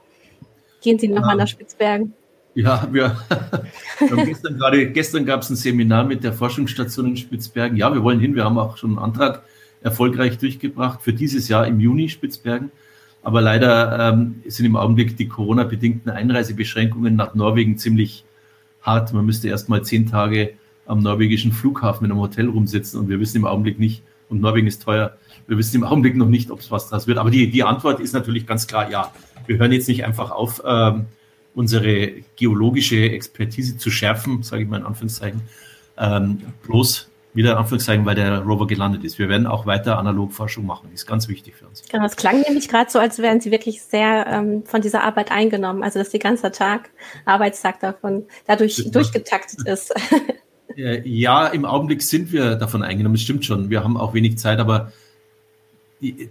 Gehen 0.83 0.99
Sie 0.99 1.09
noch 1.09 1.21
ja. 1.21 1.27
mal 1.27 1.37
nach 1.37 1.49
Spitzbergen? 1.49 2.15
Ja, 2.55 2.89
wir, 2.91 3.17
wir 3.99 4.11
haben 4.11 4.25
gestern 4.25 4.57
gerade, 4.57 4.91
gestern 4.91 5.27
gab 5.27 5.43
es 5.43 5.51
ein 5.51 5.57
Seminar 5.57 6.05
mit 6.05 6.25
der 6.25 6.33
Forschungsstation 6.33 7.07
in 7.07 7.17
Spitzbergen. 7.17 7.77
Ja, 7.77 7.93
wir 7.93 8.03
wollen 8.03 8.19
hin. 8.19 8.35
Wir 8.35 8.45
haben 8.45 8.59
auch 8.59 8.77
schon 8.79 8.91
einen 8.91 8.99
Antrag 8.99 9.43
erfolgreich 9.83 10.39
durchgebracht 10.39 11.03
für 11.03 11.13
dieses 11.13 11.49
Jahr 11.49 11.67
im 11.67 11.81
Juni 11.81 12.09
Spitzbergen. 12.09 12.73
Aber 13.23 13.41
leider 13.41 14.13
ähm, 14.13 14.43
sind 14.47 14.67
im 14.67 14.77
Augenblick 14.77 15.17
die 15.17 15.29
Corona-bedingten 15.29 16.11
Einreisebeschränkungen 16.11 17.17
nach 17.17 17.35
Norwegen 17.35 17.77
ziemlich 17.77 18.25
hart. 18.87 19.13
Man 19.13 19.27
müsste 19.27 19.49
erst 19.49 19.69
mal 19.69 19.83
zehn 19.83 20.07
Tage 20.07 20.55
am 20.87 21.01
norwegischen 21.01 21.53
Flughafen 21.53 22.05
in 22.05 22.13
einem 22.13 22.21
Hotel 22.21 22.49
rumsitzen 22.49 23.01
und 23.01 23.09
wir 23.09 23.21
wissen 23.21 23.39
im 23.39 23.45
Augenblick 23.45 23.79
nicht, 23.79 24.03
und 24.29 24.41
Norwegen 24.41 24.67
ist 24.67 24.83
teuer, 24.83 25.17
wir 25.47 25.57
wissen 25.57 25.77
im 25.77 25.85
Augenblick 25.85 26.17
noch 26.17 26.29
nicht, 26.29 26.51
ob 26.51 26.61
es 26.61 26.71
was 26.71 26.89
das 26.89 27.07
wird. 27.07 27.19
Aber 27.19 27.31
die, 27.31 27.51
die 27.51 27.63
Antwort 27.63 28.01
ist 28.01 28.13
natürlich 28.13 28.47
ganz 28.47 28.67
klar 28.67 28.91
ja. 28.91 29.13
Wir 29.47 29.59
hören 29.59 29.71
jetzt 29.71 29.87
nicht 29.87 30.05
einfach 30.05 30.31
auf, 30.33 30.63
ähm, 30.67 31.07
unsere 31.55 32.13
geologische 32.37 33.11
Expertise 33.11 33.79
zu 33.79 33.91
schärfen, 33.91 34.43
sage 34.43 34.65
ich 34.65 34.69
mal 34.69 34.79
in 34.79 34.87
Anführungszeichen, 34.87 35.41
ähm, 35.97 36.39
bloß 36.65 37.09
wieder 37.37 37.59
Anführungszeichen, 37.59 38.05
weil 38.07 38.15
der 38.15 38.41
Rover 38.41 38.67
gelandet 38.67 39.05
ist. 39.05 39.19
Wir 39.19 39.29
werden 39.29 39.47
auch 39.47 39.67
weiter 39.67 39.99
Analogforschung 39.99 40.65
machen. 40.65 40.89
Das 40.91 41.03
ist 41.03 41.07
ganz 41.07 41.29
wichtig 41.29 41.55
für 41.55 41.67
uns. 41.67 41.83
Genau, 41.89 42.05
es 42.07 42.17
klang 42.17 42.41
nämlich 42.41 42.69
gerade 42.69 42.91
so, 42.91 42.99
als 42.99 43.19
wären 43.19 43.41
Sie 43.41 43.51
wirklich 43.51 43.83
sehr 43.83 44.27
ähm, 44.27 44.65
von 44.65 44.81
dieser 44.81 45.05
Arbeit 45.05 45.31
eingenommen. 45.31 45.83
Also, 45.83 45.99
dass 45.99 46.11
der 46.11 46.21
ganze 46.21 46.51
Tag, 46.51 46.91
Arbeitstag 47.27 47.79
davon 47.81 48.25
dadurch 48.47 48.77
das 48.77 48.91
durchgetaktet 48.91 49.67
ist. 49.69 49.95
Ja, 50.79 51.47
im 51.47 51.65
Augenblick 51.65 52.03
sind 52.03 52.33
wir 52.33 52.55
davon 52.57 52.83
eingenommen. 52.83 53.15
Das 53.15 53.23
stimmt 53.23 53.47
schon. 53.47 53.71
Wir 53.71 53.83
haben 53.83 53.97
auch 53.97 54.13
wenig 54.13 54.37
Zeit, 54.37 54.59
aber 54.59 54.93
die, 56.03 56.29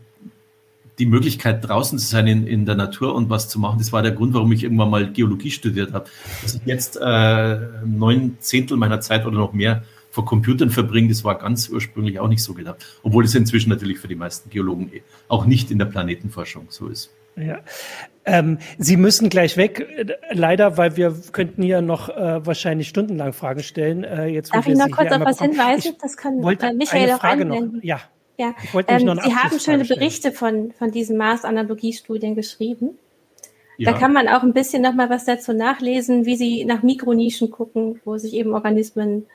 die 0.99 1.05
Möglichkeit, 1.07 1.67
draußen 1.67 1.97
zu 1.97 2.05
sein 2.05 2.27
in, 2.27 2.45
in 2.45 2.65
der 2.67 2.75
Natur 2.75 3.15
und 3.15 3.31
was 3.31 3.49
zu 3.49 3.59
machen, 3.59 3.79
das 3.79 3.91
war 3.91 4.03
der 4.03 4.11
Grund, 4.11 4.35
warum 4.35 4.51
ich 4.51 4.63
irgendwann 4.63 4.91
mal 4.91 5.11
Geologie 5.11 5.49
studiert 5.49 5.93
habe. 5.93 6.05
Dass 6.43 6.55
ich 6.55 6.61
jetzt 6.65 6.97
äh, 7.01 7.59
neun 7.85 8.37
Zehntel 8.39 8.77
meiner 8.77 9.01
Zeit 9.01 9.25
oder 9.25 9.37
noch 9.37 9.53
mehr 9.53 9.83
vor 10.15 10.23
Computern 10.23 10.69
verbringen, 10.69 11.09
das 11.09 11.25
war 11.25 11.37
ganz 11.37 11.67
ursprünglich 11.67 12.21
auch 12.21 12.29
nicht 12.29 12.41
so 12.41 12.53
gedacht. 12.53 12.85
Obwohl 13.03 13.25
es 13.25 13.35
inzwischen 13.35 13.69
natürlich 13.69 13.99
für 13.99 14.07
die 14.07 14.15
meisten 14.15 14.49
Geologen 14.49 14.89
eh 14.93 15.01
auch 15.27 15.45
nicht 15.45 15.71
in 15.71 15.77
der 15.77 15.87
Planetenforschung 15.87 16.67
so 16.69 16.87
ist. 16.87 17.11
Ja. 17.35 17.59
Ähm, 18.23 18.59
Sie 18.77 18.95
müssen 18.95 19.27
gleich 19.27 19.57
weg, 19.57 19.85
leider, 20.31 20.77
weil 20.77 20.95
wir 20.95 21.13
könnten 21.33 21.63
hier 21.63 21.81
noch 21.81 22.07
äh, 22.07 22.45
wahrscheinlich 22.45 22.87
stundenlang 22.87 23.33
Fragen 23.33 23.61
stellen. 23.61 24.05
Äh, 24.05 24.27
jetzt, 24.27 24.55
Darf 24.55 24.65
ich 24.65 24.77
noch 24.77 24.89
kurz 24.89 25.11
auf 25.11 25.19
was 25.19 25.41
hinweisen? 25.41 25.95
Das 26.01 26.15
kann 26.15 26.41
wollte 26.41 26.67
äh, 26.67 26.73
Michael 26.73 27.09
eine 27.09 27.17
Frage 27.17 27.43
noch. 27.43 27.61
Ja. 27.81 27.99
Ja, 28.37 28.53
ähm, 28.87 29.19
Sie 29.21 29.35
haben 29.35 29.59
schöne 29.59 29.83
Berichte 29.85 30.31
von, 30.31 30.71
von 30.77 30.91
diesen 30.91 31.17
Mars-Analogiestudien 31.17 32.35
geschrieben. 32.35 32.97
Ja. 33.77 33.91
Da 33.91 33.97
kann 33.97 34.13
man 34.13 34.27
auch 34.29 34.43
ein 34.43 34.53
bisschen 34.53 34.81
noch 34.81 34.93
mal 34.93 35.09
was 35.09 35.25
dazu 35.25 35.53
nachlesen, 35.53 36.25
wie 36.25 36.35
Sie 36.35 36.65
nach 36.65 36.83
Mikronischen 36.83 37.51
gucken, 37.51 37.99
wo 38.05 38.17
sich 38.17 38.33
eben 38.33 38.53
Organismen 38.53 39.25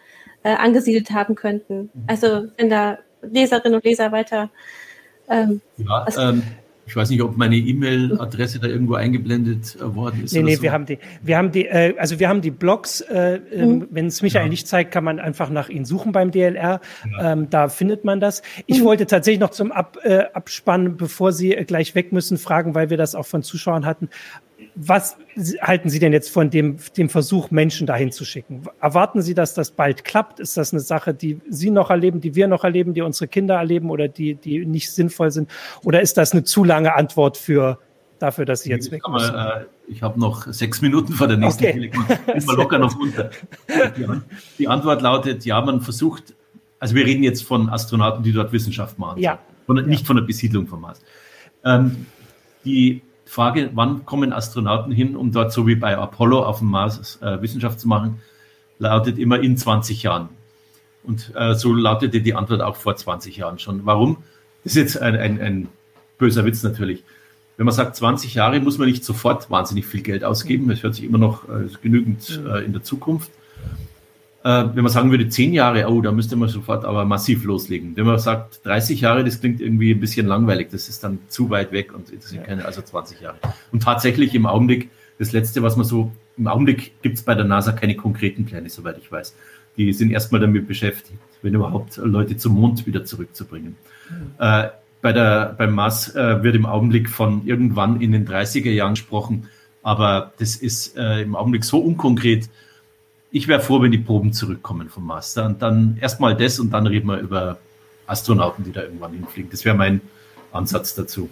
äh, 0.42 0.54
angesiedelt 0.54 1.10
haben 1.10 1.34
könnten. 1.34 1.90
Also 2.06 2.46
wenn 2.56 2.70
da 2.70 2.98
Leserinnen 3.22 3.74
und 3.74 3.84
Leser 3.84 4.12
weiter 4.12 4.50
ähm, 5.28 5.60
ja, 5.76 6.06
ähm, 6.18 6.42
ich 6.90 6.96
weiß 6.96 7.08
nicht, 7.10 7.22
ob 7.22 7.36
meine 7.36 7.54
E-Mail-Adresse 7.54 8.58
da 8.58 8.66
irgendwo 8.66 8.94
eingeblendet 8.94 9.76
äh, 9.76 9.94
worden 9.94 10.24
ist. 10.24 10.32
Nee, 10.32 10.42
nee, 10.42 10.56
so. 10.56 10.62
wir 10.62 10.72
haben 10.72 10.86
die, 10.86 10.98
wir 11.22 11.36
haben 11.36 11.52
die, 11.52 11.66
äh, 11.66 11.94
also 11.96 12.18
wir 12.18 12.28
haben 12.28 12.40
die 12.40 12.50
Blogs, 12.50 13.00
äh, 13.00 13.40
ähm, 13.52 13.70
mhm. 13.70 13.88
wenn 13.90 14.06
es 14.06 14.22
Michael 14.22 14.46
ja. 14.46 14.50
nicht 14.50 14.66
zeigt, 14.66 14.90
kann 14.90 15.04
man 15.04 15.20
einfach 15.20 15.50
nach 15.50 15.68
ihnen 15.68 15.84
suchen 15.84 16.10
beim 16.10 16.32
DLR. 16.32 16.80
Ja. 17.12 17.32
Ähm, 17.32 17.48
da 17.48 17.68
findet 17.68 18.04
man 18.04 18.18
das. 18.18 18.42
Ich 18.66 18.80
mhm. 18.80 18.86
wollte 18.86 19.06
tatsächlich 19.06 19.38
noch 19.38 19.50
zum 19.50 19.70
Ab, 19.70 19.98
äh, 20.02 20.24
Abspannen, 20.32 20.96
bevor 20.96 21.30
Sie 21.30 21.54
äh, 21.54 21.64
gleich 21.64 21.94
weg 21.94 22.10
müssen, 22.10 22.38
fragen, 22.38 22.74
weil 22.74 22.90
wir 22.90 22.96
das 22.96 23.14
auch 23.14 23.26
von 23.26 23.44
Zuschauern 23.44 23.86
hatten 23.86 24.08
was 24.82 25.16
halten 25.60 25.90
Sie 25.90 25.98
denn 25.98 26.12
jetzt 26.12 26.30
von 26.30 26.48
dem, 26.48 26.78
dem 26.96 27.10
Versuch, 27.10 27.50
Menschen 27.50 27.86
dahin 27.86 28.12
zu 28.12 28.24
schicken? 28.24 28.62
Erwarten 28.80 29.20
Sie, 29.20 29.34
dass 29.34 29.52
das 29.52 29.72
bald 29.72 30.04
klappt? 30.04 30.40
Ist 30.40 30.56
das 30.56 30.72
eine 30.72 30.80
Sache, 30.80 31.12
die 31.12 31.38
Sie 31.50 31.70
noch 31.70 31.90
erleben, 31.90 32.20
die 32.20 32.34
wir 32.34 32.48
noch 32.48 32.64
erleben, 32.64 32.94
die 32.94 33.02
unsere 33.02 33.28
Kinder 33.28 33.56
erleben 33.56 33.90
oder 33.90 34.08
die, 34.08 34.36
die 34.36 34.64
nicht 34.64 34.90
sinnvoll 34.90 35.32
sind? 35.32 35.50
Oder 35.84 36.00
ist 36.00 36.16
das 36.16 36.32
eine 36.32 36.44
zu 36.44 36.64
lange 36.64 36.94
Antwort 36.94 37.36
für, 37.36 37.78
dafür, 38.20 38.46
dass 38.46 38.62
Sie 38.62 38.70
jetzt 38.70 38.90
weg 38.90 39.02
müssen? 39.06 39.34
Äh, 39.34 39.64
ich 39.86 40.02
habe 40.02 40.18
noch 40.18 40.46
sechs 40.46 40.80
Minuten 40.80 41.12
vor 41.12 41.28
der 41.28 41.36
nächsten 41.36 41.64
okay. 41.64 41.72
Telekom. 41.74 42.06
Mal 42.46 42.56
locker 42.56 42.78
noch 42.78 42.98
unter. 42.98 43.30
Die 44.58 44.66
Antwort 44.66 45.02
lautet, 45.02 45.44
ja, 45.44 45.60
man 45.60 45.82
versucht, 45.82 46.34
also 46.78 46.94
wir 46.94 47.04
reden 47.04 47.22
jetzt 47.22 47.42
von 47.42 47.68
Astronauten, 47.68 48.22
die 48.22 48.32
dort 48.32 48.52
Wissenschaft 48.52 48.98
machen. 48.98 49.20
Ja. 49.20 49.38
Von, 49.66 49.84
nicht 49.86 50.06
von 50.06 50.16
der 50.16 50.22
Besiedlung 50.22 50.66
vom 50.66 50.80
Mars. 50.80 51.02
Ähm, 51.64 52.06
die 52.64 53.02
Frage, 53.30 53.70
wann 53.74 54.04
kommen 54.06 54.32
Astronauten 54.32 54.90
hin, 54.90 55.14
um 55.14 55.30
dort 55.30 55.52
so 55.52 55.64
wie 55.68 55.76
bei 55.76 55.96
Apollo 55.96 56.44
auf 56.44 56.58
dem 56.58 56.66
Mars 56.66 57.16
äh, 57.22 57.40
Wissenschaft 57.40 57.78
zu 57.78 57.86
machen, 57.86 58.20
lautet 58.80 59.20
immer 59.20 59.38
in 59.38 59.56
20 59.56 60.02
Jahren. 60.02 60.30
Und 61.04 61.32
äh, 61.36 61.54
so 61.54 61.72
lautete 61.72 62.22
die 62.22 62.34
Antwort 62.34 62.60
auch 62.60 62.74
vor 62.74 62.96
20 62.96 63.36
Jahren 63.36 63.60
schon. 63.60 63.86
Warum? 63.86 64.16
Das 64.64 64.72
ist 64.72 64.78
jetzt 64.78 65.00
ein, 65.00 65.14
ein, 65.14 65.40
ein 65.40 65.68
böser 66.18 66.44
Witz 66.44 66.64
natürlich. 66.64 67.04
Wenn 67.56 67.66
man 67.66 67.74
sagt 67.74 67.94
20 67.94 68.34
Jahre, 68.34 68.58
muss 68.58 68.78
man 68.78 68.88
nicht 68.88 69.04
sofort 69.04 69.48
wahnsinnig 69.48 69.86
viel 69.86 70.02
Geld 70.02 70.24
ausgeben. 70.24 70.68
Es 70.72 70.82
hört 70.82 70.96
sich 70.96 71.04
immer 71.04 71.18
noch 71.18 71.48
äh, 71.48 71.68
genügend 71.82 72.42
äh, 72.44 72.64
in 72.64 72.72
der 72.72 72.82
Zukunft. 72.82 73.30
Äh, 74.42 74.64
wenn 74.74 74.82
man 74.82 74.92
sagen 74.92 75.10
würde, 75.10 75.28
zehn 75.28 75.52
Jahre, 75.52 75.86
oh, 75.88 76.00
da 76.00 76.12
müsste 76.12 76.34
man 76.34 76.48
sofort 76.48 76.84
aber 76.84 77.04
massiv 77.04 77.44
loslegen. 77.44 77.94
Wenn 77.96 78.06
man 78.06 78.18
sagt 78.18 78.64
30 78.64 79.02
Jahre, 79.02 79.22
das 79.22 79.40
klingt 79.40 79.60
irgendwie 79.60 79.92
ein 79.92 80.00
bisschen 80.00 80.26
langweilig, 80.26 80.68
das 80.70 80.88
ist 80.88 81.04
dann 81.04 81.18
zu 81.28 81.50
weit 81.50 81.72
weg 81.72 81.94
und 81.94 82.10
das 82.14 82.30
sind 82.30 82.44
keine, 82.44 82.64
also 82.64 82.80
20 82.80 83.20
Jahre. 83.20 83.36
Und 83.70 83.82
tatsächlich 83.82 84.34
im 84.34 84.46
Augenblick, 84.46 84.88
das 85.18 85.32
letzte, 85.32 85.62
was 85.62 85.76
man 85.76 85.84
so, 85.84 86.10
im 86.38 86.46
Augenblick 86.46 87.02
gibt 87.02 87.18
es 87.18 87.22
bei 87.22 87.34
der 87.34 87.44
NASA 87.44 87.72
keine 87.72 87.96
konkreten 87.96 88.46
Pläne, 88.46 88.70
soweit 88.70 88.96
ich 88.96 89.12
weiß. 89.12 89.34
Die 89.76 89.92
sind 89.92 90.10
erstmal 90.10 90.40
damit 90.40 90.66
beschäftigt, 90.66 91.18
wenn 91.42 91.52
überhaupt 91.52 91.98
Leute 91.98 92.38
zum 92.38 92.54
Mond 92.54 92.86
wieder 92.86 93.04
zurückzubringen. 93.04 93.76
Mhm. 94.08 94.32
Äh, 94.38 94.68
bei 95.02 95.12
der, 95.12 95.54
beim 95.56 95.74
Mars 95.74 96.14
äh, 96.14 96.42
wird 96.42 96.54
im 96.54 96.64
Augenblick 96.64 97.10
von 97.10 97.46
irgendwann 97.46 98.00
in 98.00 98.12
den 98.12 98.26
30er 98.26 98.70
Jahren 98.70 98.94
gesprochen, 98.94 99.48
aber 99.82 100.32
das 100.38 100.56
ist 100.56 100.96
äh, 100.96 101.22
im 101.22 101.36
Augenblick 101.36 101.64
so 101.64 101.78
unkonkret, 101.78 102.48
ich 103.32 103.48
wäre 103.48 103.60
froh, 103.60 103.80
wenn 103.82 103.92
die 103.92 103.98
Proben 103.98 104.32
zurückkommen 104.32 104.88
vom 104.88 105.06
Master. 105.06 105.46
Und 105.46 105.62
dann 105.62 105.98
erstmal 106.00 106.36
das 106.36 106.58
und 106.58 106.70
dann 106.70 106.86
reden 106.86 107.08
wir 107.08 107.18
über 107.18 107.58
Astronauten, 108.06 108.64
die 108.64 108.72
da 108.72 108.82
irgendwann 108.82 109.12
hinfliegen. 109.12 109.50
Das 109.50 109.64
wäre 109.64 109.76
mein 109.76 110.00
Ansatz 110.52 110.94
dazu. 110.94 111.28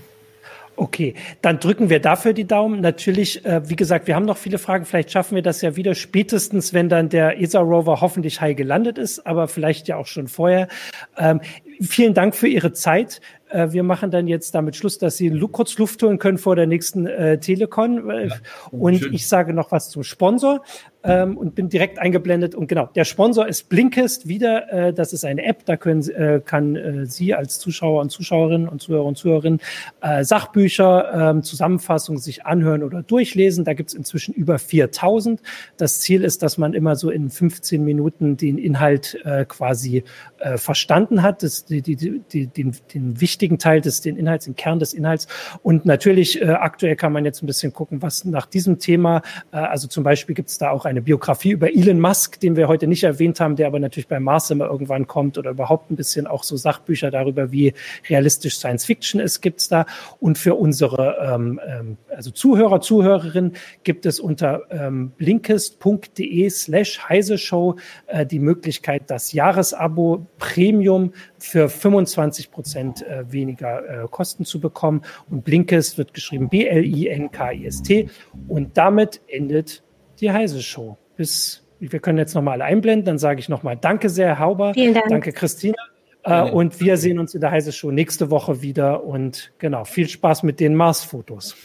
Okay, 0.79 1.15
dann 1.43 1.59
drücken 1.59 1.91
wir 1.91 1.99
dafür 1.99 2.33
die 2.33 2.47
Daumen. 2.47 2.81
Natürlich, 2.81 3.45
äh, 3.45 3.69
wie 3.69 3.75
gesagt, 3.75 4.07
wir 4.07 4.15
haben 4.15 4.27
noch 4.27 4.37
viele 4.37 4.59
Fragen. 4.59 4.85
Vielleicht 4.85 5.11
schaffen 5.11 5.35
wir 5.35 5.43
das 5.43 5.61
ja 5.61 5.75
wieder 5.75 5.97
spätestens, 5.97 6.73
wenn 6.73 6.89
dann 6.89 7.09
der 7.09 7.41
ESA-Rover 7.41 8.01
hoffentlich 8.01 8.41
heil 8.41 8.55
gelandet 8.55 8.97
ist, 8.97 9.27
aber 9.27 9.49
vielleicht 9.49 9.89
ja 9.89 9.97
auch 9.97 10.07
schon 10.07 10.29
vorher. 10.29 10.69
Ähm, 11.17 11.41
vielen 11.81 12.15
Dank 12.15 12.37
für 12.37 12.47
Ihre 12.47 12.73
Zeit. 12.73 13.21
Äh, 13.51 13.73
wir 13.73 13.83
machen 13.83 14.13
dann 14.13 14.29
jetzt 14.29 14.55
damit 14.55 14.77
Schluss, 14.77 14.99
dass 14.99 15.17
Sie 15.17 15.31
kurz 15.51 15.77
Luft 15.79 16.01
holen 16.05 16.21
können 16.21 16.39
vor 16.39 16.55
der 16.55 16.69
nächsten 16.69 17.07
äh, 17.07 17.41
Telekom. 17.41 18.09
Ja, 18.09 18.37
und 18.71 18.99
schön. 18.99 19.13
ich 19.13 19.27
sage 19.27 19.55
noch 19.55 19.73
was 19.73 19.91
zum 19.91 20.05
Sponsor 20.05 20.63
ähm, 21.05 21.37
und 21.37 21.55
bin 21.55 21.69
direkt 21.69 21.99
eingeblendet. 21.99 22.55
Und 22.55 22.69
genau, 22.69 22.89
der 22.95 23.05
Sponsor 23.05 23.47
ist 23.47 23.69
Blinkist 23.69 24.29
wieder. 24.29 24.73
Äh, 24.73 24.93
das 24.93 25.13
ist 25.13 25.25
eine 25.25 25.45
App, 25.45 25.65
da 25.65 25.77
können, 25.77 26.09
äh, 26.11 26.41
kann 26.45 26.77
äh, 26.77 27.07
Sie 27.07 27.35
als 27.35 27.59
Zuschauer 27.59 28.01
und 28.01 28.11
Zuschauerinnen 28.11 28.69
und 28.69 28.83
Zuhörer 28.83 29.05
und 29.05 29.17
Zuhörerinnen 29.17 29.61
äh, 30.01 30.25
Sachbücher, 30.25 31.37
äh, 31.37 31.43
Zusammenfassungen 31.43 32.21
sich 32.21 32.47
anhören 32.47 32.83
oder 32.83 33.03
durchlesen. 33.03 33.65
Da 33.65 33.75
gibt 33.75 33.91
es 33.91 33.95
inzwischen 33.95 34.35
über 34.35 34.59
4000. 34.59 35.41
Das 35.77 36.01
Ziel 36.01 36.25
ist, 36.25 36.43
dass 36.43 36.59
man 36.59 36.75
immer 36.75 36.97
so 36.97 37.11
in 37.11 37.31
15 37.31 37.85
Minuten 37.85 38.37
den 38.37 38.59
Inhalt 38.59 39.19
äh, 39.25 39.45
quasi 39.45 40.05
äh, 40.39 40.57
verstanden 40.57 41.23
hat, 41.23 41.43
das, 41.43 41.65
die, 41.65 41.83
die, 41.83 41.97
die, 41.97 42.47
den, 42.47 42.77
den 42.93 43.21
wichtigen 43.21 43.59
Teil 43.59 43.81
des 43.81 44.01
den 44.01 44.17
Inhalts, 44.17 44.47
den 44.47 44.57
Kern 44.57 44.79
des 44.79 44.93
Inhalts. 44.93 45.29
Und 45.63 45.87
natürlich 45.87 46.41
äh, 46.41 46.47
aktuell 46.47 46.97
kann 46.97 47.13
man 47.13 47.25
jetzt 47.25 47.43
ein 47.43 47.47
bisschen 47.47 47.73
gucken, 47.73 48.03
was 48.03 48.25
nach 48.25 48.47
diesem 48.47 48.79
Thema, 48.79 49.23
äh, 49.53 49.57
also 49.57 49.89
zum 49.89 50.05
Beispiel 50.05 50.35
gibt 50.35 50.49
es 50.49 50.59
da 50.59 50.71
auch 50.71 50.85
eine 50.89 51.03
Biografie 51.03 51.51
über 51.51 51.69
Elon 51.69 52.01
Musk, 52.01 52.41
den 52.41 52.57
wir 52.57 52.69
heute 52.69 52.87
nicht 52.87 53.05
erwähnt 53.05 53.41
haben, 53.41 53.57
der 53.57 53.67
aber 53.67 53.79
natürlich 53.79 54.09
bei 54.09 54.19
Mars 54.19 54.51
immer 54.51 54.67
irgendwann 54.67 55.07
kommt 55.07 55.39
oder 55.39 55.51
überhaupt 55.51 55.91
ein 55.91 55.97
bisschen 55.97 56.27
auch 56.27 56.43
so 56.43 56.57
Sachbücher 56.57 57.11
darüber, 57.11 57.53
wie 57.53 57.75
realistisch 58.09 58.57
Science 58.57 58.85
Fiction 58.85 59.21
ist, 59.21 59.41
gibt's 59.41 59.69
da. 59.69 59.87
Und 60.21 60.39
für 60.39 60.55
unsere 60.55 61.17
ähm, 61.21 61.61
ähm, 61.67 61.97
also 62.09 62.31
Zuhörer, 62.31 62.81
Zuhörerinnen 62.81 63.53
gibt 63.85 64.07
es 64.07 64.19
unter 64.19 64.63
ähm, 64.71 65.11
blinkist.de 65.17 66.51
slash 66.51 67.09
heise 67.09 67.39
show 67.39 67.77
äh, 68.07 68.27
die 68.27 68.39
Möglichkeit, 68.39 69.05
das 69.09 69.33
Jahresabo 69.33 70.27
Premium 70.39 71.13
für 71.39 71.69
25 71.69 72.51
Prozent 72.51 73.03
äh, 73.03 73.31
weniger 73.31 74.05
äh, 74.05 74.07
Kosten 74.11 74.45
zu 74.45 74.61
bekommen. 74.61 75.03
Und 75.31 75.45
Blinkist 75.45 75.99
wird 75.99 76.15
geschrieben 76.15 76.49
B-L-I-N-K-I-S-T. 76.49 78.09
Und 78.49 78.77
damit 78.77 79.21
endet 79.29 79.83
die 80.21 80.31
Heise 80.31 80.63
Show. 80.63 80.97
Bis, 81.17 81.65
wir 81.81 81.99
können 82.01 82.19
jetzt 82.19 82.35
nochmal 82.35 82.63
einblenden, 82.63 83.05
dann 83.05 83.19
sage 83.19 83.41
ich 83.41 83.49
nochmal 83.49 83.77
Danke 83.77 84.09
sehr, 84.09 84.29
Herr 84.29 84.39
Hauber. 84.39 84.75
Vielen 84.75 84.95
Dank. 84.95 85.09
Danke, 85.09 85.33
Christina. 85.33 85.77
Äh, 86.25 86.43
und 86.43 86.81
wir 86.81 86.97
sehen 86.97 87.19
uns 87.19 87.35
in 87.35 87.41
der 87.41 87.51
Heise 87.51 87.73
Show 87.73 87.91
nächste 87.91 88.31
Woche 88.31 88.63
wieder. 88.63 89.05
Und 89.05 89.53
genau, 89.59 89.85
viel 89.85 90.09
Spaß 90.09 90.43
mit 90.43 90.61
den 90.61 90.75
Mars-Fotos. 90.75 91.57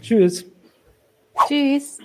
Tschüss. 0.00 0.46
Tschüss. 1.46 1.98